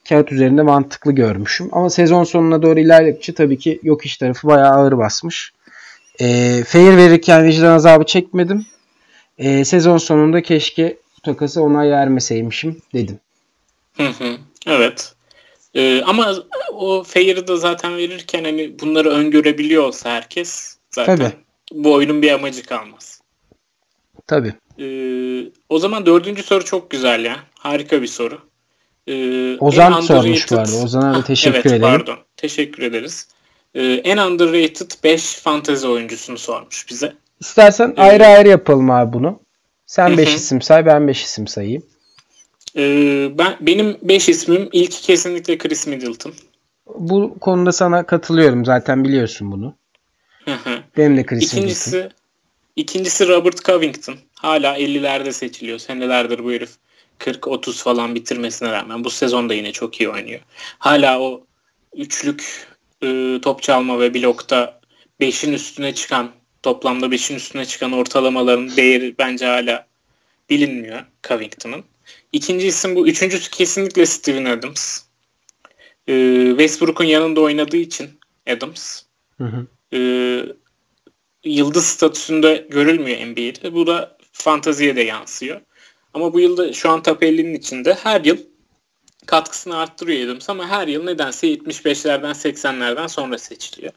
kağıt 0.10 0.32
üzerinde 0.32 0.62
mantıklı 0.62 1.12
görmüşüm. 1.12 1.70
Ama 1.72 1.90
sezon 1.90 2.24
sonuna 2.24 2.62
doğru 2.62 2.80
ilerledikçe 2.80 3.34
tabii 3.34 3.58
ki 3.58 3.80
yok 3.84 4.06
iş 4.06 4.18
tarafı 4.18 4.48
bayağı 4.48 4.70
ağır 4.70 4.98
basmış. 4.98 5.54
E, 6.20 6.26
fair 6.64 6.98
verirken 6.98 7.46
vicdan 7.46 7.76
azabı 7.76 8.06
çekmedim. 8.06 8.66
E, 9.40 9.66
sezon 9.66 9.98
sonunda 9.98 10.42
keşke 10.42 10.98
bu 11.18 11.22
takası 11.22 11.62
onay 11.62 11.92
vermeseymişim 11.92 12.82
dedim. 12.94 13.20
Hı 13.98 14.08
hı, 14.08 14.38
evet. 14.68 15.14
Ee, 15.76 16.02
ama 16.02 16.36
o 16.74 17.04
fair'ı 17.04 17.48
da 17.48 17.58
zaten 17.58 17.98
verirken 17.98 18.44
hani 18.44 18.80
bunları 18.80 19.10
öngörebiliyor 19.10 19.84
olsa 19.84 20.10
herkes 20.10 20.78
zaten 20.92 21.18
Tabii. 21.18 21.32
bu 21.72 21.94
oyunun 21.94 22.22
bir 22.22 22.32
amacı 22.32 22.64
kalmaz. 22.64 23.22
Tabii. 24.28 24.54
Ee, 24.80 25.52
o 25.70 25.80
zaman 25.80 26.06
dördüncü 26.06 26.44
soru 26.44 26.66
çok 26.66 26.90
güzel 26.90 27.26
ya. 27.26 27.40
Harika 27.60 28.02
bir 28.02 28.08
soru. 28.08 28.40
Ee, 29.08 29.58
Ozan 29.60 30.02
sormuş 30.02 30.52
bu 30.52 30.58
arada. 30.58 30.76
Ozan'a 30.84 31.16
da 31.16 31.24
teşekkür 31.24 31.56
evet, 31.56 31.66
ederim. 31.66 31.82
Pardon. 31.82 32.18
Teşekkür 32.38 32.84
ederiz. 32.84 33.28
Ee, 33.76 33.82
en 33.84 34.18
underrated 34.18 34.92
5 35.04 35.34
fantezi 35.34 35.88
oyuncusunu 35.88 36.38
sormuş 36.38 36.90
bize. 36.90 37.14
İstersen 37.40 37.94
ee, 37.98 38.02
ayrı 38.02 38.26
ayrı 38.26 38.50
yapalım 38.50 38.92
abi 38.92 39.14
bunu. 39.14 39.40
Sen 39.86 40.18
5 40.18 40.36
isim 40.36 40.62
say, 40.62 40.86
ben 40.86 41.08
5 41.08 41.24
isim 41.24 41.48
sayayım. 41.48 41.84
Ee, 42.76 43.32
ben 43.38 43.58
benim 43.62 43.98
5 44.02 44.30
ismim 44.30 44.70
ilk 44.72 44.92
kesinlikle 44.92 45.58
Chris 45.58 45.88
Middleton. 45.88 46.34
Bu 46.96 47.40
konuda 47.40 47.72
sana 47.72 48.06
katılıyorum 48.06 48.66
zaten 48.66 49.04
biliyorsun 49.04 49.52
bunu. 49.52 49.76
Benim 50.98 51.18
de 51.18 51.26
Chris 51.26 51.54
ikincisi, 51.54 51.96
Middleton. 51.96 52.16
İkincisi 52.76 53.28
Robert 53.28 53.66
Covington. 53.66 54.16
Hala 54.36 54.80
50'lerde 54.80 55.32
seçiliyor. 55.32 55.80
Senelerdir 55.80 56.44
bu 56.44 56.52
herif 56.52 56.70
40-30 57.20 57.84
falan 57.84 58.16
bitirmesine 58.16 58.72
rağmen 58.72 59.04
bu 59.04 59.10
sezonda 59.10 59.54
yine 59.54 59.72
çok 59.72 60.02
iyi 60.02 60.10
oynuyor. 60.10 60.40
Hala 60.80 61.20
o 61.20 61.46
üçlük 61.94 62.68
e, 63.04 63.40
top 63.42 63.62
çalma 63.62 64.00
ve 64.00 64.14
blokta 64.14 64.80
5'in 65.22 65.54
üstüne 65.54 65.94
çıkan 65.94 66.32
toplamda 66.64 67.06
5'in 67.06 67.36
üstüne 67.36 67.66
çıkan 67.66 67.92
ortalamaların 67.92 68.76
değeri 68.78 69.16
bence 69.20 69.46
hala 69.46 69.88
bilinmiyor 70.50 71.06
Covington'ın. 71.28 71.84
İkinci 72.32 72.68
isim 72.68 72.96
bu. 72.96 73.08
Üçüncüsü 73.08 73.52
kesinlikle 73.52 74.06
Steven 74.06 74.46
Adams. 74.46 75.00
Ee, 76.08 76.46
Westbrook'un 76.50 77.06
yanında 77.06 77.42
oynadığı 77.42 77.78
için 77.78 78.10
Adams. 78.50 79.02
Hı 79.38 79.44
hı. 79.44 79.68
E, 79.94 80.00
yıldız 81.44 81.86
statüsünde 81.86 82.68
görülmüyor 82.70 83.20
NBA'de. 83.20 83.74
Bu 83.74 83.88
da 83.88 84.18
fantaziye 84.32 84.96
de 84.96 85.02
yansıyor. 85.02 85.62
Ama 86.14 86.34
bu 86.34 86.40
yılda 86.40 86.74
şu 86.74 86.90
an 86.90 87.04
top 87.04 87.24
50'nin 87.24 87.54
içinde 87.54 87.94
her 87.94 88.26
yıl 88.26 88.38
katkısını 89.26 89.78
arttırıyor 89.78 90.30
Adams 90.30 90.50
ama 90.50 90.68
her 90.68 90.88
yıl 90.88 91.04
nedense 91.04 91.54
75'lerden 91.54 92.32
80'lerden 92.32 93.08
sonra 93.08 93.38
seçiliyor. 93.38 93.94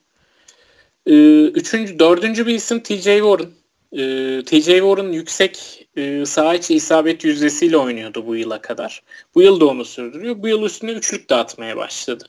Ee, 1.07 1.45
üçüncü, 1.45 1.99
dördüncü 1.99 2.47
bir 2.47 2.55
isim 2.55 2.81
TJ 2.83 3.05
Warren. 3.05 3.51
Ee, 3.93 4.43
TJ 4.45 4.67
Warren 4.67 5.13
yüksek 5.13 5.87
e, 5.97 6.27
saha 6.27 6.55
içi 6.55 6.75
isabet 6.75 7.25
yüzdesiyle 7.25 7.77
oynuyordu 7.77 8.27
bu 8.27 8.37
yıla 8.37 8.61
kadar. 8.61 9.03
Bu 9.35 9.43
yıl 9.43 9.61
da 9.61 9.67
onu 9.67 9.85
sürdürüyor. 9.85 10.43
Bu 10.43 10.49
yıl 10.49 10.63
üstüne 10.63 10.93
üçlük 10.93 11.31
dağıtmaya 11.31 11.77
başladı. 11.77 12.25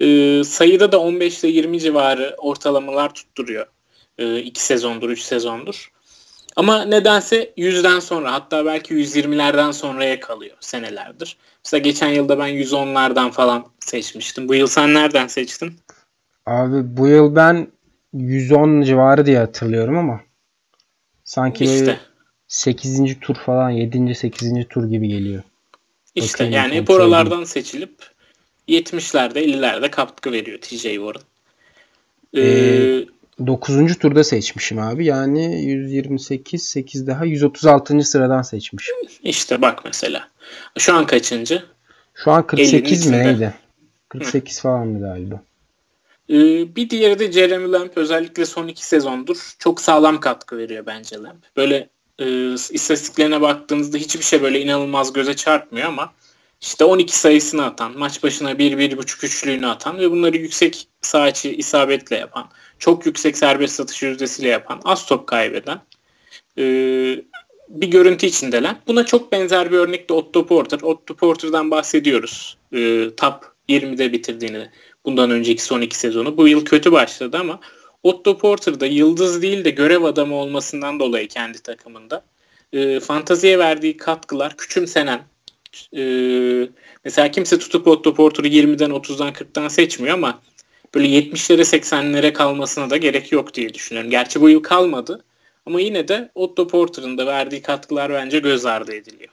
Ee, 0.00 0.42
sayıda 0.44 0.92
da 0.92 1.00
15 1.00 1.44
ile 1.44 1.52
20 1.52 1.80
civarı 1.80 2.34
ortalamalar 2.38 3.14
tutturuyor. 3.14 3.66
Ee, 4.18 4.38
iki 4.38 4.64
sezondur, 4.64 5.10
üç 5.10 5.20
sezondur. 5.20 5.92
Ama 6.56 6.84
nedense 6.84 7.52
100'den 7.56 8.00
sonra 8.00 8.32
hatta 8.32 8.66
belki 8.66 8.94
120'lerden 8.94 9.70
sonraya 9.70 10.20
kalıyor 10.20 10.56
senelerdir. 10.60 11.36
Mesela 11.64 11.80
geçen 11.80 12.08
yılda 12.08 12.38
ben 12.38 12.48
110'lardan 12.48 13.30
falan 13.30 13.66
seçmiştim. 13.80 14.48
Bu 14.48 14.54
yıl 14.54 14.66
sen 14.66 14.94
nereden 14.94 15.26
seçtin? 15.26 15.72
Abi 16.46 16.96
bu 16.96 17.08
yıl 17.08 17.36
ben 17.36 17.68
110 18.14 18.82
civarı 18.82 19.26
diye 19.26 19.38
hatırlıyorum 19.38 19.98
ama 19.98 20.20
sanki 21.24 21.64
işte. 21.64 22.00
8. 22.48 23.20
tur 23.20 23.34
falan 23.34 23.70
7. 23.70 24.14
8. 24.14 24.68
tur 24.70 24.88
gibi 24.88 25.08
geliyor. 25.08 25.42
İşte 26.14 26.32
Bakayım 26.34 26.52
yani 26.52 26.74
hep 26.74 26.90
oralardan 26.90 27.44
seçilip 27.44 27.94
70'lerde 28.68 29.38
50'lerde 29.38 29.90
katkı 29.90 30.32
veriyor 30.32 30.58
TJ 30.60 30.82
Warren. 30.82 31.22
Ee, 32.36 33.06
9. 33.46 33.98
turda 33.98 34.24
seçmişim 34.24 34.78
abi. 34.78 35.04
Yani 35.04 35.64
128, 35.64 36.62
8 36.62 37.06
daha 37.06 37.24
136. 37.24 38.02
sıradan 38.02 38.42
seçmişim. 38.42 38.96
İşte 39.22 39.62
bak 39.62 39.84
mesela. 39.84 40.28
Şu 40.78 40.94
an 40.94 41.06
kaçıncı? 41.06 41.64
Şu 42.14 42.30
an 42.30 42.46
48 42.46 43.06
mi 43.06 43.18
neydi? 43.18 43.54
48 44.08 44.58
Hı. 44.58 44.62
falandı 44.62 45.00
galiba. 45.00 45.42
Ee, 46.30 46.76
bir 46.76 46.90
diğeri 46.90 47.18
de 47.18 47.32
Jeremy 47.32 47.72
Lamb 47.72 47.90
özellikle 47.96 48.46
son 48.46 48.68
iki 48.68 48.86
sezondur 48.86 49.54
çok 49.58 49.80
sağlam 49.80 50.20
katkı 50.20 50.58
veriyor 50.58 50.86
bence 50.86 51.16
Lamb. 51.16 51.42
Böyle 51.56 51.88
e, 52.18 52.52
istatistiklerine 52.54 53.40
baktığınızda 53.40 53.98
hiçbir 53.98 54.24
şey 54.24 54.42
böyle 54.42 54.60
inanılmaz 54.60 55.12
göze 55.12 55.36
çarpmıyor 55.36 55.88
ama 55.88 56.12
işte 56.60 56.84
12 56.84 57.18
sayısını 57.18 57.64
atan, 57.64 57.98
maç 57.98 58.22
başına 58.22 58.52
1-1,5 58.52 59.26
üçlüğünü 59.26 59.66
atan 59.66 59.98
ve 59.98 60.10
bunları 60.10 60.36
yüksek 60.36 60.88
sağ 61.00 61.28
isabetle 61.28 62.16
yapan, 62.16 62.48
çok 62.78 63.06
yüksek 63.06 63.38
serbest 63.38 63.74
satış 63.74 64.02
yüzdesiyle 64.02 64.48
yapan, 64.48 64.80
az 64.84 65.06
top 65.06 65.26
kaybeden 65.26 65.80
e, 66.58 66.64
bir 67.68 67.88
görüntü 67.88 68.26
içindeler. 68.26 68.76
Buna 68.86 69.06
çok 69.06 69.32
benzer 69.32 69.72
bir 69.72 69.78
örnek 69.78 70.08
de 70.08 70.12
Otto 70.12 70.46
Porter. 70.46 70.78
Otto 70.82 71.16
Porter'dan 71.16 71.70
bahsediyoruz. 71.70 72.58
E, 72.72 73.10
top 73.16 73.34
20'de 73.68 74.12
bitirdiğini 74.12 74.70
bundan 75.04 75.30
önceki 75.30 75.62
son 75.62 75.80
iki 75.80 75.98
sezonu. 75.98 76.36
Bu 76.36 76.48
yıl 76.48 76.64
kötü 76.64 76.92
başladı 76.92 77.38
ama 77.40 77.60
Otto 78.02 78.38
Porter 78.38 78.80
da 78.80 78.86
yıldız 78.86 79.42
değil 79.42 79.64
de 79.64 79.70
görev 79.70 80.02
adamı 80.02 80.34
olmasından 80.34 81.00
dolayı 81.00 81.28
kendi 81.28 81.62
takımında 81.62 82.24
e, 82.72 83.00
fantaziye 83.00 83.58
verdiği 83.58 83.96
katkılar 83.96 84.56
küçümsenen 84.56 85.20
e, 85.96 86.02
mesela 87.04 87.30
kimse 87.30 87.58
tutup 87.58 87.88
Otto 87.88 88.14
Porter'ı 88.14 88.48
20'den 88.48 88.90
30'dan 88.90 89.32
40'tan 89.32 89.70
seçmiyor 89.70 90.14
ama 90.14 90.40
böyle 90.94 91.06
70'lere 91.06 91.60
80'lere 91.60 92.32
kalmasına 92.32 92.90
da 92.90 92.96
gerek 92.96 93.32
yok 93.32 93.54
diye 93.54 93.74
düşünüyorum. 93.74 94.10
Gerçi 94.10 94.40
bu 94.40 94.48
yıl 94.48 94.62
kalmadı 94.62 95.24
ama 95.66 95.80
yine 95.80 96.08
de 96.08 96.30
Otto 96.34 96.66
Porter'ın 96.66 97.18
da 97.18 97.26
verdiği 97.26 97.62
katkılar 97.62 98.12
bence 98.12 98.38
göz 98.38 98.66
ardı 98.66 98.94
ediliyor. 98.94 99.30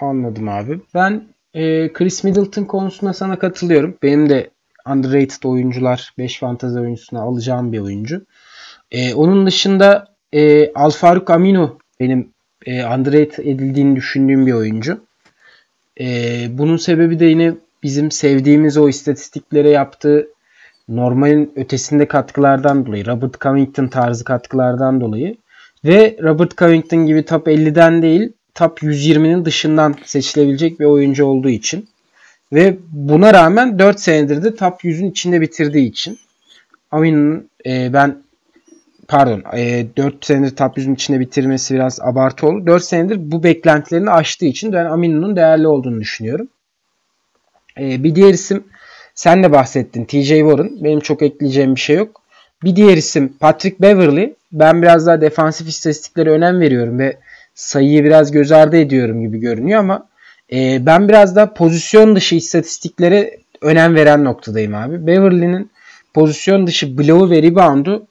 Anladım 0.00 0.48
abi. 0.48 0.80
Ben 0.94 1.24
e, 1.54 1.92
Chris 1.92 2.24
Middleton 2.24 2.64
konusunda 2.64 3.12
sana 3.12 3.38
katılıyorum. 3.38 3.98
Benim 4.02 4.28
de 4.28 4.50
underrated 4.86 5.42
oyuncular 5.44 6.12
5 6.18 6.38
fantazi 6.38 6.80
oyuncusuna 6.80 7.20
alacağım 7.20 7.72
bir 7.72 7.78
oyuncu. 7.78 8.26
E, 8.90 9.14
onun 9.14 9.46
dışında 9.46 10.08
e, 10.32 10.72
Alfaruk 10.72 11.30
Amino 11.30 11.78
benim 12.00 12.28
e, 12.66 12.84
underrated 12.84 13.44
edildiğini 13.46 13.96
düşündüğüm 13.96 14.46
bir 14.46 14.52
oyuncu. 14.52 15.00
E, 16.00 16.06
bunun 16.50 16.76
sebebi 16.76 17.20
de 17.20 17.24
yine 17.24 17.54
bizim 17.82 18.10
sevdiğimiz 18.10 18.76
o 18.76 18.88
istatistiklere 18.88 19.70
yaptığı 19.70 20.28
normalin 20.88 21.52
ötesinde 21.56 22.08
katkılardan 22.08 22.86
dolayı. 22.86 23.06
Robert 23.06 23.40
Covington 23.40 23.86
tarzı 23.86 24.24
katkılardan 24.24 25.00
dolayı. 25.00 25.36
Ve 25.84 26.16
Robert 26.22 26.58
Covington 26.58 27.06
gibi 27.06 27.24
top 27.24 27.48
50'den 27.48 28.02
değil 28.02 28.32
top 28.54 28.82
120'nin 28.82 29.44
dışından 29.44 29.94
seçilebilecek 30.04 30.80
bir 30.80 30.84
oyuncu 30.84 31.24
olduğu 31.24 31.48
için. 31.48 31.88
Ve 32.52 32.76
buna 32.92 33.34
rağmen 33.34 33.78
4 33.78 34.00
senedir 34.00 34.42
de 34.44 34.54
top 34.54 34.84
100'ün 34.84 35.10
içinde 35.10 35.40
bitirdiği 35.40 35.88
için. 35.88 36.18
Amin'in 36.90 37.50
e, 37.66 37.92
ben 37.92 38.22
pardon 39.08 39.42
e, 39.56 39.86
4 39.96 40.24
senedir 40.24 40.56
top 40.56 40.78
100'ün 40.78 40.94
içinde 40.94 41.20
bitirmesi 41.20 41.74
biraz 41.74 42.00
abartı 42.00 42.46
oldu. 42.46 42.66
4 42.66 42.84
senedir 42.84 43.18
bu 43.20 43.42
beklentilerini 43.42 44.10
aştığı 44.10 44.46
için 44.46 44.72
ben 44.72 44.84
Amin'in 44.84 45.36
değerli 45.36 45.66
olduğunu 45.66 46.00
düşünüyorum. 46.00 46.48
E, 47.80 48.04
bir 48.04 48.14
diğer 48.14 48.34
isim 48.34 48.64
sen 49.14 49.42
de 49.42 49.52
bahsettin 49.52 50.04
TJ 50.04 50.28
Warren. 50.28 50.84
Benim 50.84 51.00
çok 51.00 51.22
ekleyeceğim 51.22 51.74
bir 51.74 51.80
şey 51.80 51.96
yok. 51.96 52.22
Bir 52.64 52.76
diğer 52.76 52.96
isim 52.96 53.32
Patrick 53.40 53.76
Beverly. 53.80 54.34
Ben 54.52 54.82
biraz 54.82 55.06
daha 55.06 55.20
defansif 55.20 55.68
istatistiklere 55.68 56.30
önem 56.30 56.60
veriyorum 56.60 56.98
ve 56.98 57.16
sayıyı 57.54 58.04
biraz 58.04 58.32
göz 58.32 58.52
ardı 58.52 58.76
ediyorum 58.76 59.20
gibi 59.20 59.38
görünüyor 59.38 59.80
ama 59.80 60.08
e, 60.52 60.86
ben 60.86 61.08
biraz 61.08 61.36
da 61.36 61.54
pozisyon 61.54 62.16
dışı 62.16 62.34
istatistiklere 62.34 63.38
önem 63.60 63.94
veren 63.94 64.24
noktadayım 64.24 64.74
abi. 64.74 65.06
Beverly'nin 65.06 65.70
pozisyon 66.14 66.66
dışı 66.66 66.98
bloğu 66.98 67.30
ve 67.30 67.42
reboundu 67.42 68.06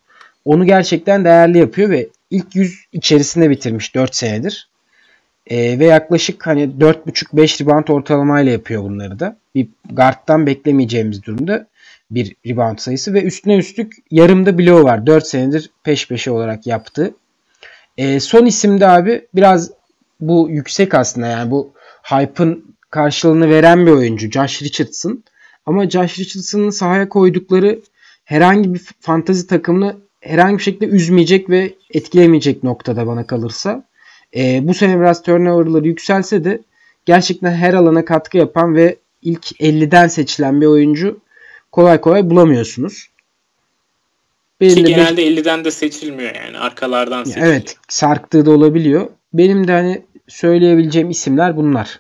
onu 0.46 0.66
gerçekten 0.66 1.26
değerli 1.26 1.58
yapıyor 1.58 1.90
ve 1.90 2.08
ilk 2.30 2.56
100 2.56 2.86
içerisinde 2.94 3.50
bitirmiş 3.50 3.96
4 3.96 4.16
senedir. 4.16 4.70
E, 5.48 5.80
ve 5.80 5.86
yaklaşık 5.86 6.48
hani 6.48 6.64
4.5-5 6.64 7.64
rebound 7.64 7.88
ortalamayla 7.88 8.52
yapıyor 8.52 8.84
bunları 8.84 9.20
da. 9.20 9.38
Bir 9.56 9.68
guard'dan 9.92 10.48
beklemeyeceğimiz 10.48 11.24
durumda 11.24 11.68
bir 12.12 12.36
rebound 12.48 12.78
sayısı 12.78 13.14
ve 13.14 13.24
üstüne 13.24 13.58
üstlük 13.58 13.94
yarımda 14.12 14.58
bloğu 14.58 14.84
var. 14.84 15.06
4 15.06 15.28
senedir 15.28 15.70
peş 15.84 16.08
peşe 16.08 16.32
olarak 16.32 16.68
yaptığı. 16.68 17.14
E, 17.98 18.20
son 18.20 18.46
isimde 18.46 18.88
abi 18.88 19.28
biraz 19.36 19.72
bu 20.20 20.48
yüksek 20.50 20.94
aslında 20.94 21.28
yani 21.28 21.52
bu 21.52 21.74
hype'ın 22.04 22.76
karşılığını 22.90 23.50
veren 23.50 23.86
bir 23.86 23.92
oyuncu 23.92 24.32
Josh 24.32 24.62
Richardson. 24.62 25.24
Ama 25.66 25.90
Josh 25.90 26.20
Richardson'ın 26.20 26.70
sahaya 26.70 27.10
koydukları 27.10 27.80
herhangi 28.26 28.74
bir 28.74 28.82
fantazi 29.00 29.48
takımını 29.48 29.96
herhangi 30.22 30.58
bir 30.58 30.64
şekilde 30.64 30.86
üzmeyecek 30.86 31.50
ve 31.50 31.74
etkilemeyecek 31.94 32.64
noktada 32.64 33.08
bana 33.08 33.28
kalırsa. 33.28 33.84
E, 34.36 34.68
bu 34.68 34.74
sene 34.74 35.00
biraz 35.00 35.22
turnover'ları 35.22 35.88
yükselse 35.88 36.44
de 36.44 36.62
gerçekten 37.06 37.52
her 37.52 37.74
alana 37.74 38.06
katkı 38.06 38.38
yapan 38.38 38.76
ve 38.76 38.96
ilk 39.22 39.52
50'den 39.52 40.08
seçilen 40.08 40.62
bir 40.62 40.66
oyuncu 40.66 41.20
kolay 41.72 42.02
kolay 42.02 42.30
bulamıyorsunuz. 42.30 43.12
Benim 44.62 44.76
Ki 44.76 44.86
de 44.86 44.90
genelde 44.90 45.18
beş... 45.18 45.28
50'den 45.28 45.66
de 45.66 45.72
seçilmiyor 45.72 46.36
yani 46.36 46.58
arkalardan 46.58 47.24
seçiliyor. 47.24 47.48
Evet 47.48 47.78
sarktığı 47.88 48.46
da 48.46 48.52
olabiliyor. 48.52 49.08
Benim 49.34 49.68
de 49.68 49.72
hani 49.72 50.02
söyleyebileceğim 50.32 51.10
isimler 51.10 51.58
bunlar. 51.58 52.00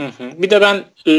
Hı 0.00 0.06
hı. 0.06 0.42
Bir 0.42 0.50
de 0.50 0.60
ben 0.60 0.84
e, 1.06 1.12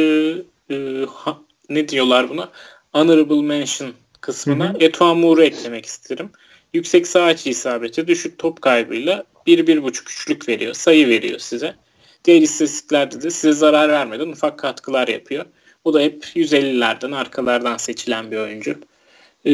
e, 0.75 1.05
ha, 1.09 1.37
ne 1.69 1.87
diyorlar 1.87 2.29
buna? 2.29 2.49
Honorable 2.93 3.41
mention 3.41 3.93
kısmına 4.21 4.75
Etuan 4.79 5.17
Moore'u 5.17 5.43
eklemek 5.43 5.85
isterim. 5.85 6.29
Yüksek 6.73 7.07
sağ 7.07 7.23
açı 7.23 7.49
isabeti, 7.49 8.07
düşük 8.07 8.37
top 8.37 8.61
kaybıyla 8.61 9.23
1-1.5 9.47 10.01
üçlük 10.01 10.49
veriyor, 10.49 10.73
sayı 10.73 11.07
veriyor 11.07 11.39
size. 11.39 11.75
Diğer 12.25 12.41
istatistiklerde 12.41 13.21
de 13.21 13.29
size 13.29 13.53
zarar 13.53 13.89
vermeden 13.89 14.27
ufak 14.27 14.59
katkılar 14.59 15.07
yapıyor. 15.07 15.45
Bu 15.85 15.93
da 15.93 16.01
hep 16.01 16.23
150'lerden 16.23 17.11
arkalardan 17.11 17.77
seçilen 17.77 18.31
bir 18.31 18.37
oyuncu. 18.37 18.79
Ee, 19.45 19.51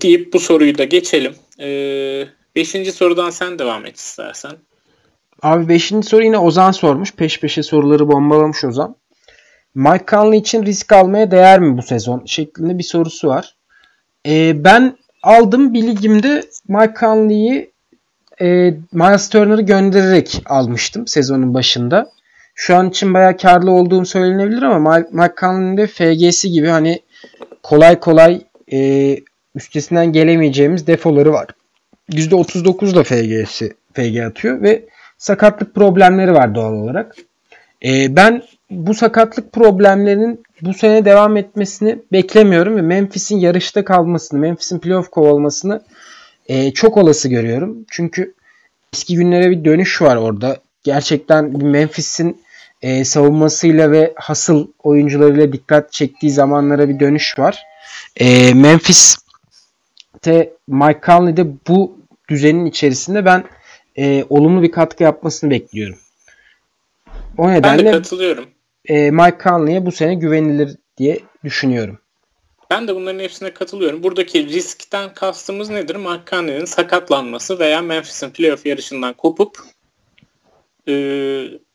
deyip 0.00 0.32
bu 0.32 0.40
soruyu 0.40 0.78
da 0.78 0.84
geçelim. 0.84 1.34
Ee, 1.60 2.28
beşinci 2.56 2.92
sorudan 2.92 3.30
sen 3.30 3.58
devam 3.58 3.86
et 3.86 3.96
istersen. 3.96 4.52
Abi 5.42 5.68
beşinci 5.68 6.08
soru 6.08 6.24
yine 6.24 6.38
Ozan 6.38 6.70
sormuş. 6.70 7.14
Peş 7.14 7.40
peşe 7.40 7.62
soruları 7.62 8.08
bombalamış 8.08 8.64
Ozan. 8.64 8.96
Mike 9.74 10.04
Conley 10.08 10.38
için 10.38 10.66
risk 10.66 10.92
almaya 10.92 11.30
değer 11.30 11.60
mi 11.60 11.78
bu 11.78 11.82
sezon? 11.82 12.22
Şeklinde 12.26 12.78
bir 12.78 12.82
sorusu 12.82 13.28
var. 13.28 13.56
Ee, 14.26 14.64
ben 14.64 14.96
aldım 15.22 15.74
bir 15.74 15.82
ligimde 15.82 16.42
Mike 16.68 16.94
Conley'i 17.00 17.70
e, 18.40 18.46
Miles 18.92 19.28
Turner'ı 19.28 19.62
göndererek 19.62 20.42
almıştım 20.46 21.06
sezonun 21.06 21.54
başında. 21.54 22.10
Şu 22.54 22.76
an 22.76 22.90
için 22.90 23.14
bayağı 23.14 23.36
karlı 23.36 23.70
olduğum 23.70 24.04
söylenebilir 24.04 24.62
ama 24.62 24.98
Mike, 25.12 25.34
Conley'nin 25.40 25.76
de 25.76 25.86
FG'si 25.86 26.50
gibi 26.50 26.68
hani 26.68 27.00
kolay 27.62 28.00
kolay 28.00 28.40
e, 28.72 29.16
üstesinden 29.54 30.12
gelemeyeceğimiz 30.12 30.86
defoları 30.86 31.32
var. 31.32 31.46
%39 32.10 32.94
da 32.94 33.04
FG'si 33.04 33.72
FG 33.92 34.18
atıyor 34.18 34.62
ve 34.62 34.84
sakatlık 35.22 35.74
problemleri 35.74 36.32
var 36.34 36.54
doğal 36.54 36.72
olarak. 36.72 37.16
E, 37.84 38.16
ben 38.16 38.42
bu 38.70 38.94
sakatlık 38.94 39.52
problemlerinin 39.52 40.42
bu 40.62 40.74
sene 40.74 41.04
devam 41.04 41.36
etmesini 41.36 41.98
beklemiyorum 42.12 42.76
ve 42.76 42.82
Memphis'in 42.82 43.38
yarışta 43.38 43.84
kalmasını, 43.84 44.40
Memphis'in 44.40 44.78
playoff 44.78 45.10
kovalmasını 45.10 45.82
e, 46.46 46.70
çok 46.70 46.96
olası 46.96 47.28
görüyorum. 47.28 47.84
Çünkü 47.90 48.34
eski 48.94 49.16
günlere 49.16 49.50
bir 49.50 49.64
dönüş 49.64 50.02
var 50.02 50.16
orada. 50.16 50.56
Gerçekten 50.84 51.64
Memphis'in 51.64 52.42
e, 52.82 53.04
savunmasıyla 53.04 53.90
ve 53.90 54.12
hasıl 54.16 54.66
oyuncularıyla 54.82 55.52
dikkat 55.52 55.92
çektiği 55.92 56.30
zamanlara 56.30 56.88
bir 56.88 57.00
dönüş 57.00 57.38
var. 57.38 57.62
E, 58.16 58.54
Memphis'te 58.54 60.52
Mike 60.68 61.00
Conley'de 61.06 61.46
bu 61.68 61.98
düzenin 62.28 62.66
içerisinde 62.66 63.24
ben 63.24 63.44
e, 63.96 64.24
olumlu 64.30 64.62
bir 64.62 64.72
katkı 64.72 65.02
yapmasını 65.02 65.50
bekliyorum. 65.50 65.98
O 67.38 67.50
nedenle 67.50 67.78
ben 67.78 67.86
de 67.86 67.90
katılıyorum. 67.90 68.46
E, 68.84 69.10
Mike 69.10 69.38
Conley'e 69.44 69.86
bu 69.86 69.92
sene 69.92 70.14
güvenilir 70.14 70.76
diye 70.98 71.20
düşünüyorum. 71.44 71.98
Ben 72.70 72.88
de 72.88 72.94
bunların 72.94 73.18
hepsine 73.18 73.54
katılıyorum. 73.54 74.02
Buradaki 74.02 74.48
riskten 74.48 75.14
kastımız 75.14 75.70
nedir? 75.70 75.96
Mike 75.96 76.22
Conley'nin 76.30 76.64
sakatlanması 76.64 77.58
veya 77.58 77.82
Memphis'in 77.82 78.30
playoff 78.30 78.66
yarışından 78.66 79.12
kopup 79.12 79.58
e, 80.88 80.92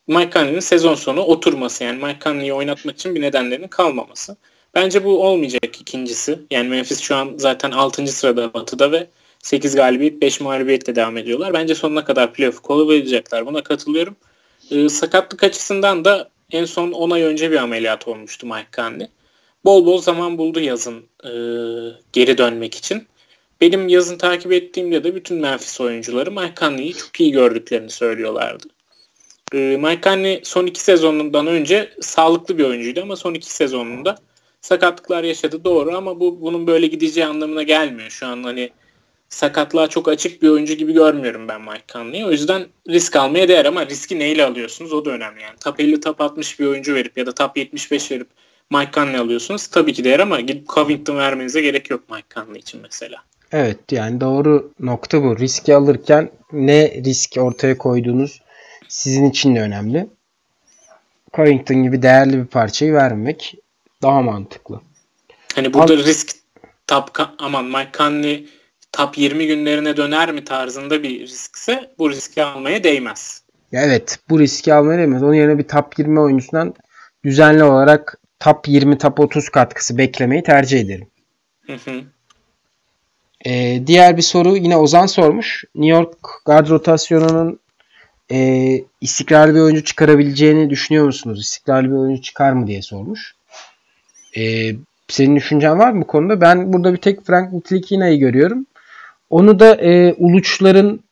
Mike 0.08 0.32
Conley'nin 0.32 0.60
sezon 0.60 0.96
sonu 0.96 1.22
oturması. 1.22 1.84
Yani 1.84 2.06
Mike 2.06 2.20
Conley'i 2.24 2.54
oynatmak 2.54 2.96
için 2.96 3.16
bir 3.16 3.22
nedenlerinin 3.22 3.68
kalmaması. 3.68 4.38
Bence 4.76 5.04
bu 5.04 5.28
olmayacak 5.28 5.82
ikincisi. 5.82 6.40
Yani 6.52 6.70
Memphis 6.70 7.00
şu 7.00 7.16
an 7.16 7.34
zaten 7.38 7.72
6. 7.72 8.08
sırada 8.08 8.54
Batı'da 8.54 8.92
ve 8.92 9.08
8 9.44 9.76
galibiyet 9.76 10.22
5 10.22 10.42
mağlubiyetle 10.42 10.96
devam 10.96 11.18
ediyorlar. 11.18 11.54
Bence 11.54 11.76
sonuna 11.76 12.06
kadar 12.06 12.34
playoff 12.34 12.62
kovalayacaklar. 12.62 13.46
Buna 13.46 13.64
katılıyorum. 13.64 14.16
Ee, 14.72 14.90
sakatlık 14.90 15.44
açısından 15.44 16.06
da 16.06 16.30
en 16.52 16.66
son 16.66 16.92
10 16.92 17.10
ay 17.10 17.22
önce 17.22 17.52
bir 17.52 17.56
ameliyat 17.56 18.08
olmuştu 18.08 18.48
Mike 18.48 18.68
Conley. 18.76 19.08
Bol 19.66 19.86
bol 19.86 20.02
zaman 20.02 20.38
buldu 20.38 20.60
yazın 20.60 21.06
e, 21.24 21.32
geri 22.14 22.38
dönmek 22.38 22.76
için. 22.76 23.08
Benim 23.62 23.88
yazın 23.88 24.18
takip 24.18 24.52
ettiğimde 24.52 25.04
de 25.04 25.16
bütün 25.16 25.38
Memphis 25.38 25.82
oyuncuları 25.82 26.32
Mike 26.32 26.54
Conley'i 26.60 26.94
çok 26.94 27.20
iyi 27.20 27.32
gördüklerini 27.32 27.90
söylüyorlardı. 27.90 28.68
E, 29.54 29.58
Mike 29.58 30.02
Conley 30.02 30.42
son 30.44 30.66
iki 30.66 30.82
sezonundan 30.82 31.48
önce 31.48 31.90
sağlıklı 32.02 32.58
bir 32.58 32.64
oyuncuydu 32.64 33.02
ama 33.02 33.16
son 33.16 33.34
iki 33.34 33.54
sezonunda 33.54 34.18
sakatlıklar 34.62 35.24
yaşadı 35.24 35.64
doğru 35.64 35.98
ama 35.98 36.20
bu 36.20 36.42
bunun 36.42 36.68
böyle 36.68 36.88
gideceği 36.88 37.26
anlamına 37.26 37.64
gelmiyor. 37.64 38.10
Şu 38.10 38.28
an 38.28 38.44
hani 38.44 38.70
sakatlığa 39.30 39.88
çok 39.88 40.08
açık 40.08 40.42
bir 40.42 40.50
oyuncu 40.50 40.74
gibi 40.74 40.94
görmüyorum 40.94 41.48
ben 41.48 41.62
Mike 41.62 41.84
Conley'i. 41.94 42.26
O 42.26 42.32
yüzden 42.32 42.66
risk 42.90 43.16
almaya 43.16 43.48
değer 43.48 43.66
ama 43.66 43.86
riski 43.86 44.20
neyle 44.20 44.46
alıyorsunuz 44.46 44.94
o 44.94 45.06
da 45.06 45.12
önemli. 45.12 45.42
Yani 45.42 45.56
top 45.64 45.80
50 45.80 46.02
top 46.02 46.22
60 46.22 46.60
bir 46.60 46.66
oyuncu 46.66 46.96
verip 46.96 47.18
ya 47.18 47.26
da 47.26 47.32
top 47.32 47.58
75 47.58 48.12
verip 48.12 48.28
Mike 48.70 48.92
Conley 48.92 49.18
alıyorsunuz. 49.18 49.68
Tabii 49.68 49.94
ki 49.94 50.04
değer 50.04 50.20
ama 50.20 50.42
gidip 50.42 50.68
Covington 50.68 51.18
vermenize 51.18 51.62
gerek 51.62 51.90
yok 51.90 52.10
Mike 52.10 52.28
Conley 52.36 52.60
için 52.60 52.82
mesela. 52.82 53.24
Evet 53.52 53.80
yani 53.92 54.22
doğru 54.22 54.72
nokta 54.80 55.24
bu. 55.24 55.40
Riski 55.40 55.76
alırken 55.76 56.32
ne 56.52 56.92
risk 57.06 57.38
ortaya 57.38 57.78
koyduğunuz 57.78 58.42
sizin 58.88 59.30
için 59.30 59.56
de 59.56 59.62
önemli. 59.62 60.08
Covington 61.34 61.84
gibi 61.84 62.02
değerli 62.02 62.38
bir 62.38 62.46
parçayı 62.46 62.94
vermek 62.94 63.56
daha 64.02 64.22
mantıklı. 64.22 64.82
Hani 65.56 65.74
burada 65.74 65.94
Al- 65.94 65.98
risk 65.98 66.32
top 66.88 67.10
aman 67.38 67.66
Mike 67.66 67.90
Conley 67.98 68.48
top 68.98 69.18
20 69.18 69.48
günlerine 69.48 69.98
döner 69.98 70.32
mi 70.32 70.44
tarzında 70.44 71.04
bir 71.04 71.20
riskse 71.20 71.92
bu 71.98 72.12
riski 72.12 72.44
almaya 72.44 72.84
değmez. 72.84 73.42
Ya 73.72 73.82
evet 73.82 74.20
bu 74.30 74.40
riski 74.40 74.74
almaya 74.74 75.00
değmez. 75.00 75.24
Onun 75.24 75.34
yerine 75.34 75.58
bir 75.58 75.68
top 75.68 76.00
20 76.00 76.20
oyuncusundan 76.20 76.74
düzenli 77.24 77.64
olarak 77.64 78.20
top 78.40 78.68
20 78.68 78.98
top 78.98 79.20
30 79.20 79.50
katkısı 79.50 79.98
beklemeyi 79.98 80.44
tercih 80.44 80.80
ederim. 80.80 81.08
Hı 81.66 81.74
hı. 81.74 82.02
Ee, 83.46 83.84
diğer 83.88 84.18
bir 84.18 84.22
soru 84.22 84.58
yine 84.58 84.78
Ozan 84.78 85.06
sormuş. 85.06 85.64
New 85.76 85.98
York 85.98 86.18
guard 86.46 86.70
rotasyonunun 86.70 87.60
e, 88.32 88.70
istikrarlı 89.02 89.56
bir 89.56 89.60
oyuncu 89.60 89.84
çıkarabileceğini 89.84 90.70
düşünüyor 90.70 91.06
musunuz? 91.06 91.42
İstikrarlı 91.42 91.88
bir 91.88 91.96
oyuncu 91.96 92.22
çıkar 92.22 92.52
mı 92.52 92.68
diye 92.68 92.82
sormuş. 92.82 93.36
Ee, 94.38 94.72
senin 95.08 95.36
düşüncen 95.36 95.80
var 95.80 95.92
mı 95.92 96.02
bu 96.02 96.08
konuda? 96.08 96.42
Ben 96.42 96.74
burada 96.74 96.94
bir 96.94 96.98
tek 96.98 97.26
Frank 97.26 97.54
Ntilikina 97.54 98.14
görüyorum. 98.14 98.66
Onu 99.30 99.60
da 99.60 99.76
e, 99.76 100.14
Uluçların 100.14 101.04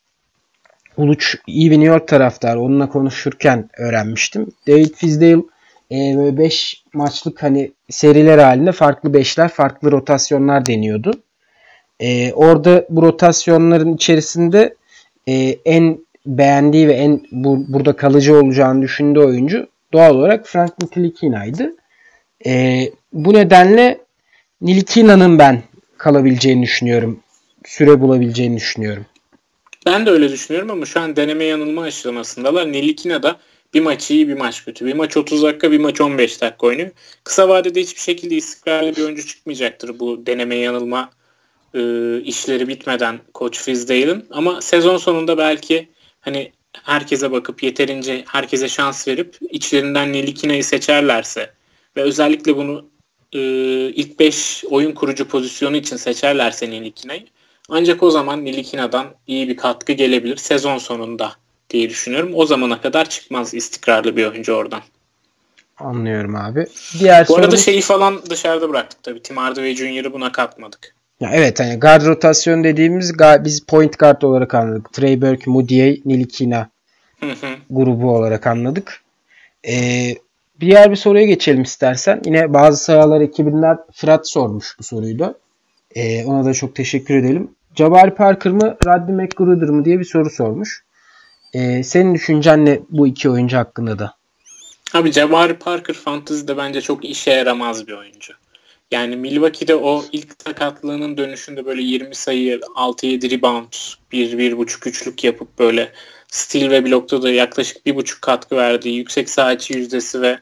Uluç 0.98 1.38
iyi 1.48 1.72
bir 1.72 1.76
New 1.76 1.94
York 1.94 2.08
taraftarı. 2.08 2.62
Onunla 2.62 2.90
konuşurken 2.90 3.70
öğrenmiştim. 3.78 4.48
David 4.68 4.94
Fizdale 4.96 5.42
5 5.92 6.74
e, 6.74 6.98
maçlık 6.98 7.44
hani 7.44 7.72
seriler 7.90 8.38
halinde 8.38 8.72
farklı 8.72 9.14
beşler, 9.14 9.48
farklı 9.48 9.92
rotasyonlar 9.92 10.66
deniyordu. 10.66 11.14
E, 12.00 12.34
orada 12.34 12.86
bu 12.90 13.02
rotasyonların 13.02 13.94
içerisinde 13.94 14.76
e, 15.28 15.34
en 15.66 15.98
beğendiği 16.26 16.88
ve 16.88 16.94
en 16.94 17.22
bu, 17.32 17.66
burada 17.68 17.96
kalıcı 17.96 18.36
olacağını 18.36 18.82
düşündüğü 18.82 19.20
oyuncu 19.20 19.68
doğal 19.94 20.16
olarak 20.16 20.48
Frank 20.48 20.82
Nitilikina'ydı. 20.82 21.76
E, 22.46 22.82
bu 23.14 23.34
nedenle 23.34 23.98
Nilikina'nın 24.62 25.40
ben 25.40 25.62
kalabileceğini 25.98 26.64
düşünüyorum. 26.64 27.20
Süre 27.66 28.02
bulabileceğini 28.02 28.58
düşünüyorum. 28.58 29.06
Ben 29.86 30.06
de 30.06 30.10
öyle 30.10 30.32
düşünüyorum 30.32 30.72
ama 30.72 30.86
şu 30.86 31.00
an 31.00 31.16
deneme 31.16 31.44
yanılma 31.44 31.82
aşamasındalar. 31.82 32.72
Nilikina 32.72 33.24
da 33.24 33.40
bir 33.74 33.82
maç 33.82 34.12
iyi 34.12 34.28
bir 34.28 34.34
maç 34.34 34.66
kötü. 34.66 34.86
Bir 34.86 34.94
maç 34.94 35.18
30 35.18 35.44
dakika 35.44 35.72
bir 35.72 35.80
maç 35.80 36.02
15 36.02 36.42
dakika 36.42 36.68
oynuyor. 36.68 36.92
Kısa 37.24 37.50
vadede 37.50 37.82
hiçbir 37.82 38.02
şekilde 38.02 38.36
istikrarlı 38.36 38.96
bir 38.96 39.04
oyuncu 39.04 39.28
çıkmayacaktır 39.28 40.00
bu 40.00 40.26
deneme 40.26 40.56
yanılma 40.56 41.10
e, 41.74 41.82
işleri 42.22 42.68
bitmeden 42.68 43.20
Koç 43.34 43.60
Fizdale'ın. 43.60 44.28
Ama 44.32 44.62
sezon 44.62 44.98
sonunda 44.98 45.38
belki 45.38 45.90
hani 46.22 46.52
herkese 46.84 47.32
bakıp 47.32 47.64
yeterince 47.64 48.24
herkese 48.28 48.70
şans 48.70 49.08
verip 49.08 49.38
içlerinden 49.50 50.14
Nilikina'yı 50.14 50.64
seçerlerse 50.64 51.54
ve 51.98 52.02
özellikle 52.02 52.58
bunu 52.58 52.90
e, 53.34 53.40
ilk 53.90 54.20
5 54.20 54.64
oyun 54.70 54.92
kurucu 54.92 55.28
pozisyonu 55.28 55.78
için 55.78 55.98
seçerlerse 55.98 56.70
Nilikina'yı 56.70 57.26
ancak 57.70 58.04
o 58.04 58.12
zaman 58.12 58.46
Nilikina'dan 58.46 59.08
iyi 59.28 59.48
bir 59.48 59.58
katkı 59.58 59.94
gelebilir 59.94 60.38
sezon 60.38 60.78
sonunda 60.78 61.32
diye 61.70 61.90
düşünüyorum. 61.90 62.32
O 62.36 62.46
zamana 62.46 62.82
kadar 62.82 63.10
çıkmaz 63.10 63.54
istikrarlı 63.54 64.18
bir 64.18 64.26
oyuncu 64.26 64.54
oradan. 64.54 64.82
Anlıyorum 65.78 66.36
abi. 66.36 66.66
Diğer 67.00 67.24
Bu 67.24 67.28
sorumuz... 67.28 67.46
arada 67.46 67.58
şeyi 67.58 67.82
falan 67.82 68.22
dışarıda 68.30 68.70
bıraktık 68.70 69.04
tabii. 69.04 69.22
Tim 69.22 69.38
Hardaway 69.38 69.76
Jr.'ı 69.76 70.14
buna 70.14 70.32
katmadık. 70.32 70.96
Ya 71.20 71.30
evet 71.34 71.60
hani 71.60 71.80
guard 71.80 72.06
rotasyon 72.06 72.64
dediğimiz 72.64 73.14
biz 73.20 73.66
point 73.66 74.00
guard 74.00 74.22
olarak 74.22 74.54
anladık. 74.56 74.94
Trey 74.94 75.22
Burke, 75.22 75.52
Moutier, 75.52 75.98
Nilikina 76.06 76.70
grubu 77.70 78.16
olarak 78.16 78.48
anladık. 78.48 79.02
Ee, 79.68 80.16
diğer 80.60 80.92
bir 80.92 80.96
soruya 80.96 81.26
geçelim 81.26 81.62
istersen. 81.62 82.22
Yine 82.26 82.54
bazı 82.54 82.84
sayalar 82.84 83.22
ekibinden 83.22 83.78
Fırat 83.94 84.30
sormuş 84.30 84.76
bu 84.80 84.84
soruyu 84.84 85.20
da. 85.20 85.36
Ee, 85.96 86.26
ona 86.26 86.46
da 86.46 86.54
çok 86.54 86.76
teşekkür 86.76 87.16
edelim. 87.16 87.52
Jabari 87.76 88.16
Parker 88.16 88.52
mı, 88.52 88.78
Rodney 88.86 89.16
McGruder 89.16 89.70
mı 89.70 89.86
diye 89.86 90.00
bir 90.00 90.06
soru 90.06 90.30
sormuş. 90.30 90.84
Ee, 91.54 91.84
senin 91.84 92.14
düşüncen 92.14 92.66
ne 92.66 92.80
bu 92.90 93.08
iki 93.08 93.30
oyuncu 93.30 93.58
hakkında 93.58 94.00
da? 94.00 94.16
Abi 94.94 95.12
Jabari 95.12 95.54
Parker 95.54 95.94
Fantasy'de 95.94 96.58
bence 96.58 96.82
çok 96.82 97.06
işe 97.06 97.32
yaramaz 97.32 97.88
bir 97.88 97.94
oyuncu. 97.94 98.34
Yani 98.92 99.16
Milwaukee'de 99.16 99.76
o 99.76 100.06
ilk 100.12 100.28
sakatlığının 100.44 101.18
dönüşünde 101.18 101.66
böyle 101.66 101.82
20 101.82 102.16
sayı, 102.16 102.60
6-7 102.76 103.32
rebound, 103.32 103.74
1-1.5 104.12 104.90
üçlük 104.90 105.24
yapıp 105.24 105.60
böyle 105.60 105.92
steal 106.28 106.70
ve 106.70 106.86
blokta 106.86 107.22
da 107.22 107.32
yaklaşık 107.32 107.86
1.5 107.86 108.22
katkı 108.22 108.56
verdiği 108.56 108.98
yüksek 108.98 109.30
saha 109.30 109.54
içi 109.54 109.74
yüzdesi 109.74 110.22
ve 110.22 110.40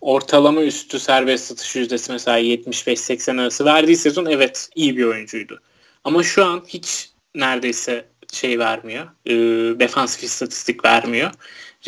ortalama 0.00 0.62
üstü 0.62 0.98
serbest 0.98 1.44
satış 1.44 1.76
yüzdesi 1.76 2.12
mesela 2.12 2.40
75-80 2.40 3.40
arası 3.40 3.64
verdiği 3.64 3.96
sezon 3.96 4.26
evet 4.26 4.68
iyi 4.74 4.96
bir 4.96 5.04
oyuncuydu. 5.04 5.60
Ama 6.04 6.22
şu 6.22 6.44
an 6.44 6.62
hiç 6.68 7.10
neredeyse 7.34 8.04
şey 8.32 8.58
vermiyor. 8.58 9.06
E, 9.26 9.34
defansif 9.80 10.22
istatistik 10.22 10.84
vermiyor. 10.84 11.30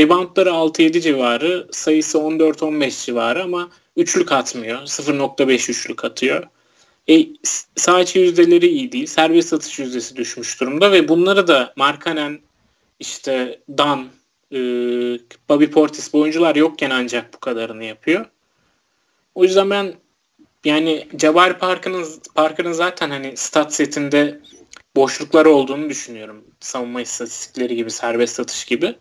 Reboundları 0.01 0.51
6-7 0.51 1.01
civarı, 1.01 1.69
sayısı 1.71 2.19
14-15 2.19 3.05
civarı 3.07 3.43
ama 3.43 3.71
üçlük 3.97 4.33
atmıyor. 4.33 4.83
0.5 4.83 5.71
üçlük 5.71 6.05
atıyor. 6.05 6.47
E, 7.09 7.27
sağ 7.77 8.01
içi 8.01 8.19
yüzdeleri 8.19 8.69
iyi 8.69 8.93
değil. 8.93 9.07
Serbest 9.07 9.49
satış 9.49 9.79
yüzdesi 9.79 10.17
düşmüş 10.17 10.61
durumda 10.61 10.93
ve 10.93 11.09
bunları 11.09 11.49
da 11.49 11.73
Markanen, 11.77 12.41
işte 13.01 13.61
Dan, 13.79 14.07
e, 14.53 14.59
Bobby 15.49 15.67
Portis 15.67 16.13
bu 16.13 16.21
oyuncular 16.21 16.57
yokken 16.57 16.91
ancak 16.91 17.35
bu 17.35 17.41
kadarını 17.41 17.85
yapıyor. 17.85 18.27
O 19.35 19.45
yüzden 19.45 19.71
ben 19.71 19.95
yani 20.65 21.09
Jabari 21.19 21.59
Parker'ın 21.59 22.07
Parker'ın 22.35 22.73
zaten 22.73 23.11
hani 23.11 23.37
stat 23.37 23.75
setinde 23.75 24.41
boşlukları 24.97 25.51
olduğunu 25.51 25.91
düşünüyorum. 25.91 26.45
Savunma 26.61 27.01
istatistikleri 27.01 27.77
gibi, 27.77 27.91
serbest 27.91 28.35
satış 28.35 28.65
gibi. 28.65 28.95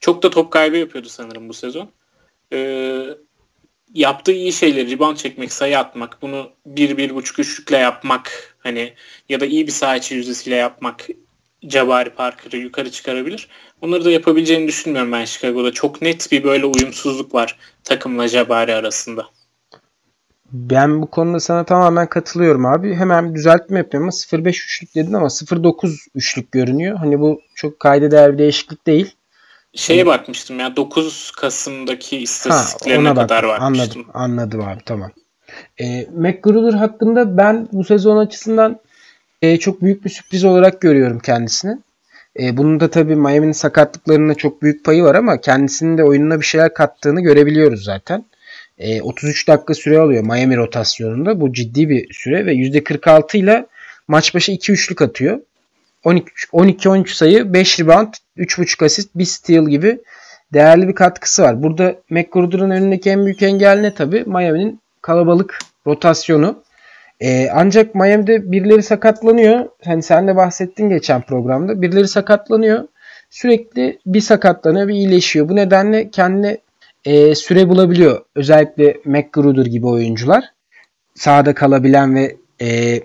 Çok 0.00 0.22
da 0.22 0.30
top 0.30 0.50
kaybı 0.52 0.76
yapıyordu 0.76 1.08
sanırım 1.08 1.48
bu 1.48 1.54
sezon. 1.54 1.90
Ee, 2.52 3.04
yaptığı 3.94 4.32
iyi 4.32 4.52
şeyleri 4.52 4.90
rebound 4.90 5.16
çekmek, 5.16 5.52
sayı 5.52 5.78
atmak, 5.78 6.22
bunu 6.22 6.50
bir, 6.66 6.96
bir 6.96 7.14
buçuk 7.14 7.38
üçlükle 7.38 7.76
yapmak 7.76 8.56
hani 8.58 8.94
ya 9.28 9.40
da 9.40 9.46
iyi 9.46 9.66
bir 9.66 9.72
saha 9.72 9.96
içi 9.96 10.14
yüzdesiyle 10.14 10.56
yapmak 10.56 11.06
Jabari 11.62 12.10
Parker'ı 12.10 12.56
yukarı 12.56 12.90
çıkarabilir. 12.90 13.48
Onları 13.82 14.04
da 14.04 14.10
yapabileceğini 14.10 14.68
düşünmüyorum 14.68 15.12
ben 15.12 15.24
Chicago'da. 15.24 15.72
Çok 15.72 16.02
net 16.02 16.32
bir 16.32 16.44
böyle 16.44 16.66
uyumsuzluk 16.66 17.34
var 17.34 17.58
takımla 17.84 18.28
Jabari 18.28 18.74
arasında. 18.74 19.26
Ben 20.52 21.02
bu 21.02 21.06
konuda 21.06 21.40
sana 21.40 21.64
tamamen 21.64 22.06
katılıyorum 22.06 22.66
abi. 22.66 22.94
Hemen 22.94 23.34
düzeltme 23.34 23.78
yapıyorum 23.78 24.04
ama 24.04 24.42
0.5 24.42 24.48
üçlük 24.48 24.94
dedin 24.94 25.12
ama 25.12 25.26
0.9 25.26 26.08
üçlük 26.14 26.52
görünüyor. 26.52 26.96
Hani 26.96 27.20
bu 27.20 27.40
çok 27.54 27.80
kayda 27.80 28.10
değer 28.10 28.32
bir 28.32 28.38
değişiklik 28.38 28.86
değil. 28.86 29.14
Şeye 29.74 29.96
evet. 29.96 30.06
bakmıştım 30.06 30.60
ya 30.60 30.76
9 30.76 31.30
Kasım'daki 31.30 32.18
istatistiklerine 32.18 33.08
ha, 33.08 33.14
kadar 33.14 33.48
bak, 33.48 33.60
bakmıştım. 33.60 34.06
Anladım, 34.14 34.60
anladım 34.60 34.68
abi 34.68 34.80
tamam. 34.86 35.10
E, 35.80 36.06
McGruder 36.12 36.72
hakkında 36.72 37.36
ben 37.36 37.68
bu 37.72 37.84
sezon 37.84 38.16
açısından 38.16 38.80
e, 39.42 39.56
çok 39.56 39.82
büyük 39.82 40.04
bir 40.04 40.10
sürpriz 40.10 40.44
olarak 40.44 40.80
görüyorum 40.80 41.18
kendisini. 41.18 41.78
E, 42.40 42.56
bunun 42.56 42.80
da 42.80 42.90
tabii 42.90 43.16
Miami'nin 43.16 43.52
sakatlıklarında 43.52 44.34
çok 44.34 44.62
büyük 44.62 44.84
payı 44.84 45.02
var 45.02 45.14
ama 45.14 45.40
kendisinin 45.40 45.98
de 45.98 46.04
oyununa 46.04 46.40
bir 46.40 46.46
şeyler 46.46 46.74
kattığını 46.74 47.20
görebiliyoruz 47.20 47.84
zaten. 47.84 48.24
E, 48.78 49.02
33 49.02 49.48
dakika 49.48 49.74
süre 49.74 49.98
alıyor 49.98 50.22
Miami 50.24 50.56
rotasyonunda. 50.56 51.40
Bu 51.40 51.52
ciddi 51.52 51.88
bir 51.88 52.14
süre 52.14 52.46
ve 52.46 52.52
%46 52.52 53.36
ile 53.36 53.66
maç 54.08 54.34
başı 54.34 54.52
2 54.52 54.72
üçlük 54.72 55.02
atıyor. 55.02 55.40
12-13 56.04 57.14
sayı, 57.14 57.52
5 57.52 57.80
rebound, 57.80 58.14
3.5 58.36 58.84
asist, 58.84 59.10
1 59.14 59.24
steal 59.24 59.68
gibi 59.68 59.98
değerli 60.52 60.88
bir 60.88 60.94
katkısı 60.94 61.42
var. 61.42 61.62
Burada 61.62 61.94
McGruder'ın 62.10 62.70
önündeki 62.70 63.10
en 63.10 63.24
büyük 63.24 63.42
engel 63.42 63.80
ne 63.80 63.94
tabi? 63.94 64.24
Miami'nin 64.26 64.80
kalabalık 65.02 65.58
rotasyonu. 65.86 66.62
Ee, 67.20 67.48
ancak 67.52 67.94
Miami'de 67.94 68.52
birileri 68.52 68.82
sakatlanıyor. 68.82 69.68
Hani 69.84 70.02
sen 70.02 70.28
de 70.28 70.36
bahsettin 70.36 70.88
geçen 70.88 71.22
programda. 71.22 71.82
Birileri 71.82 72.08
sakatlanıyor. 72.08 72.88
Sürekli 73.30 73.98
bir 74.06 74.20
sakatlanıyor, 74.20 74.88
bir 74.88 74.94
iyileşiyor. 74.94 75.48
Bu 75.48 75.56
nedenle 75.56 76.10
kendine 76.10 76.58
e, 77.04 77.34
süre 77.34 77.68
bulabiliyor. 77.68 78.24
Özellikle 78.34 78.96
McGruder 79.04 79.66
gibi 79.66 79.86
oyuncular. 79.86 80.44
Sahada 81.14 81.54
kalabilen 81.54 82.14
ve 82.14 82.36
e, 82.62 83.00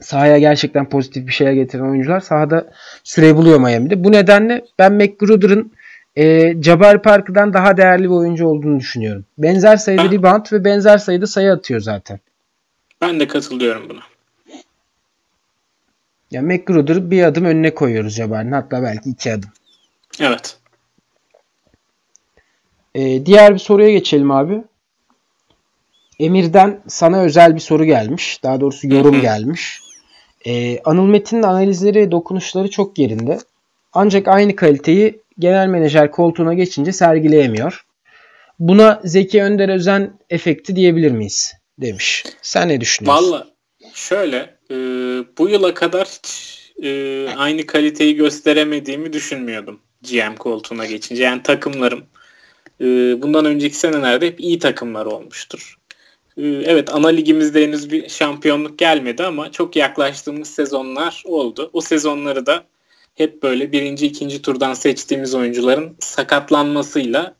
sahaya 0.00 0.38
gerçekten 0.38 0.88
pozitif 0.88 1.26
bir 1.26 1.32
şeyler 1.32 1.52
getiren 1.52 1.90
oyuncular 1.90 2.20
sahada 2.20 2.70
süre 3.04 3.36
buluyor 3.36 3.60
Miami'de. 3.60 4.04
Bu 4.04 4.12
nedenle 4.12 4.64
ben 4.78 4.92
McGruder'ın 4.92 5.72
e, 6.16 6.54
Jabari 6.62 7.02
Parker'dan 7.02 7.52
daha 7.52 7.76
değerli 7.76 8.04
bir 8.04 8.14
oyuncu 8.14 8.46
olduğunu 8.46 8.80
düşünüyorum. 8.80 9.24
Benzer 9.38 9.76
sayıda 9.76 10.04
rebound 10.04 10.46
ve 10.52 10.64
benzer 10.64 10.98
sayıda 10.98 11.26
sayı 11.26 11.52
atıyor 11.52 11.80
zaten. 11.80 12.20
Ben 13.00 13.20
de 13.20 13.28
katılıyorum 13.28 13.88
buna. 13.88 14.00
Ya 16.30 16.42
McGruder'ı 16.42 17.10
bir 17.10 17.22
adım 17.22 17.44
önüne 17.44 17.74
koyuyoruz 17.74 18.14
Jabari'nin. 18.14 18.52
Hatta 18.52 18.82
belki 18.82 19.10
iki 19.10 19.32
adım. 19.32 19.50
Evet. 20.20 20.58
Ee, 22.94 23.26
diğer 23.26 23.54
bir 23.54 23.58
soruya 23.58 23.90
geçelim 23.90 24.30
abi. 24.30 24.62
Emir'den 26.18 26.80
sana 26.88 27.22
özel 27.22 27.54
bir 27.54 27.60
soru 27.60 27.84
gelmiş. 27.84 28.42
Daha 28.42 28.60
doğrusu 28.60 28.88
yorum 28.88 29.20
gelmiş. 29.20 29.80
Ee, 30.46 30.80
Anıl 30.84 31.06
Metin'in 31.06 31.42
analizleri, 31.42 32.10
dokunuşları 32.10 32.70
çok 32.70 32.98
yerinde. 32.98 33.38
Ancak 33.92 34.28
aynı 34.28 34.56
kaliteyi 34.56 35.20
genel 35.38 35.66
menajer 35.66 36.10
koltuğuna 36.10 36.54
geçince 36.54 36.92
sergileyemiyor. 36.92 37.84
Buna 38.58 39.00
Zeki 39.04 39.42
Önder 39.42 39.68
Özen 39.68 40.18
efekti 40.30 40.76
diyebilir 40.76 41.10
miyiz? 41.10 41.54
Demiş. 41.78 42.24
Sen 42.42 42.68
ne 42.68 42.80
düşünüyorsun? 42.80 43.24
Valla 43.24 43.46
şöyle 43.94 44.56
e, 44.70 44.76
bu 45.38 45.48
yıla 45.48 45.74
kadar 45.74 46.06
hiç 46.06 46.58
e, 46.82 47.28
aynı 47.36 47.66
kaliteyi 47.66 48.16
gösteremediğimi 48.16 49.12
düşünmüyordum 49.12 49.80
GM 50.10 50.34
koltuğuna 50.34 50.86
geçince. 50.86 51.22
Yani 51.22 51.42
takımlarım 51.42 52.04
e, 52.80 52.84
bundan 53.22 53.44
önceki 53.44 53.76
senelerde 53.76 54.26
hep 54.26 54.40
iyi 54.40 54.58
takımlar 54.58 55.06
olmuştur. 55.06 55.78
E, 56.36 56.42
evet 56.46 56.94
ana 56.94 57.08
ligimizde 57.08 57.62
henüz 57.62 57.90
bir 57.90 58.08
şampiyonluk 58.08 58.78
gelmedi 58.78 59.24
ama 59.24 59.52
çok 59.52 59.76
yaklaştığımız 59.76 60.48
sezonlar 60.50 61.22
oldu. 61.26 61.70
O 61.72 61.80
sezonları 61.80 62.46
da 62.46 62.64
hep 63.14 63.42
böyle 63.42 63.72
birinci, 63.72 64.06
ikinci 64.06 64.42
turdan 64.42 64.74
seçtiğimiz 64.74 65.34
oyuncuların 65.34 65.96
sakatlanmasıyla 66.00 67.34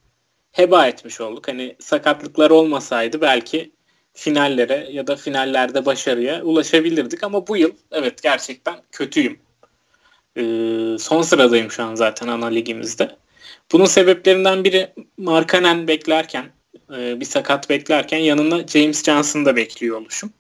heba 0.53 0.87
etmiş 0.87 1.21
olduk. 1.21 1.49
Hani 1.49 1.77
sakatlıklar 1.79 2.51
olmasaydı 2.51 3.21
belki 3.21 3.73
finallere 4.19 4.89
ya 4.93 5.07
da 5.07 5.17
finallerde 5.17 5.87
başarıya 5.87 6.43
ulaşabilirdik 6.43 7.25
ama 7.25 7.47
bu 7.47 7.57
yıl 7.57 7.71
evet 7.93 8.23
gerçekten 8.23 8.75
kötüyüm. 8.93 9.39
Ee, 10.37 10.97
son 10.99 11.23
sıradayım 11.23 11.71
şu 11.71 11.85
an 11.85 11.95
zaten 11.95 12.29
ana 12.29 12.47
ligimizde. 12.47 13.17
Bunun 13.73 13.85
sebeplerinden 13.85 14.65
biri 14.65 14.91
Markanen 15.17 15.89
beklerken 15.89 16.45
e, 16.97 17.21
bir 17.21 17.25
sakat 17.25 17.71
beklerken 17.71 18.19
yanında 18.19 18.67
James 18.67 19.05
Johnson 19.05 19.45
da 19.45 19.57
bekliyor 19.57 20.01
oluşum. 20.01 20.33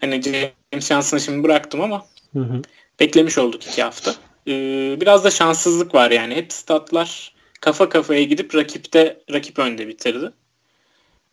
Hani 0.00 0.22
James 0.22 0.88
Johnson'ı 0.88 1.20
şimdi 1.20 1.42
bıraktım 1.42 1.80
ama 1.80 2.06
hı 2.32 2.40
hı. 2.40 2.62
beklemiş 3.00 3.38
olduk 3.38 3.66
iki 3.66 3.82
hafta. 3.82 4.14
Ee, 4.48 4.96
biraz 5.00 5.24
da 5.24 5.30
şanssızlık 5.30 5.94
var 5.94 6.10
yani. 6.10 6.34
Hep 6.34 6.52
statlar 6.52 7.34
kafa 7.60 7.88
kafaya 7.88 8.22
gidip 8.22 8.54
rakipte 8.54 9.20
rakip 9.32 9.58
önde 9.58 9.88
bitirdi. 9.88 10.32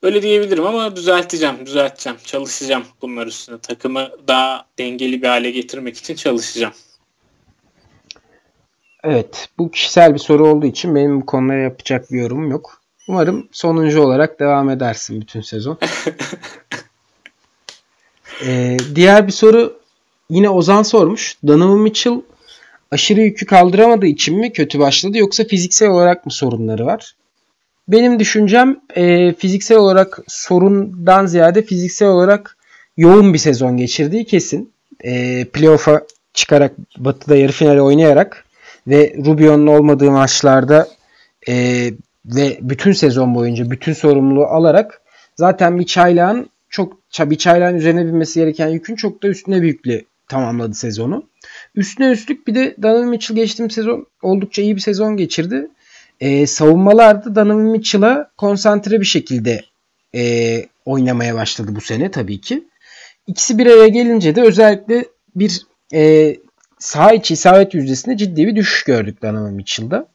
Öyle 0.04 0.22
diyebilirim 0.22 0.66
ama 0.66 0.96
düzelteceğim, 0.96 1.66
düzelteceğim. 1.66 2.18
Çalışacağım 2.26 2.84
bunlar 3.02 3.28
üstüne. 3.28 3.58
Takımı 3.58 4.10
daha 4.28 4.66
dengeli 4.80 5.22
bir 5.22 5.28
hale 5.28 5.52
getirmek 5.52 5.98
için 5.98 6.16
çalışacağım. 6.16 6.74
Evet, 9.04 9.50
bu 9.58 9.72
kişisel 9.72 10.14
bir 10.14 10.20
soru 10.20 10.48
olduğu 10.48 10.66
için 10.66 10.96
benim 10.96 11.22
bu 11.22 11.26
konulara 11.26 11.60
yapacak 11.60 12.12
bir 12.12 12.18
yorumum 12.18 12.52
yok. 12.52 12.82
Umarım 13.08 13.50
sonuncu 13.52 14.02
olarak 14.02 14.40
devam 14.40 14.70
edersin 14.70 15.22
bütün 15.22 15.42
sezon. 15.42 15.78
ee, 18.46 18.78
diğer 18.96 19.28
bir 19.28 19.32
soru 19.32 19.80
yine 20.30 20.50
Ozan 20.50 20.84
sormuş. 20.84 21.38
Donovan 21.48 21.80
Mitchell 21.80 22.22
aşırı 22.92 23.22
yükü 23.22 23.46
kaldıramadığı 23.46 24.08
için 24.08 24.40
mi 24.40 24.54
kötü 24.54 24.80
başladı 24.80 25.18
yoksa 25.18 25.44
fiziksel 25.44 25.90
olarak 25.90 26.26
mı 26.26 26.32
sorunları 26.32 26.86
var? 26.86 27.16
Benim 27.88 28.20
düşüncem 28.20 28.80
e, 28.96 29.34
fiziksel 29.34 29.78
olarak 29.78 30.20
sorundan 30.28 31.26
ziyade 31.26 31.62
fiziksel 31.62 32.08
olarak 32.08 32.58
yoğun 32.98 33.34
bir 33.34 33.40
sezon 33.40 33.78
geçirdiği 33.78 34.26
kesin. 34.26 34.74
E, 35.04 35.46
playoff'a 35.46 36.02
çıkarak 36.34 36.72
Batı'da 36.98 37.36
yarı 37.36 37.52
finale 37.52 37.82
oynayarak 37.82 38.46
ve 38.88 39.16
Rubio'nun 39.26 39.68
olmadığı 39.68 40.12
maçlarda 40.12 40.88
e, 41.50 41.86
ve 42.26 42.58
bütün 42.62 42.92
sezon 42.92 43.36
boyunca 43.36 43.72
bütün 43.72 43.94
sorumluluğu 43.94 44.46
alarak 44.46 45.02
zaten 45.36 45.80
bir 45.80 45.86
çaylağın 45.86 46.50
çok 46.70 46.98
bir 47.20 47.38
çaylağın 47.38 47.76
üzerine 47.76 48.06
binmesi 48.06 48.40
gereken 48.40 48.68
yükün 48.68 48.96
çok 48.96 49.24
da 49.24 49.28
üstüne 49.28 49.62
büyükle 49.62 50.06
tamamladı 50.28 50.74
sezonu. 50.74 51.24
Üstüne 51.76 52.12
üstlük 52.12 52.48
bir 52.48 52.56
de 52.56 52.76
Donovan 52.82 53.08
Mitchell 53.08 53.36
geçtiğim 53.36 53.72
sezon 53.72 54.08
oldukça 54.22 54.62
iyi 54.62 54.76
bir 54.76 54.82
sezon 54.82 55.18
geçirdi. 55.18 55.68
Ee, 56.24 56.48
savunmalarda 56.48 57.36
Donovan 57.36 57.66
Mitchell'a 57.66 58.32
konsantre 58.38 59.00
bir 59.00 59.06
şekilde 59.06 59.62
e, 60.16 60.66
oynamaya 60.86 61.36
başladı 61.36 61.72
bu 61.76 61.82
sene 61.82 62.12
tabii 62.12 62.42
ki. 62.42 62.64
İkisi 63.28 63.58
bir 63.58 63.68
araya 63.68 63.88
gelince 63.88 64.36
de 64.36 64.42
özellikle 64.42 65.06
bir 65.36 65.62
e, 65.94 66.36
saha 66.80 67.14
içi 67.14 67.34
isabet 67.34 67.74
yüzdesinde 67.74 68.18
ciddi 68.18 68.48
bir 68.48 68.56
düşüş 68.56 68.84
gördük 68.84 69.22
Donovan 69.22 69.54
Mitchell'da. 69.54 70.08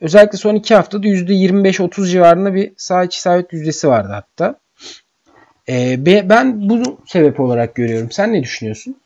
Özellikle 0.00 0.38
son 0.38 0.54
iki 0.54 0.74
haftada 0.74 1.06
%25-30 1.06 2.10
civarında 2.10 2.54
bir 2.54 2.72
saha 2.76 3.04
içi 3.04 3.18
isabet 3.18 3.52
yüzdesi 3.52 3.88
vardı 3.88 4.12
hatta. 4.12 4.60
E, 5.68 5.96
ben 6.28 6.68
bunu 6.68 6.98
sebep 7.06 7.40
olarak 7.40 7.74
görüyorum. 7.74 8.10
Sen 8.10 8.32
ne 8.32 8.42
düşünüyorsun? 8.42 8.96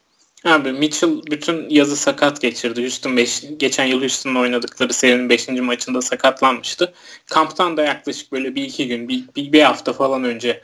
Abi 0.45 0.73
Mitchell 0.73 1.23
bütün 1.31 1.71
yazı 1.71 1.97
sakat 1.97 2.41
geçirdi. 2.41 2.83
Houston 2.83 3.17
beş, 3.17 3.45
geçen 3.57 3.85
yıl 3.85 4.01
Houston'la 4.01 4.39
oynadıkları 4.39 4.93
serinin 4.95 5.29
5. 5.29 5.49
maçında 5.49 6.03
sakatlanmıştı. 6.03 6.93
Kamptan 7.27 7.77
da 7.77 7.83
yaklaşık 7.83 8.33
böyle 8.33 8.55
bir 8.55 8.63
iki 8.63 8.89
gün, 8.89 9.09
bir, 9.09 9.25
bir, 9.37 9.53
bir 9.53 9.63
hafta 9.63 9.93
falan 9.93 10.25
önce 10.25 10.63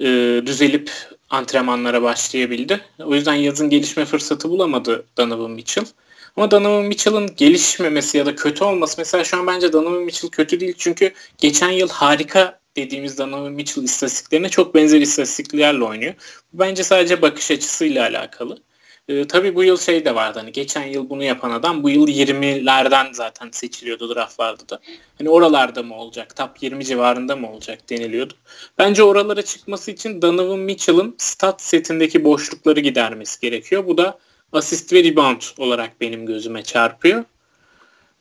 e, 0.00 0.06
düzelip 0.46 0.90
antrenmanlara 1.30 2.02
başlayabildi. 2.02 2.80
O 3.04 3.14
yüzden 3.14 3.34
yazın 3.34 3.70
gelişme 3.70 4.04
fırsatı 4.04 4.50
bulamadı 4.50 5.06
Donovan 5.16 5.50
Mitchell. 5.50 5.84
Ama 6.36 6.50
Donovan 6.50 6.84
Mitchell'ın 6.84 7.36
gelişmemesi 7.36 8.18
ya 8.18 8.26
da 8.26 8.34
kötü 8.34 8.64
olması 8.64 8.94
mesela 8.98 9.24
şu 9.24 9.38
an 9.38 9.46
bence 9.46 9.72
Donovan 9.72 10.02
Mitchell 10.02 10.30
kötü 10.30 10.60
değil 10.60 10.74
çünkü 10.78 11.12
geçen 11.38 11.70
yıl 11.70 11.88
harika 11.88 12.60
dediğimiz 12.76 13.18
Donovan 13.18 13.52
Mitchell 13.52 13.84
istatistiklerine 13.84 14.48
çok 14.48 14.74
benzer 14.74 15.00
istatistiklerle 15.00 15.84
oynuyor. 15.84 16.14
Bu 16.52 16.58
bence 16.58 16.84
sadece 16.84 17.22
bakış 17.22 17.50
açısıyla 17.50 18.02
alakalı. 18.02 18.58
E, 19.10 19.26
tabii 19.26 19.54
bu 19.54 19.64
yıl 19.64 19.76
şey 19.76 20.04
de 20.04 20.14
vardı 20.14 20.38
hani 20.38 20.52
geçen 20.52 20.84
yıl 20.84 21.10
bunu 21.10 21.24
yapan 21.24 21.50
adam 21.50 21.82
bu 21.82 21.90
yıl 21.90 22.08
20'lerden 22.08 23.12
zaten 23.12 23.48
seçiliyordu 23.52 24.14
draftlarda 24.14 24.68
da. 24.68 24.80
Hani 25.18 25.28
oralarda 25.28 25.82
mı 25.82 25.94
olacak, 25.94 26.36
top 26.36 26.62
20 26.62 26.84
civarında 26.84 27.36
mı 27.36 27.52
olacak 27.52 27.90
deniliyordu. 27.90 28.34
Bence 28.78 29.02
oralara 29.02 29.42
çıkması 29.42 29.90
için 29.90 30.22
Donovan 30.22 30.58
Mitchell'ın 30.58 31.14
stat 31.18 31.62
setindeki 31.62 32.24
boşlukları 32.24 32.80
gidermesi 32.80 33.40
gerekiyor. 33.40 33.86
Bu 33.86 33.98
da 33.98 34.18
asist 34.52 34.92
ve 34.92 35.04
rebound 35.04 35.42
olarak 35.58 36.00
benim 36.00 36.26
gözüme 36.26 36.62
çarpıyor. 36.62 37.24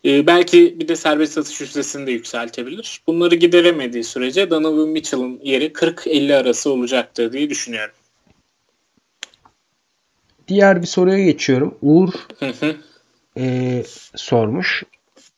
Ee, 0.05 0.27
belki 0.27 0.79
bir 0.79 0.87
de 0.87 0.95
serbest 0.95 1.37
atış 1.37 1.61
yüzdesini 1.61 2.07
de 2.07 2.11
yükseltebilir. 2.11 3.01
Bunları 3.07 3.35
gideremediği 3.35 4.03
sürece 4.03 4.49
Donovan 4.49 4.89
Mitchell'ın 4.89 5.39
yeri 5.43 5.65
40-50 5.65 6.35
arası 6.35 6.71
olacaktır 6.71 7.33
diye 7.33 7.49
düşünüyorum. 7.49 7.95
Diğer 10.49 10.81
bir 10.81 10.87
soruya 10.87 11.25
geçiyorum. 11.25 11.75
Uğur 11.81 12.13
E, 13.37 13.83
sormuş. 14.15 14.83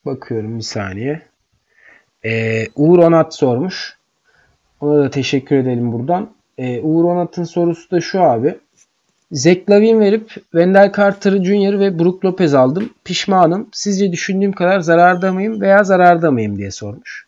Bakıyorum 0.05 0.57
bir 0.57 0.63
saniye. 0.63 1.21
E, 2.25 2.65
Uğur 2.75 2.99
Onat 2.99 3.35
sormuş. 3.35 3.97
Ona 4.81 5.03
da 5.03 5.09
teşekkür 5.09 5.55
edelim 5.55 5.91
buradan. 5.91 6.29
E, 6.57 6.79
Uğur 6.81 7.03
Onat'ın 7.03 7.43
sorusu 7.43 7.91
da 7.91 8.01
şu 8.01 8.21
abi. 8.21 8.57
Zach 9.31 9.57
Lavin 9.69 9.99
verip 9.99 10.29
Wendell 10.33 10.91
Carter 10.97 11.31
Jr. 11.43 11.79
ve 11.79 11.99
Brook 11.99 12.25
Lopez 12.25 12.53
aldım. 12.53 12.93
Pişmanım. 13.03 13.69
Sizce 13.71 14.11
düşündüğüm 14.11 14.51
kadar 14.51 14.79
zararda 14.79 15.33
mıyım 15.33 15.61
veya 15.61 15.83
zararda 15.83 16.31
mıyım 16.31 16.57
diye 16.57 16.71
sormuş. 16.71 17.27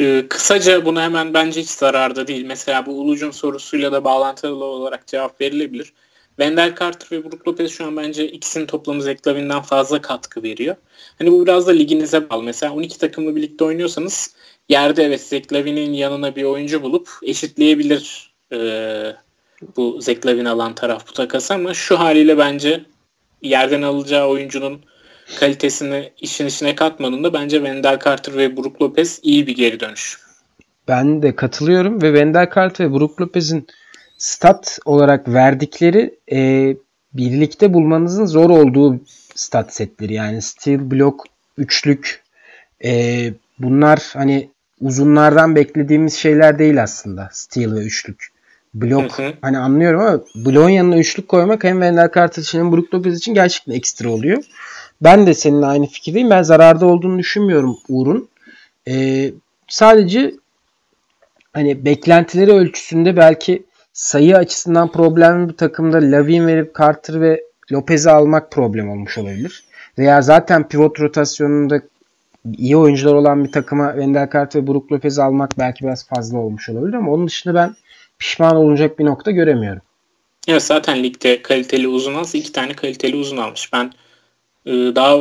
Ee, 0.00 0.24
kısaca 0.28 0.84
bunu 0.84 1.00
hemen 1.00 1.34
bence 1.34 1.60
hiç 1.60 1.70
zararda 1.70 2.26
değil. 2.26 2.46
Mesela 2.46 2.86
bu 2.86 3.00
Uluc'un 3.00 3.30
sorusuyla 3.30 3.92
da 3.92 4.04
bağlantılı 4.04 4.64
olarak 4.64 5.06
cevap 5.06 5.40
verilebilir. 5.40 5.92
Wendell 6.38 6.74
Carter 6.80 7.18
ve 7.18 7.24
Brook 7.24 7.48
Lopez 7.48 7.70
şu 7.70 7.86
an 7.86 7.96
bence 7.96 8.28
ikisinin 8.28 8.66
toplamı 8.66 9.02
Zach 9.02 9.26
Lavin'den 9.26 9.62
fazla 9.62 10.00
katkı 10.00 10.42
veriyor. 10.42 10.76
Hani 11.18 11.32
bu 11.32 11.42
biraz 11.46 11.66
da 11.66 11.70
liginize 11.70 12.30
bağlı. 12.30 12.42
Mesela 12.42 12.72
12 12.72 12.98
takımla 12.98 13.36
birlikte 13.36 13.64
oynuyorsanız 13.64 14.34
yerde 14.68 15.04
evet 15.04 15.20
Zach 15.20 15.52
Lavin'in 15.52 15.92
yanına 15.92 16.36
bir 16.36 16.44
oyuncu 16.44 16.82
bulup 16.82 17.08
eşitleyebilir 17.22 18.32
e, 18.52 18.58
bu 19.76 20.00
Zach 20.00 20.26
Lavin 20.26 20.44
alan 20.44 20.74
taraf 20.74 21.08
bu 21.08 21.12
takası 21.12 21.54
ama 21.54 21.74
şu 21.74 21.98
haliyle 21.98 22.38
bence 22.38 22.84
yerden 23.42 23.82
alacağı 23.82 24.28
oyuncunun 24.28 24.80
kalitesini 25.40 26.12
işin 26.20 26.46
içine 26.46 26.74
katmadığında 26.74 27.32
bence 27.32 27.56
Wendell 27.56 27.98
Carter 28.04 28.36
ve 28.36 28.56
Brook 28.56 28.82
Lopez 28.82 29.20
iyi 29.22 29.46
bir 29.46 29.56
geri 29.56 29.80
dönüş. 29.80 30.18
Ben 30.88 31.22
de 31.22 31.36
katılıyorum 31.36 32.02
ve 32.02 32.06
Wendell 32.06 32.50
Carter 32.54 32.86
ve 32.86 32.92
Brook 32.92 33.20
Lopez'in 33.20 33.66
stat 34.18 34.78
olarak 34.84 35.28
verdikleri 35.28 36.18
e, 36.32 36.76
birlikte 37.12 37.74
bulmanızın 37.74 38.26
zor 38.26 38.50
olduğu 38.50 39.00
stat 39.34 39.74
setleri. 39.74 40.14
Yani 40.14 40.42
steel 40.42 40.90
block, 40.90 41.24
üçlük 41.58 42.22
e, 42.84 43.22
bunlar 43.58 44.10
hani 44.12 44.50
uzunlardan 44.80 45.56
beklediğimiz 45.56 46.14
şeyler 46.14 46.58
değil 46.58 46.82
aslında. 46.82 47.28
Steel 47.32 47.74
ve 47.74 47.78
üçlük. 47.78 48.28
Blok 48.74 49.18
hı 49.18 49.22
hı. 49.22 49.32
hani 49.40 49.58
anlıyorum 49.58 50.00
ama 50.00 50.20
bloğun 50.34 50.68
yanına 50.68 50.98
üçlük 50.98 51.28
koymak 51.28 51.64
hem 51.64 51.72
Wendell 51.72 52.10
Carter 52.14 52.42
için 52.42 52.58
hem 52.58 52.72
Brook 52.72 52.94
Lopez 52.94 53.18
için 53.18 53.34
gerçekten 53.34 53.72
ekstra 53.72 54.10
oluyor. 54.10 54.44
Ben 55.02 55.26
de 55.26 55.34
seninle 55.34 55.66
aynı 55.66 55.86
fikirdeyim. 55.86 56.30
Ben 56.30 56.42
zararda 56.42 56.86
olduğunu 56.86 57.18
düşünmüyorum 57.18 57.76
Uğur'un. 57.88 58.28
Ee, 58.88 59.32
sadece 59.68 60.34
hani 61.52 61.84
beklentileri 61.84 62.52
ölçüsünde 62.52 63.16
belki 63.16 63.62
sayı 63.98 64.36
açısından 64.36 64.92
problemli 64.92 65.48
bir 65.48 65.56
takımda 65.56 65.98
Lavin 65.98 66.46
verip 66.46 66.78
Carter 66.78 67.20
ve 67.20 67.44
Lopez'i 67.72 68.10
almak 68.10 68.52
problem 68.52 68.90
olmuş 68.90 69.18
olabilir. 69.18 69.64
Veya 69.98 70.22
zaten 70.22 70.68
pivot 70.68 71.00
rotasyonunda 71.00 71.80
iyi 72.58 72.76
oyuncular 72.76 73.14
olan 73.14 73.44
bir 73.44 73.52
takıma 73.52 73.92
Wendell 73.92 74.30
Carter 74.32 74.62
ve 74.62 74.66
Brook 74.66 74.92
Lopez'i 74.92 75.22
almak 75.22 75.58
belki 75.58 75.84
biraz 75.84 76.06
fazla 76.08 76.38
olmuş 76.38 76.68
olabilir 76.68 76.94
ama 76.94 77.12
onun 77.12 77.26
dışında 77.26 77.54
ben 77.54 77.76
pişman 78.18 78.56
olacak 78.56 78.98
bir 78.98 79.04
nokta 79.04 79.30
göremiyorum. 79.30 79.82
Ya 80.46 80.60
zaten 80.60 81.02
ligde 81.02 81.42
kaliteli 81.42 81.88
uzun 81.88 82.14
az 82.14 82.34
iki 82.34 82.52
tane 82.52 82.72
kaliteli 82.72 83.16
uzun 83.16 83.36
almış. 83.36 83.72
Ben 83.72 83.92
e, 84.66 84.72
daha 84.72 85.18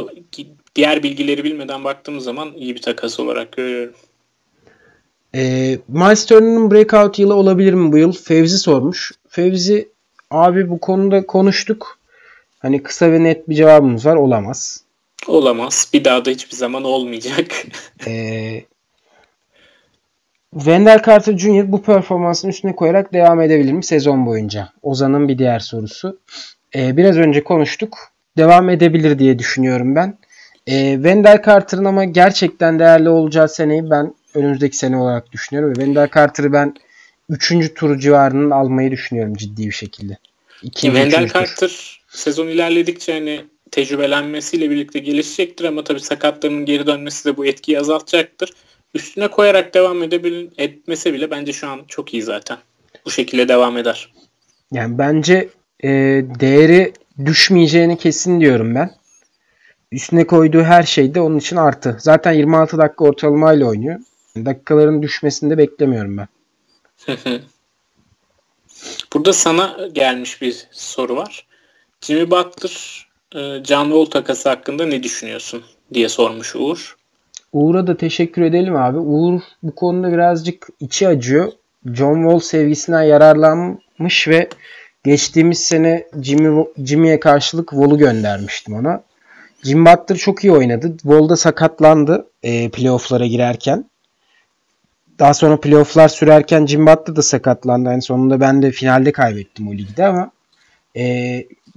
diğer 0.75 1.03
bilgileri 1.03 1.43
bilmeden 1.43 1.83
baktığım 1.83 2.19
zaman 2.19 2.53
iyi 2.53 2.75
bir 2.75 2.81
takas 2.81 3.19
olarak 3.19 3.51
görüyorum. 3.51 3.93
E, 5.37 5.41
Miles 5.87 6.25
Turner'ın 6.25 6.71
breakout 6.71 7.19
yılı 7.19 7.35
olabilir 7.35 7.73
mi 7.73 7.91
bu 7.91 7.97
yıl? 7.97 8.11
Fevzi 8.11 8.57
sormuş. 8.57 9.11
Fevzi 9.29 9.89
abi 10.31 10.69
bu 10.69 10.79
konuda 10.79 11.25
konuştuk. 11.25 11.99
Hani 12.59 12.83
kısa 12.83 13.11
ve 13.11 13.23
net 13.23 13.49
bir 13.49 13.55
cevabımız 13.55 14.05
var. 14.05 14.15
Olamaz. 14.15 14.83
Olamaz. 15.27 15.89
Bir 15.93 16.05
daha 16.05 16.25
da 16.25 16.29
hiçbir 16.29 16.55
zaman 16.55 16.83
olmayacak. 16.83 17.45
e, 18.07 18.63
Wendell 20.53 21.01
Carter 21.07 21.37
Jr. 21.37 21.71
bu 21.71 21.81
performansın 21.81 22.49
üstüne 22.49 22.75
koyarak 22.75 23.13
devam 23.13 23.41
edebilir 23.41 23.73
mi 23.73 23.83
sezon 23.83 24.25
boyunca? 24.25 24.69
Ozan'ın 24.81 25.27
bir 25.27 25.37
diğer 25.37 25.59
sorusu. 25.59 26.19
Ee, 26.75 26.97
biraz 26.97 27.17
önce 27.17 27.43
konuştuk. 27.43 27.97
Devam 28.37 28.69
edebilir 28.69 29.19
diye 29.19 29.39
düşünüyorum 29.39 29.95
ben. 29.95 30.17
Ee, 30.67 30.93
Wendell 30.93 31.41
Carter'ın 31.45 31.85
ama 31.85 32.03
gerçekten 32.03 32.79
değerli 32.79 33.09
olacağı 33.09 33.49
seneyi 33.49 33.89
ben 33.89 34.13
önümüzdeki 34.33 34.77
sene 34.77 34.97
olarak 34.97 35.31
düşünüyorum. 35.31 35.71
Ve 35.71 35.75
Wendell 35.75 36.09
Carter'ı 36.15 36.53
ben 36.53 36.75
3. 37.29 37.73
tur 37.75 37.99
civarının 37.99 38.51
almayı 38.51 38.91
düşünüyorum 38.91 39.33
ciddi 39.33 39.67
bir 39.67 39.71
şekilde. 39.71 40.17
İkinci, 40.63 40.97
Wendell 40.97 41.27
Carter 41.27 41.57
tur. 41.57 42.01
sezon 42.07 42.47
ilerledikçe 42.47 43.13
hani 43.13 43.45
tecrübelenmesiyle 43.71 44.69
birlikte 44.69 44.99
gelişecektir 44.99 45.65
ama 45.65 45.83
tabii 45.83 45.99
sakatlarının 45.99 46.65
geri 46.65 46.87
dönmesi 46.87 47.25
de 47.25 47.37
bu 47.37 47.45
etkiyi 47.45 47.79
azaltacaktır. 47.79 48.53
Üstüne 48.93 49.27
koyarak 49.27 49.73
devam 49.73 50.03
edebil 50.03 50.47
etmese 50.57 51.13
bile 51.13 51.31
bence 51.31 51.53
şu 51.53 51.67
an 51.67 51.81
çok 51.87 52.13
iyi 52.13 52.23
zaten. 52.23 52.57
Bu 53.05 53.11
şekilde 53.11 53.47
devam 53.47 53.77
eder. 53.77 54.13
Yani 54.71 54.97
bence 54.97 55.49
e, 55.83 55.89
değeri 56.39 56.93
düşmeyeceğini 57.25 57.97
kesin 57.97 58.41
diyorum 58.41 58.75
ben. 58.75 58.91
Üstüne 59.91 60.27
koyduğu 60.27 60.63
her 60.63 60.83
şey 60.83 61.15
de 61.15 61.21
onun 61.21 61.37
için 61.37 61.55
artı. 61.55 61.97
Zaten 61.99 62.31
26 62.31 62.77
dakika 62.77 63.05
ortalamayla 63.05 63.65
oynuyor. 63.65 63.99
Dakikaların 64.45 65.01
düşmesini 65.01 65.49
de 65.49 65.57
beklemiyorum 65.57 66.17
ben. 66.17 66.27
Burada 69.13 69.33
sana 69.33 69.87
gelmiş 69.93 70.41
bir 70.41 70.67
soru 70.71 71.15
var. 71.15 71.47
Jimmy 72.01 72.31
Butler 72.31 73.07
e, 73.35 73.63
John 73.63 73.85
Wall 73.85 74.05
takası 74.05 74.49
hakkında 74.49 74.85
ne 74.85 75.03
düşünüyorsun 75.03 75.63
diye 75.93 76.09
sormuş 76.09 76.55
Uğur. 76.55 76.97
Uğur'a 77.53 77.87
da 77.87 77.97
teşekkür 77.97 78.41
edelim 78.41 78.75
abi. 78.75 78.97
Uğur 78.97 79.41
bu 79.63 79.75
konuda 79.75 80.13
birazcık 80.13 80.67
içi 80.79 81.07
acıyor. 81.07 81.51
John 81.93 82.21
Wall 82.21 82.39
sevgisinden 82.39 83.01
yararlanmış 83.01 84.27
ve 84.27 84.49
geçtiğimiz 85.03 85.59
sene 85.59 86.07
Jimmy, 86.21 86.65
Jimmy'ye 86.85 87.19
karşılık 87.19 87.69
Wall'u 87.69 87.97
göndermiştim 87.97 88.73
ona. 88.73 89.03
Jim 89.63 89.85
Butler 89.85 90.17
çok 90.17 90.43
iyi 90.43 90.53
oynadı. 90.53 90.97
Wall 90.97 91.29
da 91.29 91.35
sakatlandı 91.35 92.27
e, 92.43 92.69
playoff'lara 92.69 93.25
girerken. 93.25 93.89
Daha 95.19 95.33
sonra 95.33 95.59
playoff'lar 95.59 96.07
sürerken 96.07 96.65
Jim 96.65 96.87
Butler 96.87 97.15
da 97.15 97.21
sakatlandı. 97.21 97.89
En 97.89 97.99
sonunda 97.99 98.39
ben 98.39 98.61
de 98.61 98.71
finalde 98.71 99.11
kaybettim 99.11 99.67
o 99.67 99.73
ligde 99.73 100.05
ama 100.05 100.31
e, 100.97 101.03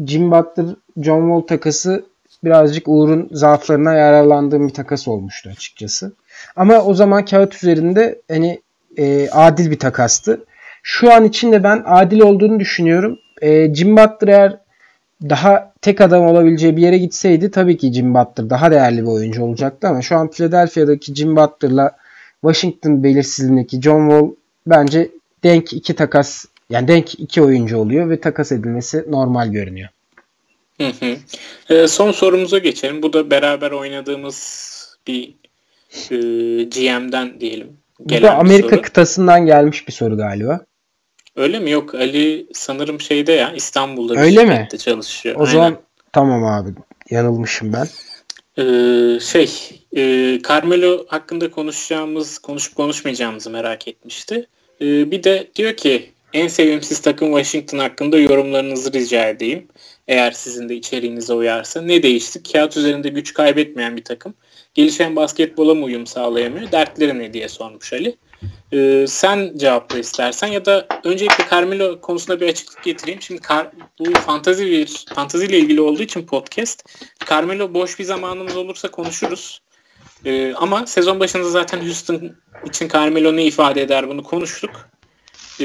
Jim 0.07 0.31
Butler 0.31 0.67
John 0.97 1.21
Wall 1.21 1.41
takası 1.41 2.05
birazcık 2.45 2.89
Uğur'un 2.89 3.29
zaaflarına 3.33 3.95
yararlandığım 3.95 4.69
bir 4.69 4.75
takas 4.75 5.09
olmuştu 5.09 5.51
açıkçası. 5.51 6.13
Ama 6.57 6.79
o 6.79 6.95
zaman 6.95 7.25
kağıt 7.25 7.55
üzerinde 7.55 8.21
hani 8.31 8.61
e, 8.97 9.29
adil 9.31 9.71
bir 9.71 9.79
takastı. 9.79 10.45
Şu 10.83 11.13
an 11.13 11.25
için 11.25 11.53
de 11.53 11.65
ben 11.65 11.83
adil 11.87 12.21
olduğunu 12.21 12.61
düşünüyorum. 12.61 13.19
E, 13.43 13.75
Jim 13.75 13.97
Butler 13.97 14.29
eğer 14.29 14.57
daha 15.29 15.73
tek 15.81 16.01
adam 16.01 16.27
olabileceği 16.27 16.77
bir 16.77 16.83
yere 16.83 16.99
gitseydi 16.99 17.51
tabii 17.51 17.77
ki 17.77 17.93
Jim 17.93 18.15
Butler 18.15 18.51
daha 18.51 18.71
değerli 18.71 19.03
bir 19.03 19.07
oyuncu 19.07 19.45
olacaktı 19.45 19.89
ama 19.89 20.03
şu 20.03 20.17
an 20.17 20.31
Philadelphia'daki 20.31 21.15
Jim 21.15 21.37
Butler'la 21.37 21.97
Washington 22.43 23.03
belirsizliğindeki 23.05 23.81
John 23.83 24.11
Wall 24.11 24.31
bence 24.67 25.11
denk 25.45 25.73
iki 25.73 25.95
takas 25.95 26.45
yani 26.71 26.89
denk 26.89 27.21
iki 27.21 27.43
oyuncu 27.43 27.79
oluyor 27.79 28.11
ve 28.11 28.21
takas 28.21 28.53
edilmesi 28.53 29.05
normal 29.09 29.49
görünüyor. 29.53 29.89
Hı 30.81 30.87
hı. 30.87 31.17
E, 31.75 31.89
son 31.89 32.13
sorumuza 32.13 32.59
geçelim. 32.59 33.03
Bu 33.03 33.13
da 33.13 33.31
beraber 33.31 33.71
oynadığımız 33.71 34.71
bir 35.07 35.35
e, 36.11 36.17
GM'den 36.65 37.41
diyelim. 37.41 37.77
Bu 38.01 38.23
da 38.23 38.35
Amerika 38.39 38.69
soru. 38.69 38.83
kıtasından 38.83 39.47
gelmiş 39.47 39.89
bir 39.89 39.93
soru 39.93 40.17
galiba. 40.17 40.61
Öyle 41.37 41.59
mi? 41.59 41.71
Yok 41.71 41.95
Ali 41.95 42.47
sanırım 42.55 43.01
şeyde 43.01 43.33
ya 43.33 43.53
İstanbul'da 43.53 44.15
bir 44.15 44.19
Öyle 44.19 44.45
mi? 44.45 44.69
çalışıyor. 44.79 45.37
O 45.37 45.41
Aynen. 45.41 45.53
zaman 45.53 45.79
tamam 46.13 46.45
abi 46.45 46.71
yanılmışım 47.11 47.73
ben. 47.73 47.87
Ee, 48.59 49.21
şey 49.21 49.80
e, 49.97 50.39
Carmelo 50.49 51.07
hakkında 51.09 51.51
konuşacağımız 51.51 52.39
konuşup 52.39 52.77
konuşmayacağımızı 52.77 53.51
merak 53.51 53.89
etmişti. 53.89 54.47
Ee, 54.81 55.11
bir 55.11 55.23
de 55.23 55.51
diyor 55.57 55.77
ki 55.77 56.11
en 56.33 56.49
sevimsiz 56.49 57.01
takım 57.01 57.29
Washington 57.29 57.79
hakkında 57.79 58.19
yorumlarınızı 58.19 58.93
rica 58.93 59.29
edeyim. 59.29 59.69
Eğer 60.09 60.31
sizin 60.31 60.69
de 60.69 60.75
içeriğinize 60.75 61.33
uyarsa. 61.33 61.83
Ne 61.83 62.03
değişti? 62.03 62.43
Kağıt 62.53 62.77
üzerinde 62.77 63.09
güç 63.09 63.35
kaybetmeyen 63.35 63.97
bir 63.97 64.05
takım. 64.05 64.35
Gelişen 64.75 65.17
basketbola 65.17 65.75
mı 65.75 65.85
uyum 65.85 66.07
sağlayamıyor? 66.07 66.73
Dertleri 66.73 67.19
ne 67.19 67.33
diye 67.33 67.49
sormuş 67.49 67.93
Ali. 67.93 68.17
Ee, 68.73 69.05
sen 69.09 69.53
cevapla 69.57 69.99
istersen 69.99 70.47
ya 70.47 70.65
da 70.65 70.87
öncelikle 71.05 71.45
Carmelo 71.51 72.01
konusunda 72.01 72.41
bir 72.41 72.49
açıklık 72.49 72.85
getireyim. 72.85 73.23
Şimdi 73.23 73.41
Kar 73.41 73.71
bu 73.99 74.13
fantazi 74.13 74.67
bir 74.67 75.05
fantaziyle 75.15 75.59
ilgili 75.59 75.81
olduğu 75.81 76.03
için 76.03 76.27
podcast. 76.27 76.85
Carmelo 77.31 77.75
boş 77.75 77.99
bir 77.99 78.05
zamanımız 78.05 78.57
olursa 78.57 78.91
konuşuruz. 78.91 79.61
Ee, 80.25 80.55
ama 80.55 80.87
sezon 80.87 81.21
başında 81.21 81.49
zaten 81.49 81.81
Houston 81.81 82.33
için 82.67 82.89
Carmelo 82.89 83.39
ifade 83.39 83.83
eder 83.83 84.09
bunu 84.09 84.23
konuştuk. 84.23 84.89
Ee, 85.61 85.65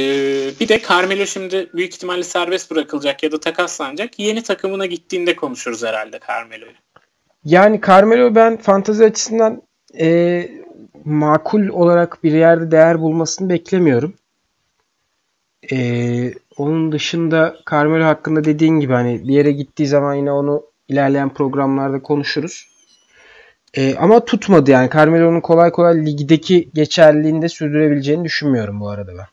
bir 0.59 0.67
de 0.67 0.81
Carmelo 0.89 1.25
şimdi 1.25 1.69
büyük 1.73 1.93
ihtimalle 1.93 2.23
serbest 2.23 2.71
bırakılacak 2.71 3.23
ya 3.23 3.31
da 3.31 3.39
takaslanacak. 3.39 4.19
Yeni 4.19 4.43
takımına 4.43 4.85
gittiğinde 4.85 5.35
konuşuruz 5.35 5.83
herhalde 5.83 6.19
Carmelo'yu. 6.27 6.71
Yani 7.45 7.81
Carmelo 7.87 8.35
ben 8.35 8.57
fantazi 8.57 9.05
açısından 9.05 9.61
e, 9.99 10.49
makul 11.05 11.67
olarak 11.67 12.23
bir 12.23 12.31
yerde 12.31 12.71
değer 12.71 13.01
bulmasını 13.01 13.49
beklemiyorum. 13.49 14.13
E, 15.71 16.33
onun 16.57 16.91
dışında 16.91 17.55
Carmelo 17.71 18.03
hakkında 18.03 18.43
dediğin 18.43 18.79
gibi 18.79 18.93
hani 18.93 19.27
bir 19.27 19.33
yere 19.33 19.51
gittiği 19.51 19.87
zaman 19.87 20.15
yine 20.15 20.31
onu 20.31 20.63
ilerleyen 20.87 21.29
programlarda 21.33 22.01
konuşuruz. 22.01 22.74
E, 23.77 23.95
ama 23.95 24.25
tutmadı 24.25 24.71
yani. 24.71 24.89
Carmelo'nun 24.93 25.41
kolay 25.41 25.71
kolay 25.71 26.05
ligdeki 26.05 26.69
geçerliliğini 26.73 27.41
de 27.41 27.49
sürdürebileceğini 27.49 28.23
düşünmüyorum 28.23 28.79
bu 28.79 28.89
arada 28.89 29.11
ben. 29.17 29.25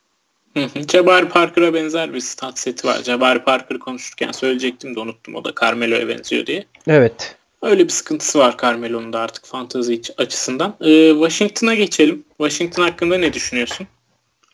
Jabari 0.92 1.28
Parker'a 1.28 1.74
benzer 1.74 2.14
bir 2.14 2.20
stat 2.20 2.58
seti 2.58 2.86
var. 2.86 3.02
Jabari 3.02 3.44
Parker 3.44 3.78
konuşurken 3.78 4.32
söyleyecektim 4.32 4.96
de 4.96 5.00
unuttum. 5.00 5.34
O 5.34 5.44
da 5.44 5.52
Carmelo'ya 5.60 6.08
benziyor 6.08 6.46
diye. 6.46 6.64
Evet. 6.86 7.36
Öyle 7.62 7.84
bir 7.84 7.88
sıkıntısı 7.88 8.38
var 8.38 8.56
Carmelo'nun 8.62 9.12
da 9.12 9.20
artık 9.20 9.46
fantazi 9.46 10.00
açısından. 10.18 10.74
Ee, 10.80 11.10
Washington'a 11.12 11.74
geçelim. 11.74 12.24
Washington 12.38 12.82
hakkında 12.82 13.18
ne 13.18 13.32
düşünüyorsun? 13.32 13.86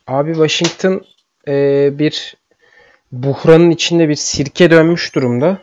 Abi 0.06 0.32
Washington 0.32 1.04
e, 1.48 1.88
bir 1.98 2.34
buhranın 3.12 3.70
içinde 3.70 4.08
bir 4.08 4.14
sirke 4.14 4.70
dönmüş 4.70 5.14
durumda. 5.14 5.58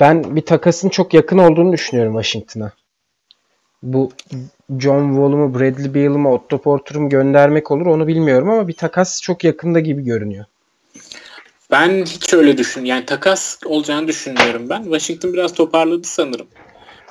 Ben 0.00 0.36
bir 0.36 0.42
takasın 0.42 0.88
çok 0.88 1.14
yakın 1.14 1.38
olduğunu 1.38 1.72
düşünüyorum 1.72 2.22
Washington'a. 2.22 2.72
Bu 3.82 4.12
John 4.78 5.08
Wall 5.08 5.28
mu, 5.28 5.54
Bradley 5.54 5.94
Beal 5.94 6.12
mu, 6.12 6.34
Otto 6.34 6.58
Porter'ı 6.58 7.00
mı 7.00 7.08
göndermek 7.08 7.70
olur 7.70 7.86
onu 7.86 8.06
bilmiyorum 8.06 8.50
ama 8.50 8.68
bir 8.68 8.72
takas 8.72 9.22
çok 9.22 9.44
yakında 9.44 9.80
gibi 9.80 10.04
görünüyor. 10.04 10.44
Ben 11.70 12.04
hiç 12.04 12.34
öyle 12.34 12.58
düşün. 12.58 12.84
Yani 12.84 13.06
takas 13.06 13.58
olacağını 13.64 14.08
düşünmüyorum 14.08 14.68
ben. 14.68 14.82
Washington 14.82 15.32
biraz 15.32 15.54
toparladı 15.54 16.06
sanırım. 16.06 16.46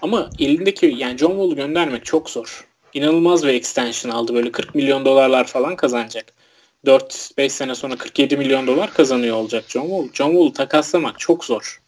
Ama 0.01 0.29
elindeki 0.39 0.95
yani 0.97 1.17
John 1.17 1.29
Wall'u 1.29 1.55
göndermek 1.55 2.05
çok 2.05 2.29
zor. 2.29 2.65
İnanılmaz 2.93 3.43
bir 3.43 3.53
extension 3.53 4.11
aldı. 4.11 4.33
Böyle 4.33 4.51
40 4.51 4.75
milyon 4.75 5.05
dolarlar 5.05 5.47
falan 5.47 5.75
kazanacak. 5.75 6.25
4-5 6.85 7.49
sene 7.49 7.75
sonra 7.75 7.95
47 7.95 8.37
milyon 8.37 8.67
dolar 8.67 8.93
kazanıyor 8.93 9.35
olacak 9.37 9.63
John 9.67 9.81
Wall. 9.81 10.07
John 10.13 10.31
Wall'u 10.31 10.53
takaslamak 10.53 11.19
çok 11.19 11.45
zor. 11.45 11.81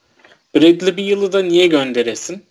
Bradley 0.55 0.97
Beal'ı 0.97 1.33
da 1.33 1.43
niye 1.43 1.67
gönderesin? 1.67 2.43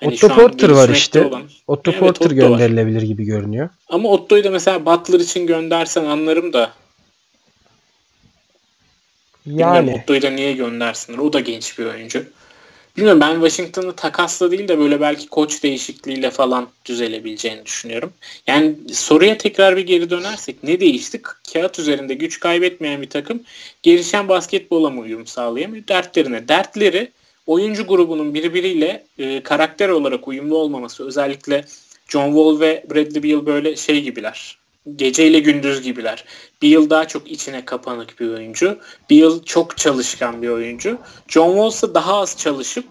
Hani 0.00 0.14
Otto 0.14 0.28
Porter 0.28 0.68
var 0.68 0.88
işte. 0.88 1.24
Olan. 1.24 1.42
Otto 1.66 1.90
evet, 1.90 2.00
Porter 2.00 2.26
Otto 2.26 2.34
gönderilebilir 2.34 2.96
var. 2.96 3.02
gibi 3.02 3.24
görünüyor. 3.24 3.68
Ama 3.88 4.08
Otto'yu 4.08 4.44
da 4.44 4.50
mesela 4.50 4.86
Butler 4.86 5.20
için 5.20 5.46
göndersen 5.46 6.04
anlarım 6.04 6.52
da. 6.52 6.72
Yani. 9.46 9.78
Bilmiyorum 9.78 10.02
Otto'yu 10.02 10.22
da 10.22 10.30
niye 10.30 10.52
göndersinler. 10.52 11.18
O 11.18 11.32
da 11.32 11.40
genç 11.40 11.78
bir 11.78 11.86
oyuncu. 11.86 12.24
Bilmiyorum 12.96 13.20
ben 13.20 13.34
Washington'ı 13.34 13.96
takasla 13.96 14.50
değil 14.50 14.68
de 14.68 14.78
böyle 14.78 15.00
belki 15.00 15.28
koç 15.28 15.62
değişikliğiyle 15.62 16.30
falan 16.30 16.68
düzelebileceğini 16.84 17.66
düşünüyorum. 17.66 18.12
Yani 18.46 18.74
soruya 18.92 19.38
tekrar 19.38 19.76
bir 19.76 19.86
geri 19.86 20.10
dönersek 20.10 20.62
ne 20.62 20.80
değişti? 20.80 21.22
Kağıt 21.52 21.78
üzerinde 21.78 22.14
güç 22.14 22.40
kaybetmeyen 22.40 23.02
bir 23.02 23.10
takım 23.10 23.42
gelişen 23.82 24.28
basketbola 24.28 24.90
mı 24.90 25.00
uyum 25.00 25.26
sağlayamıyor? 25.26 25.88
Dertlerine. 25.88 26.48
Dertleri 26.48 27.12
oyuncu 27.48 27.86
grubunun 27.86 28.34
birbiriyle 28.34 29.04
e, 29.18 29.42
karakter 29.42 29.88
olarak 29.88 30.28
uyumlu 30.28 30.56
olmaması 30.56 31.06
özellikle 31.06 31.64
John 32.08 32.26
Wall 32.26 32.60
ve 32.60 32.84
Bradley 32.90 33.22
Beal 33.22 33.46
böyle 33.46 33.76
şey 33.76 34.02
gibiler. 34.02 34.58
Geceyle 34.96 35.38
gündüz 35.38 35.82
gibiler. 35.82 36.24
Beal 36.62 36.90
daha 36.90 37.08
çok 37.08 37.30
içine 37.30 37.64
kapanık 37.64 38.20
bir 38.20 38.28
oyuncu. 38.28 38.78
Beal 39.10 39.42
çok 39.44 39.76
çalışkan 39.76 40.42
bir 40.42 40.48
oyuncu. 40.48 40.98
John 41.28 41.48
Wall 41.48 41.68
ise 41.68 41.94
daha 41.94 42.16
az 42.16 42.36
çalışıp 42.38 42.84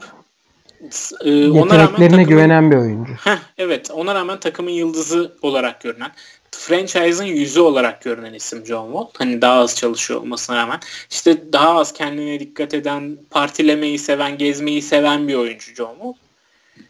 e, 1.25 1.49
ona 1.49 1.77
rağmen 1.77 1.95
takımın, 1.95 2.25
güvenen 2.25 2.71
bir 2.71 2.75
oyuncu. 2.75 3.13
Heh, 3.13 3.37
evet 3.57 3.91
ona 3.91 4.15
rağmen 4.15 4.39
takımın 4.39 4.71
yıldızı 4.71 5.35
olarak 5.41 5.81
görünen 5.81 6.11
franchise'ın 6.57 7.27
yüzü 7.27 7.59
olarak 7.59 8.01
görünen 8.01 8.33
isim 8.33 8.65
John 8.65 8.85
Wall. 8.85 9.07
Hani 9.17 9.41
daha 9.41 9.59
az 9.59 9.75
çalışıyor 9.75 10.19
olmasına 10.21 10.57
rağmen. 10.57 10.79
işte 11.11 11.53
daha 11.53 11.79
az 11.79 11.93
kendine 11.93 12.39
dikkat 12.39 12.73
eden, 12.73 13.17
partilemeyi 13.29 13.99
seven, 13.99 14.37
gezmeyi 14.37 14.81
seven 14.81 15.27
bir 15.27 15.35
oyuncu 15.35 15.75
John 15.75 15.95
Wall. 15.95 16.13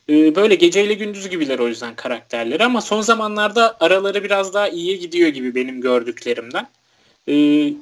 Ee, 0.09 0.35
böyle 0.35 0.55
geceyle 0.55 0.93
gündüz 0.93 1.29
gibiler 1.29 1.59
o 1.59 1.67
yüzden 1.67 1.95
karakterleri 1.95 2.63
ama 2.63 2.81
son 2.81 3.01
zamanlarda 3.01 3.77
araları 3.79 4.23
biraz 4.23 4.53
daha 4.53 4.69
iyiye 4.69 4.97
gidiyor 4.97 5.29
gibi 5.29 5.55
benim 5.55 5.81
gördüklerimden. 5.81 6.67
Ee, 7.27 7.73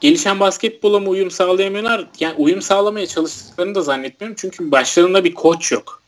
gelişen 0.00 0.40
basketbola 0.40 1.00
mı 1.00 1.08
uyum 1.08 1.30
sağlayamıyorlar? 1.30 2.06
Yani 2.20 2.34
uyum 2.38 2.62
sağlamaya 2.62 3.06
çalıştıklarını 3.06 3.74
da 3.74 3.82
zannetmiyorum. 3.82 4.36
Çünkü 4.40 4.70
başlarında 4.70 5.24
bir 5.24 5.34
koç 5.34 5.72
yok. 5.72 6.02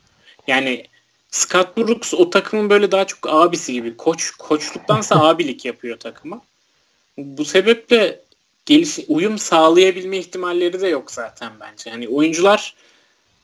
Yani 0.47 0.85
Scott 1.31 1.77
Brooks 1.77 2.15
o 2.15 2.31
takımın 2.31 2.71
böyle 2.71 2.93
daha 2.93 3.07
çok 3.07 3.29
abisi 3.29 3.73
gibi. 3.73 3.97
Koç 3.97 4.31
koçluktansa 4.31 5.21
abilik 5.29 5.65
yapıyor 5.65 5.99
takıma. 5.99 6.41
Bu 7.19 7.45
sebeple 7.45 8.21
geliş 8.67 8.99
uyum 9.09 9.39
sağlayabilme 9.39 10.19
ihtimalleri 10.19 10.81
de 10.81 10.89
yok 10.89 11.11
zaten 11.11 11.53
bence. 11.61 11.91
Hani 11.91 12.09
oyuncular 12.09 12.75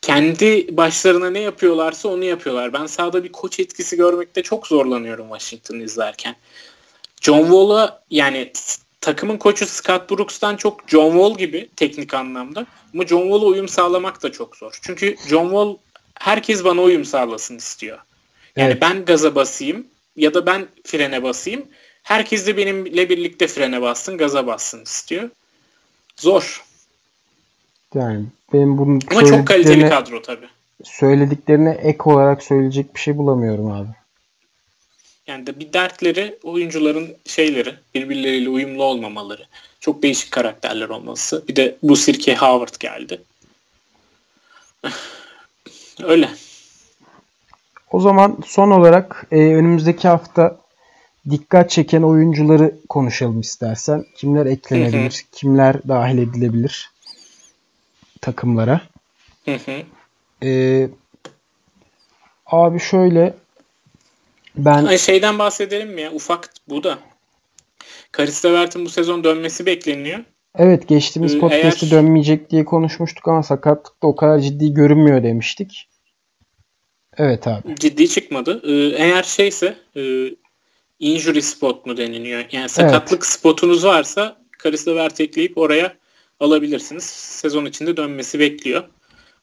kendi 0.02 0.76
başlarına 0.76 1.30
ne 1.30 1.40
yapıyorlarsa 1.40 2.08
onu 2.08 2.24
yapıyorlar. 2.24 2.72
Ben 2.72 2.86
sahada 2.86 3.24
bir 3.24 3.32
koç 3.32 3.60
etkisi 3.60 3.96
görmekte 3.96 4.42
çok 4.42 4.66
zorlanıyorum 4.66 5.26
Washington 5.28 5.80
izlerken. 5.80 6.36
John 7.20 7.42
Wall'a 7.42 8.02
yani 8.10 8.52
takımın 9.04 9.36
koçu 9.36 9.66
Scott 9.66 10.10
Brooks'tan 10.10 10.56
çok 10.56 10.88
John 10.88 11.10
Wall 11.10 11.38
gibi 11.38 11.68
teknik 11.76 12.14
anlamda. 12.14 12.66
Ama 12.94 13.06
John 13.06 13.22
Wall'a 13.22 13.44
uyum 13.44 13.68
sağlamak 13.68 14.22
da 14.22 14.32
çok 14.32 14.56
zor. 14.56 14.78
Çünkü 14.82 15.16
John 15.28 15.44
Wall 15.44 15.76
herkes 16.14 16.64
bana 16.64 16.82
uyum 16.82 17.04
sağlasın 17.04 17.56
istiyor. 17.56 17.98
Yani 18.56 18.70
evet. 18.70 18.82
ben 18.82 19.04
gaza 19.04 19.34
basayım 19.34 19.86
ya 20.16 20.34
da 20.34 20.46
ben 20.46 20.66
frene 20.84 21.22
basayım. 21.22 21.64
Herkes 22.02 22.46
de 22.46 22.56
benimle 22.56 23.08
birlikte 23.08 23.46
frene 23.46 23.82
bassın, 23.82 24.18
gaza 24.18 24.46
bassın 24.46 24.82
istiyor. 24.82 25.30
Zor. 26.16 26.64
Yani 27.94 28.24
benim 28.52 28.78
bunun 28.78 29.00
Ama 29.10 29.24
çok 29.24 29.46
kaliteli 29.46 29.88
kadro 29.88 30.22
tabii. 30.22 30.48
Söylediklerine 30.84 31.70
ek 31.70 31.98
olarak 32.04 32.42
söyleyecek 32.42 32.94
bir 32.94 33.00
şey 33.00 33.16
bulamıyorum 33.16 33.72
abi. 33.72 33.88
Yani 35.26 35.46
de 35.46 35.60
bir 35.60 35.72
dertleri 35.72 36.38
oyuncuların 36.42 37.16
şeyleri 37.26 37.74
birbirleriyle 37.94 38.48
uyumlu 38.48 38.84
olmamaları. 38.84 39.46
Çok 39.80 40.02
değişik 40.02 40.30
karakterler 40.30 40.88
olması. 40.88 41.44
Bir 41.48 41.56
de 41.56 41.76
bu 41.82 41.96
sirke 41.96 42.36
Howard 42.36 42.74
geldi. 42.80 43.22
Öyle. 46.02 46.28
O 47.90 48.00
zaman 48.00 48.38
son 48.46 48.70
olarak 48.70 49.26
e, 49.30 49.36
önümüzdeki 49.36 50.08
hafta 50.08 50.60
dikkat 51.30 51.70
çeken 51.70 52.02
oyuncuları 52.02 52.74
konuşalım 52.88 53.40
istersen. 53.40 54.04
Kimler 54.16 54.46
eklenebilir, 54.46 55.00
hı 55.00 55.04
hı. 55.04 55.30
kimler 55.32 55.88
dahil 55.88 56.18
edilebilir 56.18 56.90
takımlara. 58.20 58.80
Hı 59.44 59.54
hı. 59.54 59.82
Ee, 60.42 60.88
abi 62.46 62.80
şöyle 62.80 63.34
ben 64.56 64.84
Ay 64.84 64.98
şeyden 64.98 65.38
bahsedelim 65.38 65.90
mi 65.90 66.00
ya? 66.00 66.12
Ufak 66.12 66.50
bu 66.68 66.84
da. 66.84 66.98
Karis 68.12 68.44
Levert'in 68.44 68.84
bu 68.84 68.88
sezon 68.88 69.24
dönmesi 69.24 69.66
bekleniyor. 69.66 70.18
Evet 70.58 70.88
geçtiğimiz 70.88 71.34
ee, 71.34 71.38
podcast'te 71.38 71.86
eğer... 71.86 71.90
dönmeyecek 71.90 72.50
diye 72.50 72.64
konuşmuştuk 72.64 73.28
ama 73.28 73.42
sakatlık 73.42 74.02
da 74.02 74.06
o 74.06 74.16
kadar 74.16 74.38
ciddi 74.38 74.74
görünmüyor 74.74 75.22
demiştik. 75.22 75.88
Evet 77.16 77.46
abi. 77.46 77.76
Ciddi 77.80 78.08
çıkmadı. 78.08 78.62
Ee, 78.64 79.04
eğer 79.04 79.22
şeyse 79.22 79.76
e, 79.96 80.30
injury 80.98 81.42
spot 81.42 81.86
mu 81.86 81.96
deniliyor? 81.96 82.44
Yani 82.52 82.68
sakatlık 82.68 83.18
evet. 83.18 83.26
spotunuz 83.26 83.84
varsa 83.84 84.36
Karis 84.58 84.88
Levert 84.88 85.20
ekleyip 85.20 85.58
oraya 85.58 85.94
alabilirsiniz. 86.40 87.04
Sezon 87.04 87.64
içinde 87.64 87.96
dönmesi 87.96 88.38
bekliyor. 88.38 88.84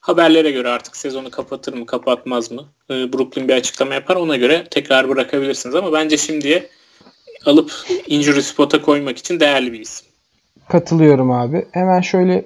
Haberlere 0.02 0.50
göre 0.50 0.68
artık 0.68 0.96
sezonu 0.96 1.30
kapatır 1.30 1.74
mı 1.74 1.86
kapatmaz 1.86 2.50
mı? 2.50 2.64
Ee, 2.90 3.12
Brooklyn 3.12 3.48
bir 3.48 3.54
açıklama 3.54 3.94
yapar 3.94 4.16
ona 4.16 4.36
göre 4.36 4.66
tekrar 4.70 5.08
bırakabilirsiniz 5.08 5.74
ama 5.74 5.92
bence 5.92 6.16
şimdiye 6.16 6.68
alıp 7.46 7.72
injury 8.06 8.42
spot'a 8.42 8.82
koymak 8.82 9.18
için 9.18 9.40
değerli 9.40 9.72
bir 9.72 9.80
isim. 9.80 10.06
Katılıyorum 10.68 11.30
abi. 11.30 11.66
Hemen 11.70 12.00
şöyle 12.00 12.44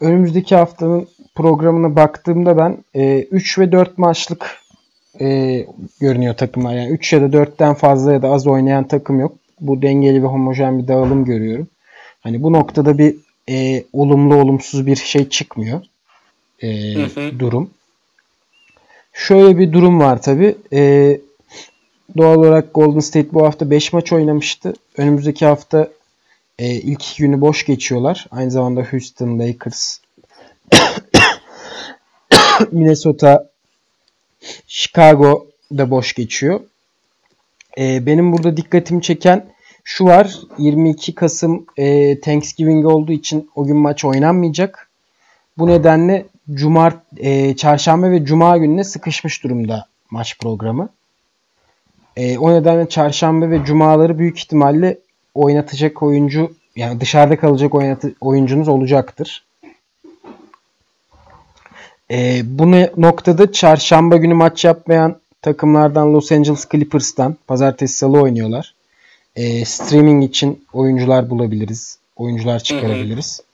önümüzdeki 0.00 0.56
haftanın 0.56 1.08
programına 1.34 1.96
baktığımda 1.96 2.58
ben 2.58 2.84
e, 2.94 3.22
3 3.22 3.58
ve 3.58 3.72
4 3.72 3.98
maçlık 3.98 4.58
e, 5.20 5.26
görünüyor 6.00 6.34
takımlar. 6.34 6.74
Yani 6.74 6.90
3 6.90 7.12
ya 7.12 7.20
da 7.20 7.36
4'ten 7.36 7.74
fazla 7.74 8.12
ya 8.12 8.22
da 8.22 8.28
az 8.28 8.46
oynayan 8.46 8.88
takım 8.88 9.20
yok. 9.20 9.32
Bu 9.60 9.82
dengeli 9.82 10.22
ve 10.22 10.26
homojen 10.26 10.78
bir 10.78 10.88
dağılım 10.88 11.24
görüyorum. 11.24 11.68
Hani 12.20 12.42
bu 12.42 12.52
noktada 12.52 12.98
bir 12.98 13.16
e, 13.48 13.84
olumlu 13.92 14.34
olumsuz 14.34 14.86
bir 14.86 14.96
şey 14.96 15.28
çıkmıyor. 15.28 15.80
E, 16.62 16.94
hı 16.94 17.20
hı. 17.20 17.38
Durum. 17.38 17.70
Şöyle 19.12 19.58
bir 19.58 19.72
durum 19.72 20.00
var 20.00 20.22
tabi. 20.22 20.56
E, 20.72 21.20
doğal 22.16 22.36
olarak 22.36 22.74
Golden 22.74 23.00
State 23.00 23.32
bu 23.32 23.46
hafta 23.46 23.70
5 23.70 23.92
maç 23.92 24.12
oynamıştı. 24.12 24.72
Önümüzdeki 24.96 25.46
hafta 25.46 25.88
e, 26.58 26.74
ilk 26.74 27.16
günü 27.16 27.40
boş 27.40 27.66
geçiyorlar. 27.66 28.26
Aynı 28.30 28.50
zamanda 28.50 28.82
Houston, 28.90 29.38
Lakers, 29.38 29.98
Minnesota, 32.72 33.50
Chicago 34.66 35.46
da 35.72 35.90
boş 35.90 36.12
geçiyor. 36.12 36.60
E, 37.78 38.06
benim 38.06 38.32
burada 38.32 38.56
dikkatimi 38.56 39.02
çeken 39.02 39.46
şu 39.84 40.04
var. 40.04 40.38
22 40.58 41.14
Kasım 41.14 41.66
e, 41.76 42.20
Thanksgiving 42.20 42.86
olduğu 42.86 43.12
için 43.12 43.50
o 43.54 43.66
gün 43.66 43.76
maç 43.76 44.04
oynanmayacak. 44.04 44.90
Bu 45.58 45.66
nedenle 45.66 46.26
Cumart, 46.54 46.96
e, 47.16 47.56
Çarşamba 47.56 48.10
ve 48.10 48.24
Cuma 48.24 48.56
gününe 48.56 48.84
sıkışmış 48.84 49.44
durumda 49.44 49.86
maç 50.10 50.38
programı. 50.38 50.88
E, 52.16 52.38
o 52.38 52.52
nedenle 52.52 52.88
çarşamba 52.88 53.50
ve 53.50 53.64
cumaları 53.64 54.18
büyük 54.18 54.38
ihtimalle 54.38 54.98
oynatacak 55.34 56.02
oyuncu 56.02 56.52
yani 56.76 57.00
dışarıda 57.00 57.38
kalacak 57.38 57.74
oynatı, 57.74 58.14
oyuncunuz 58.20 58.68
olacaktır. 58.68 59.44
E, 62.10 62.42
bu 62.44 62.70
noktada 62.96 63.52
çarşamba 63.52 64.16
günü 64.16 64.34
maç 64.34 64.64
yapmayan 64.64 65.16
takımlardan 65.42 66.14
Los 66.14 66.32
Angeles 66.32 66.68
Clippers'tan 66.68 67.36
pazartesi 67.46 67.94
salı 67.94 68.20
oynuyorlar. 68.20 68.74
E, 69.36 69.64
streaming 69.64 70.24
için 70.24 70.64
oyuncular 70.72 71.30
bulabiliriz. 71.30 71.98
Oyuncular 72.16 72.58
çıkarabiliriz. 72.58 73.38
Hı 73.38 73.42
hı. 73.42 73.49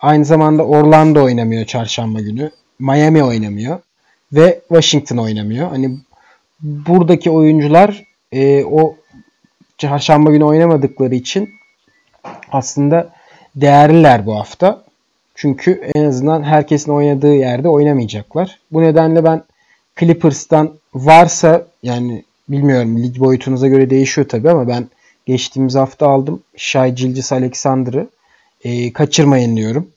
Aynı 0.00 0.24
zamanda 0.24 0.66
Orlando 0.66 1.24
oynamıyor 1.24 1.64
çarşamba 1.64 2.20
günü. 2.20 2.50
Miami 2.78 3.24
oynamıyor. 3.24 3.78
Ve 4.32 4.60
Washington 4.68 5.16
oynamıyor. 5.16 5.68
Hani 5.68 5.98
buradaki 6.60 7.30
oyuncular 7.30 8.04
e, 8.32 8.64
o 8.64 8.96
çarşamba 9.78 10.30
günü 10.30 10.44
oynamadıkları 10.44 11.14
için 11.14 11.50
aslında 12.52 13.10
değerliler 13.56 14.26
bu 14.26 14.38
hafta. 14.38 14.82
Çünkü 15.34 15.90
en 15.94 16.04
azından 16.04 16.42
herkesin 16.42 16.92
oynadığı 16.92 17.34
yerde 17.34 17.68
oynamayacaklar. 17.68 18.58
Bu 18.72 18.82
nedenle 18.82 19.24
ben 19.24 19.42
Clippers'tan 20.00 20.70
varsa 20.94 21.66
yani 21.82 22.24
bilmiyorum 22.48 23.02
lig 23.02 23.18
boyutunuza 23.18 23.68
göre 23.68 23.90
değişiyor 23.90 24.28
tabi 24.28 24.50
ama 24.50 24.68
ben 24.68 24.88
geçtiğimiz 25.26 25.74
hafta 25.74 26.08
aldım 26.08 26.42
Shai 26.56 26.94
Gilgis 26.94 27.32
Alexander'ı. 27.32 28.08
E, 28.64 28.92
kaçırmayın 28.92 29.56
diyorum. 29.56 29.90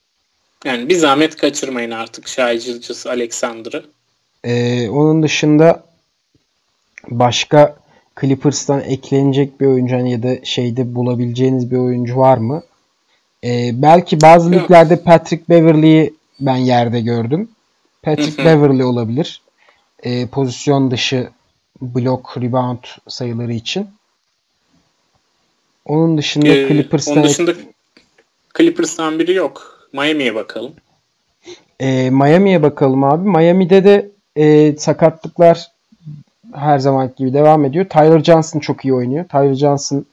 Yani 0.66 0.90
bir 0.90 0.96
zahmet 0.96 1.36
kaçırmayın 1.36 1.92
artık 1.92 2.26
Gilgis 2.38 3.08
Alexander'ı. 3.08 3.86
E, 4.44 4.90
onun 4.90 5.24
dışında 5.24 5.84
başka 7.08 7.76
Clippers'tan 8.22 8.82
eklenecek 8.82 9.62
bir 9.62 9.66
oyuncu 9.66 9.96
hani 9.96 10.12
ya 10.12 10.24
da 10.24 10.46
şeyde 10.46 10.96
bulabileceğiniz 10.96 11.72
bir 11.72 11.78
oyuncu 11.78 12.18
var 12.18 12.38
mı? 12.38 12.64
Ee, 13.44 13.72
belki 13.74 14.22
bazı 14.22 14.52
liglerde 14.52 15.04
Patrick 15.04 15.44
Beverly'yi 15.50 16.14
ben 16.40 16.56
yerde 16.56 17.02
gördüm. 17.02 17.50
Patrick 18.02 18.46
Beverly 18.46 18.84
olabilir. 18.84 19.42
Ee, 20.04 20.28
pozisyon 20.28 20.92
dışı 20.92 21.30
blok 21.82 22.38
rebound 22.38 22.84
sayıları 23.08 23.54
için. 23.54 23.88
Onun 25.86 26.18
dışında 26.18 26.48
ee, 26.48 26.68
Clippers'tan 26.68 27.18
onun 27.18 27.24
dışında 27.24 27.54
Clippers'tan 28.58 29.20
biri 29.20 29.34
yok. 29.34 29.88
Miami'ye 29.94 30.36
bakalım. 30.36 30.74
Ee, 31.80 32.10
Miami'ye 32.10 32.62
bakalım 32.62 33.04
abi. 33.04 33.30
Miami'de 33.30 33.84
de 33.84 34.12
e, 34.36 34.78
sakatlıklar 34.78 35.72
her 36.54 36.80
zaman 36.80 37.12
gibi 37.18 37.34
devam 37.34 37.66
ediyor. 37.66 37.86
Tyler 37.90 38.24
Johnson 38.24 38.60
çok 38.60 38.86
iyi 38.86 38.94
oynuyor. 38.94 39.26
Tyler 39.30 39.54
Johnson 39.54 40.06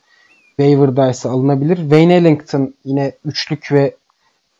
waiver'daysa 0.56 1.30
alınabilir. 1.30 1.76
Wayne 1.76 2.16
Ellington 2.16 2.74
yine 2.84 3.12
üçlük 3.24 3.72
ve 3.72 3.94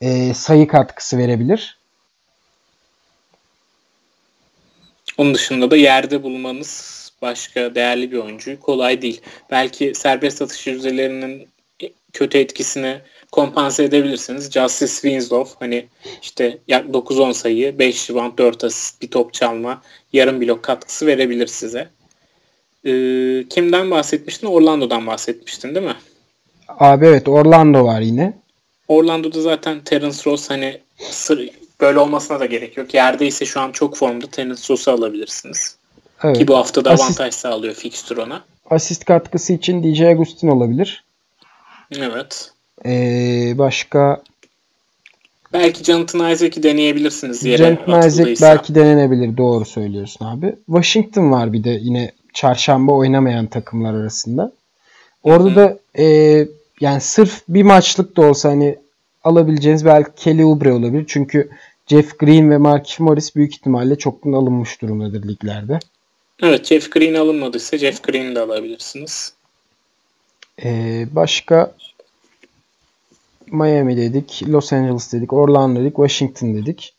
e, 0.00 0.34
sayı 0.34 0.66
katkısı 0.66 1.18
verebilir. 1.18 1.78
Onun 5.18 5.34
dışında 5.34 5.70
da 5.70 5.76
yerde 5.76 6.22
bulmanız 6.22 7.00
başka 7.22 7.74
değerli 7.74 8.12
bir 8.12 8.18
oyuncu 8.18 8.60
kolay 8.60 9.02
değil. 9.02 9.20
Belki 9.50 9.92
serbest 9.94 10.42
atış 10.42 10.66
yüzdelerinin 10.66 11.48
kötü 12.12 12.38
etkisini 12.38 13.00
kompanse 13.32 13.84
edebilirsiniz. 13.84 14.50
Justice 14.50 14.92
Winslow 14.92 15.54
hani 15.58 15.86
işte 16.22 16.58
9-10 16.68 17.34
sayı, 17.34 17.78
5 17.78 18.10
rebound, 18.10 18.38
4 18.38 18.64
asist, 18.64 19.02
bir 19.02 19.10
top 19.10 19.34
çalma, 19.34 19.82
yarım 20.12 20.40
blok 20.40 20.62
katkısı 20.62 21.06
verebilir 21.06 21.46
size. 21.46 21.88
Ee, 22.84 23.44
kimden 23.50 23.90
bahsetmiştin? 23.90 24.46
Orlando'dan 24.46 25.06
bahsetmiştin 25.06 25.74
değil 25.74 25.86
mi? 25.86 25.96
Abi 26.68 27.06
evet 27.06 27.28
Orlando 27.28 27.84
var 27.84 28.00
yine. 28.00 28.38
Orlando'da 28.88 29.40
zaten 29.40 29.80
Terence 29.84 30.18
Ross 30.26 30.50
hani 30.50 30.80
sır, 30.98 31.50
böyle 31.80 31.98
olmasına 31.98 32.40
da 32.40 32.46
gerek 32.46 32.76
yok. 32.76 32.94
Yerdeyse 32.94 33.44
şu 33.44 33.60
an 33.60 33.72
çok 33.72 33.96
formda 33.96 34.26
Terence 34.26 34.62
Ross'u 34.70 34.90
alabilirsiniz. 34.90 35.76
Evet. 36.24 36.38
Ki 36.38 36.48
bu 36.48 36.56
hafta 36.56 36.84
da 36.84 36.90
avantaj 36.90 37.34
sağlıyor 37.34 37.74
fixture 37.74 38.20
ona. 38.20 38.44
Asist 38.70 39.04
katkısı 39.04 39.52
için 39.52 39.82
DJ 39.82 40.00
Agustin 40.00 40.48
olabilir. 40.48 41.04
Evet. 41.98 42.52
Ee, 42.86 43.54
başka 43.58 44.22
Belki 45.52 45.84
Jonathan 45.84 46.32
Isaac'i 46.32 46.62
deneyebilirsiniz 46.62 47.44
yere 47.44 47.56
Jonathan 47.56 48.08
Isaac 48.08 48.42
belki 48.42 48.74
denenebilir. 48.74 49.36
Doğru 49.36 49.64
söylüyorsun 49.64 50.24
abi. 50.24 50.54
Washington 50.66 51.32
var 51.32 51.52
bir 51.52 51.64
de 51.64 51.78
yine 51.82 52.12
çarşamba 52.34 52.92
oynamayan 52.92 53.46
takımlar 53.46 53.94
arasında. 53.94 54.52
Orada 55.22 55.48
Hı-hı. 55.48 55.56
da 55.56 55.78
e, 56.02 56.04
yani 56.80 57.00
sırf 57.00 57.42
bir 57.48 57.62
maçlık 57.62 58.16
da 58.16 58.22
olsa 58.22 58.48
hani 58.48 58.76
alabileceğiniz 59.24 59.84
belki 59.84 60.10
Kelly 60.16 60.44
Oubre 60.44 60.72
olabilir. 60.72 61.04
Çünkü 61.08 61.50
Jeff 61.86 62.18
Green 62.18 62.50
ve 62.50 62.56
Markif 62.56 63.00
Morris 63.00 63.36
büyük 63.36 63.54
ihtimalle 63.54 63.98
çoktan 63.98 64.32
alınmış 64.32 64.82
durumdadır 64.82 65.28
liglerde. 65.28 65.78
Evet 66.42 66.66
Jeff 66.66 66.92
Green 66.92 67.14
alınmadıysa 67.14 67.78
Jeff 67.78 68.02
Green'i 68.02 68.34
de 68.34 68.40
alabilirsiniz. 68.40 69.32
Ee, 70.64 71.06
başka 71.12 71.74
Miami 73.52 73.96
dedik, 73.96 74.42
Los 74.48 74.72
Angeles 74.72 75.12
dedik, 75.12 75.32
Orlando 75.32 75.80
dedik, 75.80 75.96
Washington 75.96 76.54
dedik. 76.54 76.94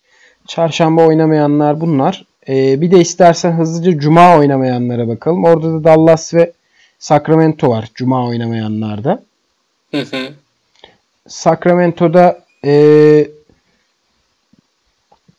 Çarşamba 0.47 1.08
oynamayanlar 1.08 1.82
bunlar. 1.82 2.26
Ee, 2.47 2.82
bir 2.82 2.91
de 2.91 2.99
istersen 2.99 3.52
hızlıca 3.52 3.99
Cuma 3.99 4.38
oynamayanlara 4.38 5.08
bakalım. 5.08 5.43
Orada 5.43 5.74
da 5.74 5.84
Dallas 5.84 6.34
ve 6.34 6.52
Sacramento 6.99 7.70
var 7.70 7.91
Cuma 7.95 8.28
oynamayanlarda. 8.28 9.24
Hı 9.91 10.02
hı. 10.02 10.34
Sacramento'da 11.28 12.43
e, 12.66 13.28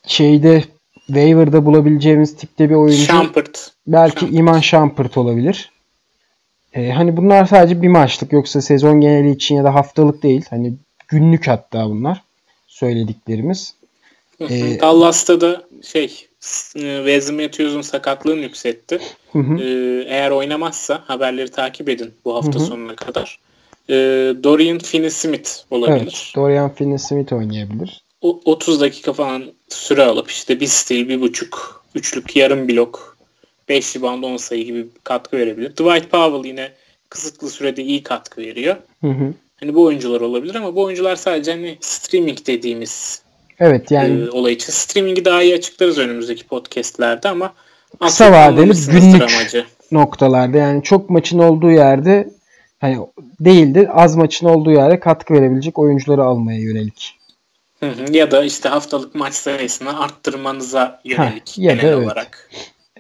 şeyde 0.07 0.65
waiver'da 1.07 1.67
bulabileceğimiz 1.67 2.37
tipte 2.37 2.71
bir 2.71 2.75
oyuncu. 2.75 3.03
Shumpert. 3.03 3.73
Belki 3.87 4.21
Shumpert. 4.21 4.39
Iman 4.39 4.61
Shumpert 4.61 5.19
olabilir. 5.19 5.73
Ee, 6.75 6.91
hani 6.91 7.17
bunlar 7.17 7.45
sadece 7.45 7.83
bir 7.83 7.89
maçlık 7.89 8.33
yoksa 8.33 8.61
sezon 8.61 9.01
geneli 9.01 9.31
için 9.31 9.55
ya 9.55 9.65
da 9.65 9.75
haftalık 9.75 10.23
değil. 10.23 10.45
Hani 10.51 10.75
günlük 11.13 11.49
hatta 11.49 11.85
bunlar 11.85 12.23
söylediklerimiz. 12.67 13.75
Ee, 14.41 14.81
Dallas'ta 14.81 15.41
da 15.41 15.63
şey 15.83 16.27
Wesley 16.73 17.37
Matthews'un 17.37 17.81
sakatlığını 17.81 18.41
yükseltti. 18.41 19.01
Hı 19.33 19.39
hı. 19.39 19.63
Ee, 19.63 20.05
eğer 20.09 20.31
oynamazsa 20.31 21.03
haberleri 21.07 21.51
takip 21.51 21.89
edin 21.89 22.15
bu 22.25 22.35
hafta 22.35 22.59
hı 22.59 22.63
hı. 22.63 22.67
sonuna 22.67 22.97
kadar. 22.97 23.39
Ee, 23.91 23.95
Dorian 24.45 24.79
Finney-Smith 24.79 25.65
olabilir. 25.71 26.03
Evet, 26.03 26.33
Dorian 26.37 26.71
Finney-Smith 26.71 27.35
oynayabilir. 27.35 28.03
O, 28.21 28.41
30 28.45 28.81
dakika 28.81 29.13
falan 29.13 29.45
süre 29.69 30.05
alıp 30.05 30.31
işte 30.31 30.61
bir 30.61 30.67
stil, 30.67 31.09
bir 31.09 31.21
buçuk, 31.21 31.85
üçlük, 31.95 32.37
yarım 32.37 32.69
blok, 32.69 33.17
5 33.69 33.97
rebound 33.97 34.23
10 34.23 34.37
sayı 34.37 34.65
gibi 34.65 34.87
katkı 35.05 35.37
verebilir. 35.37 35.71
Dwight 35.71 36.11
Powell 36.11 36.45
yine 36.49 36.73
kısıtlı 37.09 37.51
sürede 37.51 37.83
iyi 37.83 38.03
katkı 38.03 38.41
veriyor. 38.41 38.77
Hı 39.01 39.11
hı. 39.11 39.35
Hani 39.63 39.75
bu 39.75 39.83
oyuncular 39.83 40.21
olabilir 40.21 40.55
ama 40.55 40.77
bu 40.77 40.83
oyuncular 40.83 41.17
sadece 41.17 41.53
hani 41.53 41.79
streaming 41.81 42.39
dediğimiz 42.47 43.23
Evet 43.61 43.91
yani 43.91 44.25
e, 44.25 44.31
olay 44.31 44.53
için 44.53 44.73
streamingi 44.73 45.25
daha 45.25 45.43
iyi 45.43 45.55
açıklarız 45.55 45.99
önümüzdeki 45.99 46.47
podcastlerde 46.47 47.29
ama 47.29 47.55
kısa 48.01 48.33
vadeli 48.33 48.73
günlük 48.91 49.23
amacı. 49.23 49.67
noktalarda 49.93 50.59
yani 50.59 50.83
çok 50.83 51.11
maçın 51.11 51.39
olduğu 51.39 51.71
yerde 51.71 52.29
hani 52.81 52.99
değildi 53.41 53.91
az 53.93 54.17
maçın 54.17 54.47
olduğu 54.47 54.71
yere 54.71 55.01
katkı 55.01 55.35
verebilecek 55.35 55.79
oyuncuları 55.79 56.23
almaya 56.25 56.61
yönelik. 56.61 57.19
Hı 57.81 57.87
hı, 57.91 58.13
ya 58.13 58.31
da 58.31 58.45
işte 58.45 58.69
haftalık 58.69 59.15
maç 59.15 59.35
sayısını 59.35 60.01
arttırmanıza 60.01 61.01
yönelik 61.05 61.49
ha, 61.49 61.63
ya 61.63 61.75
genel 61.75 61.83
da 61.83 61.97
evet. 61.97 62.07
olarak. 62.07 62.51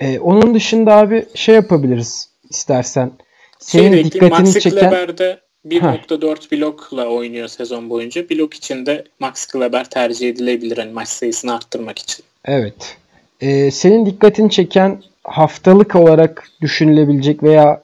Ee, 0.01 0.19
onun 0.19 0.55
dışında 0.55 0.97
abi 0.97 1.27
şey 1.35 1.55
yapabiliriz 1.55 2.29
istersen. 2.51 3.13
Senin 3.59 3.93
şey 3.93 4.05
dikkatini 4.05 4.31
Maxi 4.31 4.61
çeken... 4.61 4.91
Kleber'de 4.91 5.41
1.4 5.67 6.53
blokla 6.53 7.07
oynuyor 7.07 7.49
sezon 7.49 7.91
boyunca. 7.91 8.31
Blok 8.31 8.55
içinde 8.55 9.05
Max 9.19 9.47
Kleber 9.47 9.91
tercih 9.91 10.29
edilebilir 10.29 10.79
hani 10.79 10.93
maç 10.93 11.09
sayısını 11.09 11.55
arttırmak 11.55 11.99
için. 11.99 12.25
Evet. 12.45 12.97
Ee, 13.41 13.71
senin 13.71 14.07
dikkatini 14.07 14.51
çeken 14.51 15.03
haftalık 15.25 15.97
olarak 15.97 16.49
düşünülebilecek 16.61 17.43
veya 17.43 17.83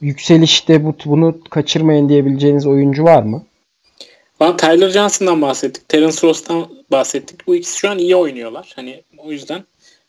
yükselişte 0.00 0.84
bu, 0.84 0.96
bunu 1.04 1.40
kaçırmayın 1.50 2.08
diyebileceğiniz 2.08 2.66
oyuncu 2.66 3.04
var 3.04 3.22
mı? 3.22 3.44
Ben 4.40 4.56
Tyler 4.56 4.88
Johnson'dan 4.88 5.42
bahsettik. 5.42 5.88
Terence 5.88 6.16
Ross'tan 6.22 6.68
bahsettik. 6.90 7.46
Bu 7.46 7.56
ikisi 7.56 7.78
şu 7.78 7.90
an 7.90 7.98
iyi 7.98 8.16
oynuyorlar. 8.16 8.72
Hani 8.76 9.02
o 9.18 9.32
yüzden 9.32 9.64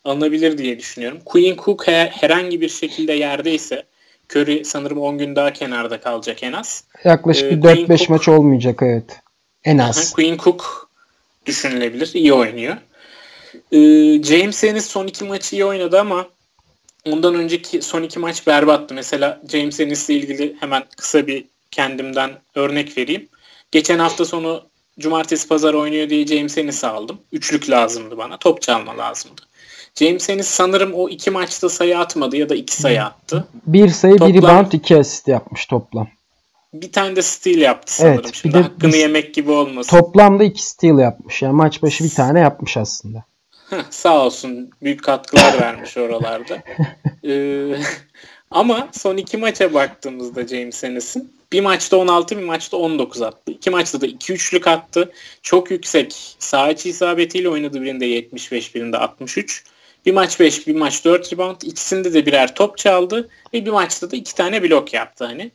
alınabilir 0.05 0.57
diye 0.57 0.79
düşünüyorum. 0.79 1.19
Queen 1.25 1.55
Cook 1.55 1.87
her, 1.87 2.07
herhangi 2.07 2.61
bir 2.61 2.69
şekilde 2.69 3.13
yerdeyse 3.13 3.83
Curry 4.29 4.65
sanırım 4.65 4.97
10 4.97 5.17
gün 5.17 5.35
daha 5.35 5.53
kenarda 5.53 6.01
kalacak 6.01 6.43
en 6.43 6.53
az. 6.53 6.83
Yaklaşık 7.03 7.43
ee, 7.43 7.63
bir 7.63 7.67
4-5 7.67 8.11
maç 8.11 8.27
olmayacak 8.27 8.79
evet. 8.81 9.19
En 9.63 9.77
az. 9.77 10.13
Queen 10.13 10.37
Cook 10.37 10.89
düşünülebilir. 11.45 12.11
İyi 12.13 12.33
oynuyor. 12.33 12.77
Ee, 13.71 14.23
James 14.23 14.63
Ennis 14.63 14.85
son 14.85 15.07
iki 15.07 15.23
maçı 15.23 15.55
iyi 15.55 15.65
oynadı 15.65 15.99
ama 15.99 16.27
ondan 17.05 17.35
önceki 17.35 17.81
son 17.81 18.03
iki 18.03 18.19
maç 18.19 18.47
berbattı. 18.47 18.93
Mesela 18.93 19.41
James 19.51 19.79
Ennis 19.79 20.09
ile 20.09 20.17
ilgili 20.17 20.55
hemen 20.59 20.83
kısa 20.97 21.27
bir 21.27 21.45
kendimden 21.71 22.31
örnek 22.55 22.97
vereyim. 22.97 23.27
Geçen 23.71 23.99
hafta 23.99 24.25
sonu 24.25 24.63
cumartesi 24.99 25.47
pazar 25.47 25.73
oynuyor 25.73 26.09
diye 26.09 26.27
James 26.27 26.57
Ennis'i 26.57 26.87
aldım. 26.87 27.19
Üçlük 27.31 27.69
lazımdı 27.69 28.17
bana. 28.17 28.37
Top 28.37 28.61
çalma 28.61 28.97
lazımdı. 28.97 29.41
James 29.99 30.29
Ennis 30.29 30.47
sanırım 30.47 30.93
o 30.93 31.09
iki 31.09 31.31
maçta 31.31 31.69
sayı 31.69 31.99
atmadı 31.99 32.37
ya 32.37 32.49
da 32.49 32.55
iki 32.55 32.75
sayı 32.81 33.03
attı. 33.03 33.47
Bir 33.65 33.89
sayı, 33.89 34.13
toplam, 34.13 34.33
bir 34.33 34.37
rebound, 34.37 34.71
iki 34.71 34.97
asist 34.97 35.27
yapmış 35.27 35.65
toplam. 35.65 36.07
Bir 36.73 36.91
tane 36.91 37.15
de 37.15 37.21
steal 37.21 37.57
yaptı 37.57 37.95
sanırım. 37.95 38.21
Evet, 38.23 38.35
Şimdi 38.35 38.55
bir 38.55 38.59
de 38.59 38.63
hakkını 38.63 38.93
bir, 38.93 38.97
yemek 38.97 39.33
gibi 39.33 39.51
olmasın. 39.51 39.97
Toplamda 39.97 40.43
iki 40.43 40.65
steal 40.65 40.99
yapmış. 40.99 41.41
Yani 41.41 41.53
maç 41.53 41.81
başı 41.81 42.03
bir 42.03 42.09
tane 42.09 42.39
yapmış 42.39 42.77
aslında. 42.77 43.23
Sağ 43.89 44.25
olsun. 44.25 44.69
Büyük 44.81 45.03
katkılar 45.03 45.59
vermiş 45.61 45.97
oralarda. 45.97 46.63
ee, 47.27 47.75
ama 48.51 48.87
son 48.91 49.17
iki 49.17 49.37
maça 49.37 49.73
baktığımızda 49.73 50.47
James 50.47 50.83
Ennis'in 50.83 51.37
bir 51.51 51.61
maçta 51.61 51.97
16 51.97 52.37
bir 52.37 52.43
maçta 52.43 52.77
19 52.77 53.21
attı. 53.21 53.51
İki 53.51 53.69
maçta 53.69 54.01
da 54.01 54.07
2-3'lük 54.07 54.69
attı. 54.69 55.11
Çok 55.41 55.71
yüksek 55.71 56.35
sağ 56.39 56.71
içi 56.71 56.89
isabetiyle 56.89 57.49
oynadı 57.49 57.81
birinde 57.81 58.05
75 58.05 58.75
birinde 58.75 58.97
63. 58.97 59.63
Bir 60.07 60.13
maç 60.13 60.39
5 60.39 60.67
bir 60.67 60.75
maç 60.75 61.05
4 61.05 61.33
rebound. 61.33 61.61
İkisinde 61.61 62.13
de 62.13 62.25
birer 62.25 62.55
top 62.55 62.77
çaldı. 62.77 63.29
Ve 63.53 63.65
bir 63.65 63.71
maçta 63.71 64.11
da 64.11 64.15
iki 64.15 64.35
tane 64.35 64.63
blok 64.63 64.93
yaptı. 64.93 65.25
Hani 65.25 65.51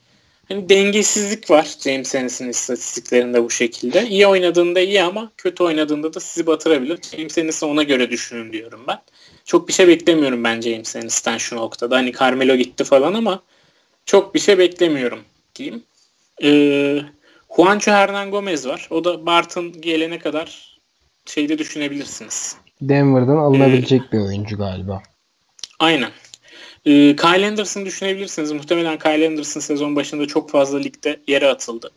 hani 0.48 0.68
dengesizlik 0.68 1.50
var 1.50 1.76
James 1.84 2.14
Ennis'in 2.14 2.48
istatistiklerinde 2.48 3.44
bu 3.44 3.50
şekilde. 3.50 4.06
İyi 4.08 4.26
oynadığında 4.26 4.80
iyi 4.80 5.02
ama 5.02 5.32
kötü 5.36 5.62
oynadığında 5.62 6.14
da 6.14 6.20
sizi 6.20 6.46
batırabilir. 6.46 6.98
James 7.16 7.38
Ennis'i 7.38 7.64
ona 7.64 7.82
göre 7.82 8.10
düşünün 8.10 8.52
diyorum 8.52 8.84
ben. 8.88 9.02
Çok 9.44 9.68
bir 9.68 9.72
şey 9.72 9.88
beklemiyorum 9.88 10.44
ben 10.44 10.60
James 10.60 10.96
Ennis'ten 10.96 11.38
şu 11.38 11.56
noktada. 11.56 11.96
Hani 11.96 12.12
Carmelo 12.12 12.56
gitti 12.56 12.84
falan 12.84 13.14
ama 13.14 13.42
çok 14.06 14.34
bir 14.34 14.40
şey 14.40 14.58
beklemiyorum 14.58 15.20
diyeyim. 15.54 15.82
Ee, 16.42 17.02
Juancho 17.56 17.92
Hernan 17.92 18.30
Gomez 18.30 18.66
var. 18.66 18.88
O 18.90 19.04
da 19.04 19.26
Barton 19.26 19.80
gelene 19.80 20.18
kadar 20.18 20.78
şeyde 21.26 21.58
düşünebilirsiniz. 21.58 22.56
Denver'dan 22.88 23.36
alınabilecek 23.36 24.02
ee, 24.08 24.12
bir 24.12 24.18
oyuncu 24.18 24.58
galiba. 24.58 25.02
Aynen. 25.78 26.10
Ee, 26.86 27.16
Kyle 27.16 27.46
Anderson 27.46 27.86
düşünebilirsiniz. 27.86 28.52
Muhtemelen 28.52 28.98
Kyle 28.98 29.26
Anderson 29.26 29.60
sezon 29.60 29.96
başında 29.96 30.26
çok 30.26 30.50
fazla 30.50 30.78
ligde 30.78 31.20
yere 31.26 31.48
atıldı. 31.48 31.90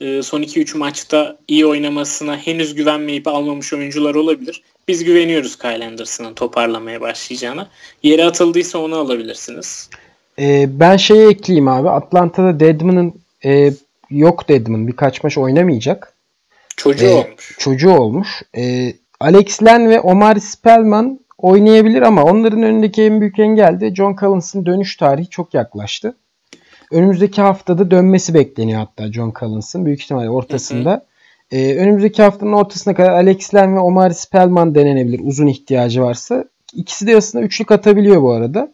Ee, 0.00 0.22
son 0.22 0.42
2-3 0.42 0.78
maçta 0.78 1.36
iyi 1.48 1.66
oynamasına 1.66 2.36
henüz 2.36 2.74
güvenmeyip 2.74 3.28
almamış 3.28 3.72
oyuncular 3.72 4.14
olabilir. 4.14 4.62
Biz 4.88 5.04
güveniyoruz 5.04 5.58
Kyle 5.58 5.86
Anderson'ın 5.86 6.34
toparlamaya 6.34 7.00
başlayacağına. 7.00 7.68
Yere 8.02 8.24
atıldıysa 8.24 8.78
onu 8.78 8.96
alabilirsiniz. 8.96 9.90
Ee, 10.38 10.66
ben 10.68 10.96
şeyi 10.96 11.28
ekleyeyim 11.28 11.68
abi. 11.68 11.90
Atlanta'da 11.90 12.60
Deadman'ın 12.60 13.14
e, 13.44 13.72
yok 14.10 14.48
Deadman. 14.48 14.88
Birkaç 14.88 15.24
maç 15.24 15.38
oynamayacak. 15.38 16.14
Çocuğu 16.76 17.06
ee, 17.06 17.14
olmuş. 17.14 17.56
Çocuğu 17.58 17.90
olmuş. 17.90 18.42
Ee, 18.56 18.92
Alex 19.20 19.62
Len 19.62 19.88
ve 19.88 20.00
Omar 20.00 20.36
Spellman 20.36 21.20
oynayabilir 21.38 22.02
ama 22.02 22.24
onların 22.24 22.62
önündeki 22.62 23.02
en 23.02 23.20
büyük 23.20 23.38
engel 23.38 23.80
de 23.80 23.94
John 23.94 24.16
Collins'ın 24.20 24.66
dönüş 24.66 24.96
tarihi 24.96 25.28
çok 25.28 25.54
yaklaştı. 25.54 26.16
Önümüzdeki 26.92 27.42
haftada 27.42 27.90
dönmesi 27.90 28.34
bekleniyor 28.34 28.78
hatta 28.78 29.12
John 29.12 29.32
Collins'ın. 29.40 29.86
Büyük 29.86 30.02
ihtimalle 30.02 30.30
ortasında. 30.30 31.06
Ee, 31.52 31.76
önümüzdeki 31.76 32.22
haftanın 32.22 32.52
ortasına 32.52 32.94
kadar 32.94 33.10
Alex 33.10 33.54
Len 33.54 33.76
ve 33.76 33.80
Omar 33.80 34.10
Spellman 34.10 34.74
denenebilir 34.74 35.20
uzun 35.24 35.46
ihtiyacı 35.46 36.02
varsa. 36.02 36.44
İkisi 36.74 37.06
de 37.06 37.16
aslında 37.16 37.44
üçlük 37.44 37.72
atabiliyor 37.72 38.22
bu 38.22 38.32
arada. 38.32 38.72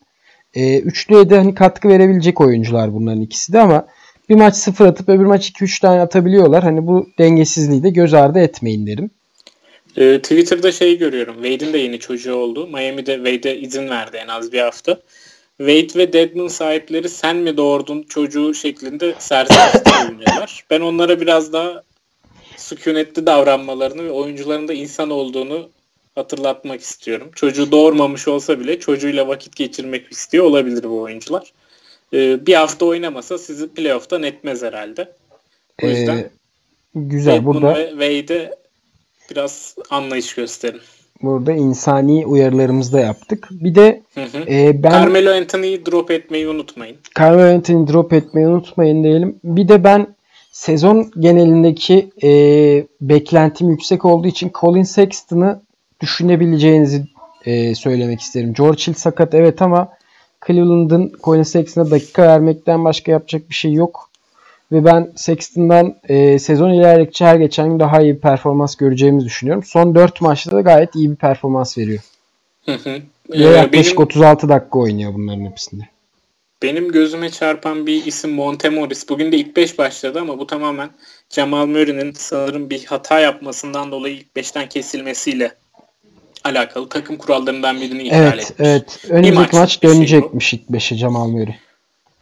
Ee, 0.54 0.78
üçlüye 0.78 1.30
de 1.30 1.36
hani 1.36 1.54
katkı 1.54 1.88
verebilecek 1.88 2.40
oyuncular 2.40 2.92
bunların 2.92 3.20
ikisi 3.20 3.52
de 3.52 3.60
ama 3.60 3.86
bir 4.28 4.34
maç 4.34 4.54
sıfır 4.54 4.86
atıp 4.86 5.08
öbür 5.08 5.26
maç 5.26 5.50
2-3 5.50 5.80
tane 5.80 6.00
atabiliyorlar. 6.00 6.62
Hani 6.62 6.86
bu 6.86 7.06
dengesizliği 7.18 7.82
de 7.82 7.90
göz 7.90 8.14
ardı 8.14 8.38
etmeyin 8.38 8.86
derim. 8.86 9.10
Ee, 9.96 10.18
Twitter'da 10.22 10.72
şey 10.72 10.98
görüyorum. 10.98 11.34
Wade'in 11.34 11.72
de 11.72 11.78
yeni 11.78 11.98
çocuğu 11.98 12.34
oldu. 12.34 12.66
Miami'de 12.66 13.14
Wade'e 13.14 13.56
izin 13.56 13.88
verdi 13.88 14.16
en 14.16 14.28
az 14.28 14.52
bir 14.52 14.60
hafta. 14.60 15.00
Wade 15.58 15.98
ve 15.98 16.12
Deadman 16.12 16.48
sahipleri 16.48 17.08
sen 17.08 17.36
mi 17.36 17.56
doğurdun 17.56 18.02
çocuğu 18.02 18.54
şeklinde 18.54 19.14
serzenişte 19.18 19.90
bulunuyorlar. 20.08 20.64
Ben 20.70 20.80
onlara 20.80 21.20
biraz 21.20 21.52
daha 21.52 21.82
sükunetli 22.56 23.26
davranmalarını 23.26 24.04
ve 24.04 24.10
oyuncuların 24.10 24.68
da 24.68 24.72
insan 24.72 25.10
olduğunu 25.10 25.68
hatırlatmak 26.14 26.80
istiyorum. 26.80 27.30
Çocuğu 27.34 27.72
doğurmamış 27.72 28.28
olsa 28.28 28.60
bile 28.60 28.80
çocuğuyla 28.80 29.28
vakit 29.28 29.56
geçirmek 29.56 30.12
istiyor 30.12 30.44
olabilir 30.44 30.84
bu 30.84 31.00
oyuncular. 31.00 31.52
Ee, 32.12 32.46
bir 32.46 32.54
hafta 32.54 32.86
oynamasa 32.86 33.38
sizi 33.38 33.68
playoff'tan 33.68 34.22
etmez 34.22 34.62
herhalde. 34.62 35.12
O 35.82 35.86
yüzden 35.86 36.16
ee, 36.16 36.30
güzel 36.94 37.32
Deadman 37.32 37.54
burada 37.54 37.88
Wade'e 37.88 38.65
biraz 39.30 39.74
anlayış 39.90 40.34
gösterin. 40.34 40.80
Burada 41.22 41.52
insani 41.52 42.26
uyarılarımızı 42.26 42.92
da 42.92 43.00
yaptık. 43.00 43.48
Bir 43.50 43.74
de 43.74 44.02
hı 44.14 44.20
hı. 44.20 44.50
E, 44.50 44.82
ben 44.82 44.90
Carmelo 44.90 45.30
Anthony'yi 45.30 45.86
drop 45.86 46.10
etmeyi 46.10 46.48
unutmayın. 46.48 46.96
Carmelo 47.18 47.54
Anthony'yi 47.54 47.88
drop 47.88 48.12
etmeyi 48.12 48.46
unutmayın 48.46 49.04
diyelim. 49.04 49.40
Bir 49.44 49.68
de 49.68 49.84
ben 49.84 50.16
sezon 50.52 51.10
genelindeki 51.20 52.10
e, 52.22 52.30
beklentim 53.00 53.70
yüksek 53.70 54.04
olduğu 54.04 54.28
için 54.28 54.50
Colin 54.60 54.82
Sexton'ı 54.82 55.62
düşünebileceğinizi 56.00 57.04
e, 57.44 57.74
söylemek 57.74 58.20
isterim. 58.20 58.52
George 58.52 58.82
Hill 58.82 58.94
sakat 58.94 59.34
evet 59.34 59.62
ama 59.62 59.88
Cleveland'ın 60.46 61.12
Colin 61.24 61.42
Sexton'a 61.42 61.90
dakika 61.90 62.22
vermekten 62.22 62.84
başka 62.84 63.12
yapacak 63.12 63.50
bir 63.50 63.54
şey 63.54 63.72
yok. 63.72 64.10
Ve 64.72 64.84
ben 64.84 65.12
Sexton'dan 65.16 65.96
e, 66.08 66.38
sezon 66.38 66.70
ilerledikçe 66.70 67.24
her 67.24 67.36
geçen 67.36 67.68
gün 67.68 67.80
daha 67.80 68.00
iyi 68.00 68.14
bir 68.14 68.20
performans 68.20 68.76
göreceğimizi 68.76 69.26
düşünüyorum. 69.26 69.62
Son 69.62 69.94
4 69.94 70.20
maçta 70.20 70.50
da 70.50 70.60
gayet 70.60 70.94
iyi 70.94 71.10
bir 71.10 71.16
performans 71.16 71.78
veriyor. 71.78 72.02
Hı 72.64 72.72
hı. 72.72 72.90
Ve 73.30 73.36
ee, 73.36 73.42
yaklaşık 73.42 73.98
benim, 73.98 74.06
36 74.06 74.48
dakika 74.48 74.78
oynuyor 74.78 75.14
bunların 75.14 75.44
hepsinde. 75.44 75.82
Benim 76.62 76.92
gözüme 76.92 77.30
çarpan 77.30 77.86
bir 77.86 78.06
isim 78.06 78.30
Montemoris. 78.30 79.08
Bugün 79.08 79.32
de 79.32 79.36
ilk 79.36 79.56
5 79.56 79.78
başladı 79.78 80.20
ama 80.20 80.38
bu 80.38 80.46
tamamen 80.46 80.90
Jamal 81.30 81.66
Murray'nin 81.66 82.12
sanırım 82.12 82.70
bir 82.70 82.84
hata 82.84 83.20
yapmasından 83.20 83.92
dolayı 83.92 84.14
ilk 84.14 84.26
5'ten 84.36 84.68
kesilmesiyle 84.68 85.52
alakalı 86.44 86.88
takım 86.88 87.16
kurallarından 87.16 87.80
birini 87.80 88.02
ihlal 88.02 88.18
evet, 88.18 88.50
etmiş. 88.50 88.68
Evet. 88.68 89.04
Önümüzdeki 89.08 89.38
maç, 89.38 89.52
maç 89.52 89.82
dönecekmiş 89.82 90.48
şey 90.48 90.58
ilk 90.58 90.76
5'e 90.76 90.96
Jamal 90.96 91.28
Murray. 91.28 91.56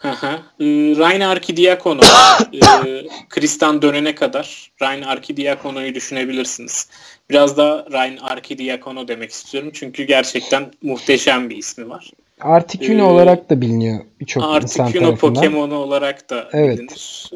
Ee, 0.05 0.65
Ryan 0.97 1.21
Arkidiakono 1.21 2.01
e, 2.87 3.07
Kristan 3.29 3.83
dönene 3.83 4.15
kadar 4.15 4.73
Ryan 4.83 5.03
Arkidiakono'yu 5.03 5.95
düşünebilirsiniz. 5.95 6.89
Biraz 7.31 7.57
da 7.57 7.87
Ryan 7.93 8.17
Arkidiakono 8.17 9.09
demek 9.09 9.31
istiyorum. 9.31 9.71
Çünkü 9.75 10.03
gerçekten 10.03 10.71
muhteşem 10.83 11.51
bir 11.51 11.57
ismi 11.57 11.89
var. 11.89 12.11
Articuno 12.41 13.03
ee, 13.03 13.03
olarak 13.03 13.51
da 13.51 13.61
biliniyor 13.61 14.01
birçok 14.21 14.43
insan 14.43 14.61
tarafından. 14.61 14.85
Articuno 14.85 15.17
Pokemon'u 15.17 15.75
olarak 15.75 16.31
da 16.31 16.49
evet. 16.53 16.79
bilinir. 16.79 17.31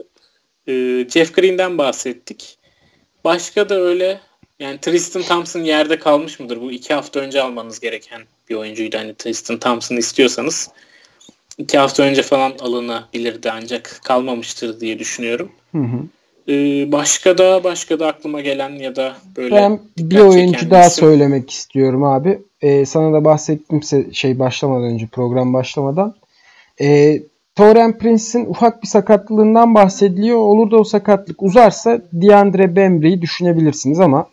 Ee, 0.69 1.09
Jeff 1.11 1.35
Green'den 1.35 1.79
bahsettik. 1.79 2.59
Başka 3.25 3.69
da 3.69 3.75
öyle 3.75 4.21
yani 4.59 4.79
Tristan 4.79 5.23
Thompson 5.23 5.61
yerde 5.61 5.99
kalmış 5.99 6.41
mıdır? 6.41 6.61
Bu 6.61 6.73
iki 6.73 6.95
hafta 6.95 7.21
önce 7.21 7.43
almanız 7.43 7.81
gereken 7.81 8.23
bir 8.51 8.55
oyuncuydu. 8.55 8.99
Hani 8.99 9.15
Tristan 9.15 9.59
Thompson 9.59 9.97
istiyorsanız 9.97 10.71
iki 11.59 11.79
hafta 11.79 12.03
önce 12.03 12.23
falan 12.23 12.53
alınabilirdi 12.61 13.51
ancak 13.51 14.01
kalmamıştır 14.05 14.81
diye 14.81 14.99
düşünüyorum. 14.99 15.51
Hı 15.73 15.79
hı. 15.79 15.99
Ee, 16.49 16.93
başka 16.93 17.39
da 17.39 17.65
başka 17.65 18.01
da 18.01 18.07
aklıma 18.07 18.41
gelen 18.41 18.71
ya 18.71 18.97
da 18.97 19.17
böyle 19.37 19.55
ben 19.55 19.81
bir 19.99 20.19
oyuncu 20.19 20.71
daha 20.71 20.87
isim. 20.87 21.05
söylemek 21.05 21.51
istiyorum 21.51 22.05
abi. 22.05 22.39
Ee, 22.63 22.87
sana 22.87 23.13
da 23.13 23.25
bahsettim 23.25 23.81
şey 24.13 24.39
başlamadan 24.39 24.85
önce 24.85 25.07
program 25.07 25.53
başlamadan. 25.53 26.15
Ee, 26.81 27.23
Toren 27.57 27.99
Prince'in 27.99 28.47
ufak 28.47 28.83
bir 28.83 28.89
sakatlığından 28.89 29.75
bahsediliyor. 29.75 30.39
Olur 30.39 30.71
da 30.71 30.77
o 30.77 30.85
sakatlık 30.85 31.43
uzarsa 31.43 32.03
DeAndre 32.13 32.77
Bembry'i 32.77 33.23
düşünebilirsiniz 33.23 34.01
ama 34.01 34.27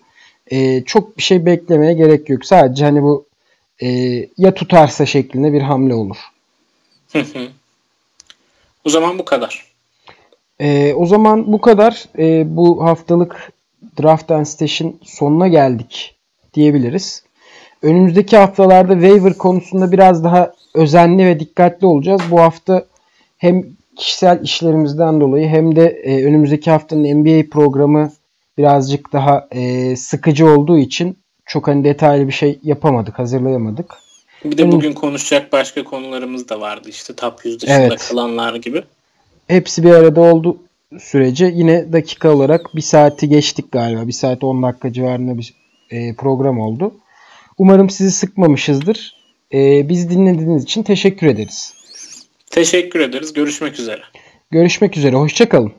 e, 0.52 0.84
çok 0.84 1.18
bir 1.18 1.24
şey 1.24 1.46
beklemeye 1.46 1.94
gerek 1.94 2.30
yok. 2.30 2.46
Sadece 2.46 2.86
hani 2.86 3.04
bu 3.04 3.26
e, 3.82 3.88
ya 4.38 4.54
tutarsa 4.54 5.06
şeklinde 5.06 5.54
bir 5.54 5.62
hamle 5.62 5.94
olur. 5.94 6.18
O 8.86 8.90
zaman 8.90 9.20
bu 9.20 9.26
kadar. 9.26 9.66
E, 10.60 10.94
o 10.94 11.06
zaman 11.06 11.54
bu 11.54 11.62
kadar. 11.62 12.06
E, 12.18 12.56
bu 12.58 12.86
haftalık 12.86 13.52
Draft 14.02 14.32
and 14.32 14.46
Stash'in 14.46 15.00
sonuna 15.04 15.48
geldik 15.48 16.16
diyebiliriz. 16.54 17.24
Önümüzdeki 17.82 18.38
haftalarda 18.38 18.94
waiver 18.94 19.38
konusunda 19.38 19.92
biraz 19.92 20.24
daha 20.24 20.52
özenli 20.74 21.26
ve 21.26 21.40
dikkatli 21.40 21.88
olacağız. 21.88 22.22
Bu 22.32 22.42
hafta 22.42 22.86
hem 23.38 23.64
kişisel 23.98 24.44
işlerimizden 24.44 25.22
dolayı 25.22 25.48
hem 25.48 25.76
de 25.76 25.86
e, 25.86 26.26
önümüzdeki 26.26 26.72
haftanın 26.72 27.04
NBA 27.04 27.50
programı 27.52 28.12
birazcık 28.58 29.14
daha 29.14 29.48
e, 29.52 29.96
sıkıcı 29.96 30.48
olduğu 30.48 30.78
için 30.78 31.18
çok 31.46 31.68
hani 31.68 31.84
detaylı 31.84 32.28
bir 32.28 32.34
şey 32.34 32.60
yapamadık, 32.64 33.20
hazırlayamadık. 33.20 34.05
Bir 34.52 34.58
de 34.58 34.64
Hı. 34.68 34.72
bugün 34.72 34.94
konuşacak 34.94 35.52
başka 35.52 35.84
konularımız 35.84 36.50
da 36.50 36.62
vardı 36.62 36.90
işte 36.90 37.16
top 37.16 37.46
100 37.46 37.62
dışında 37.62 37.80
Evet. 37.80 38.08
kalanlar 38.10 38.56
gibi. 38.56 38.84
Hepsi 39.48 39.84
bir 39.84 39.92
arada 39.92 40.22
oldu 40.22 40.58
sürece 41.00 41.46
yine 41.46 41.94
dakika 41.94 42.30
olarak 42.36 42.76
bir 42.76 42.82
saati 42.82 43.30
geçtik 43.30 43.72
galiba. 43.72 44.08
Bir 44.08 44.14
saat 44.14 44.44
10 44.44 44.64
dakika 44.64 44.94
civarında 44.94 45.38
bir 45.38 45.54
e, 45.92 46.16
program 46.16 46.60
oldu. 46.60 46.94
Umarım 47.58 47.90
sizi 47.90 48.12
sıkmamışızdır. 48.12 49.16
E, 49.54 49.90
biz 49.90 50.10
dinlediğiniz 50.10 50.64
için 50.64 50.84
teşekkür 50.84 51.28
ederiz. 51.28 51.74
Teşekkür 52.52 53.00
ederiz. 53.00 53.34
Görüşmek 53.34 53.80
üzere. 53.80 54.02
Görüşmek 54.52 54.98
üzere. 54.98 55.16
Hoşçakalın. 55.16 55.74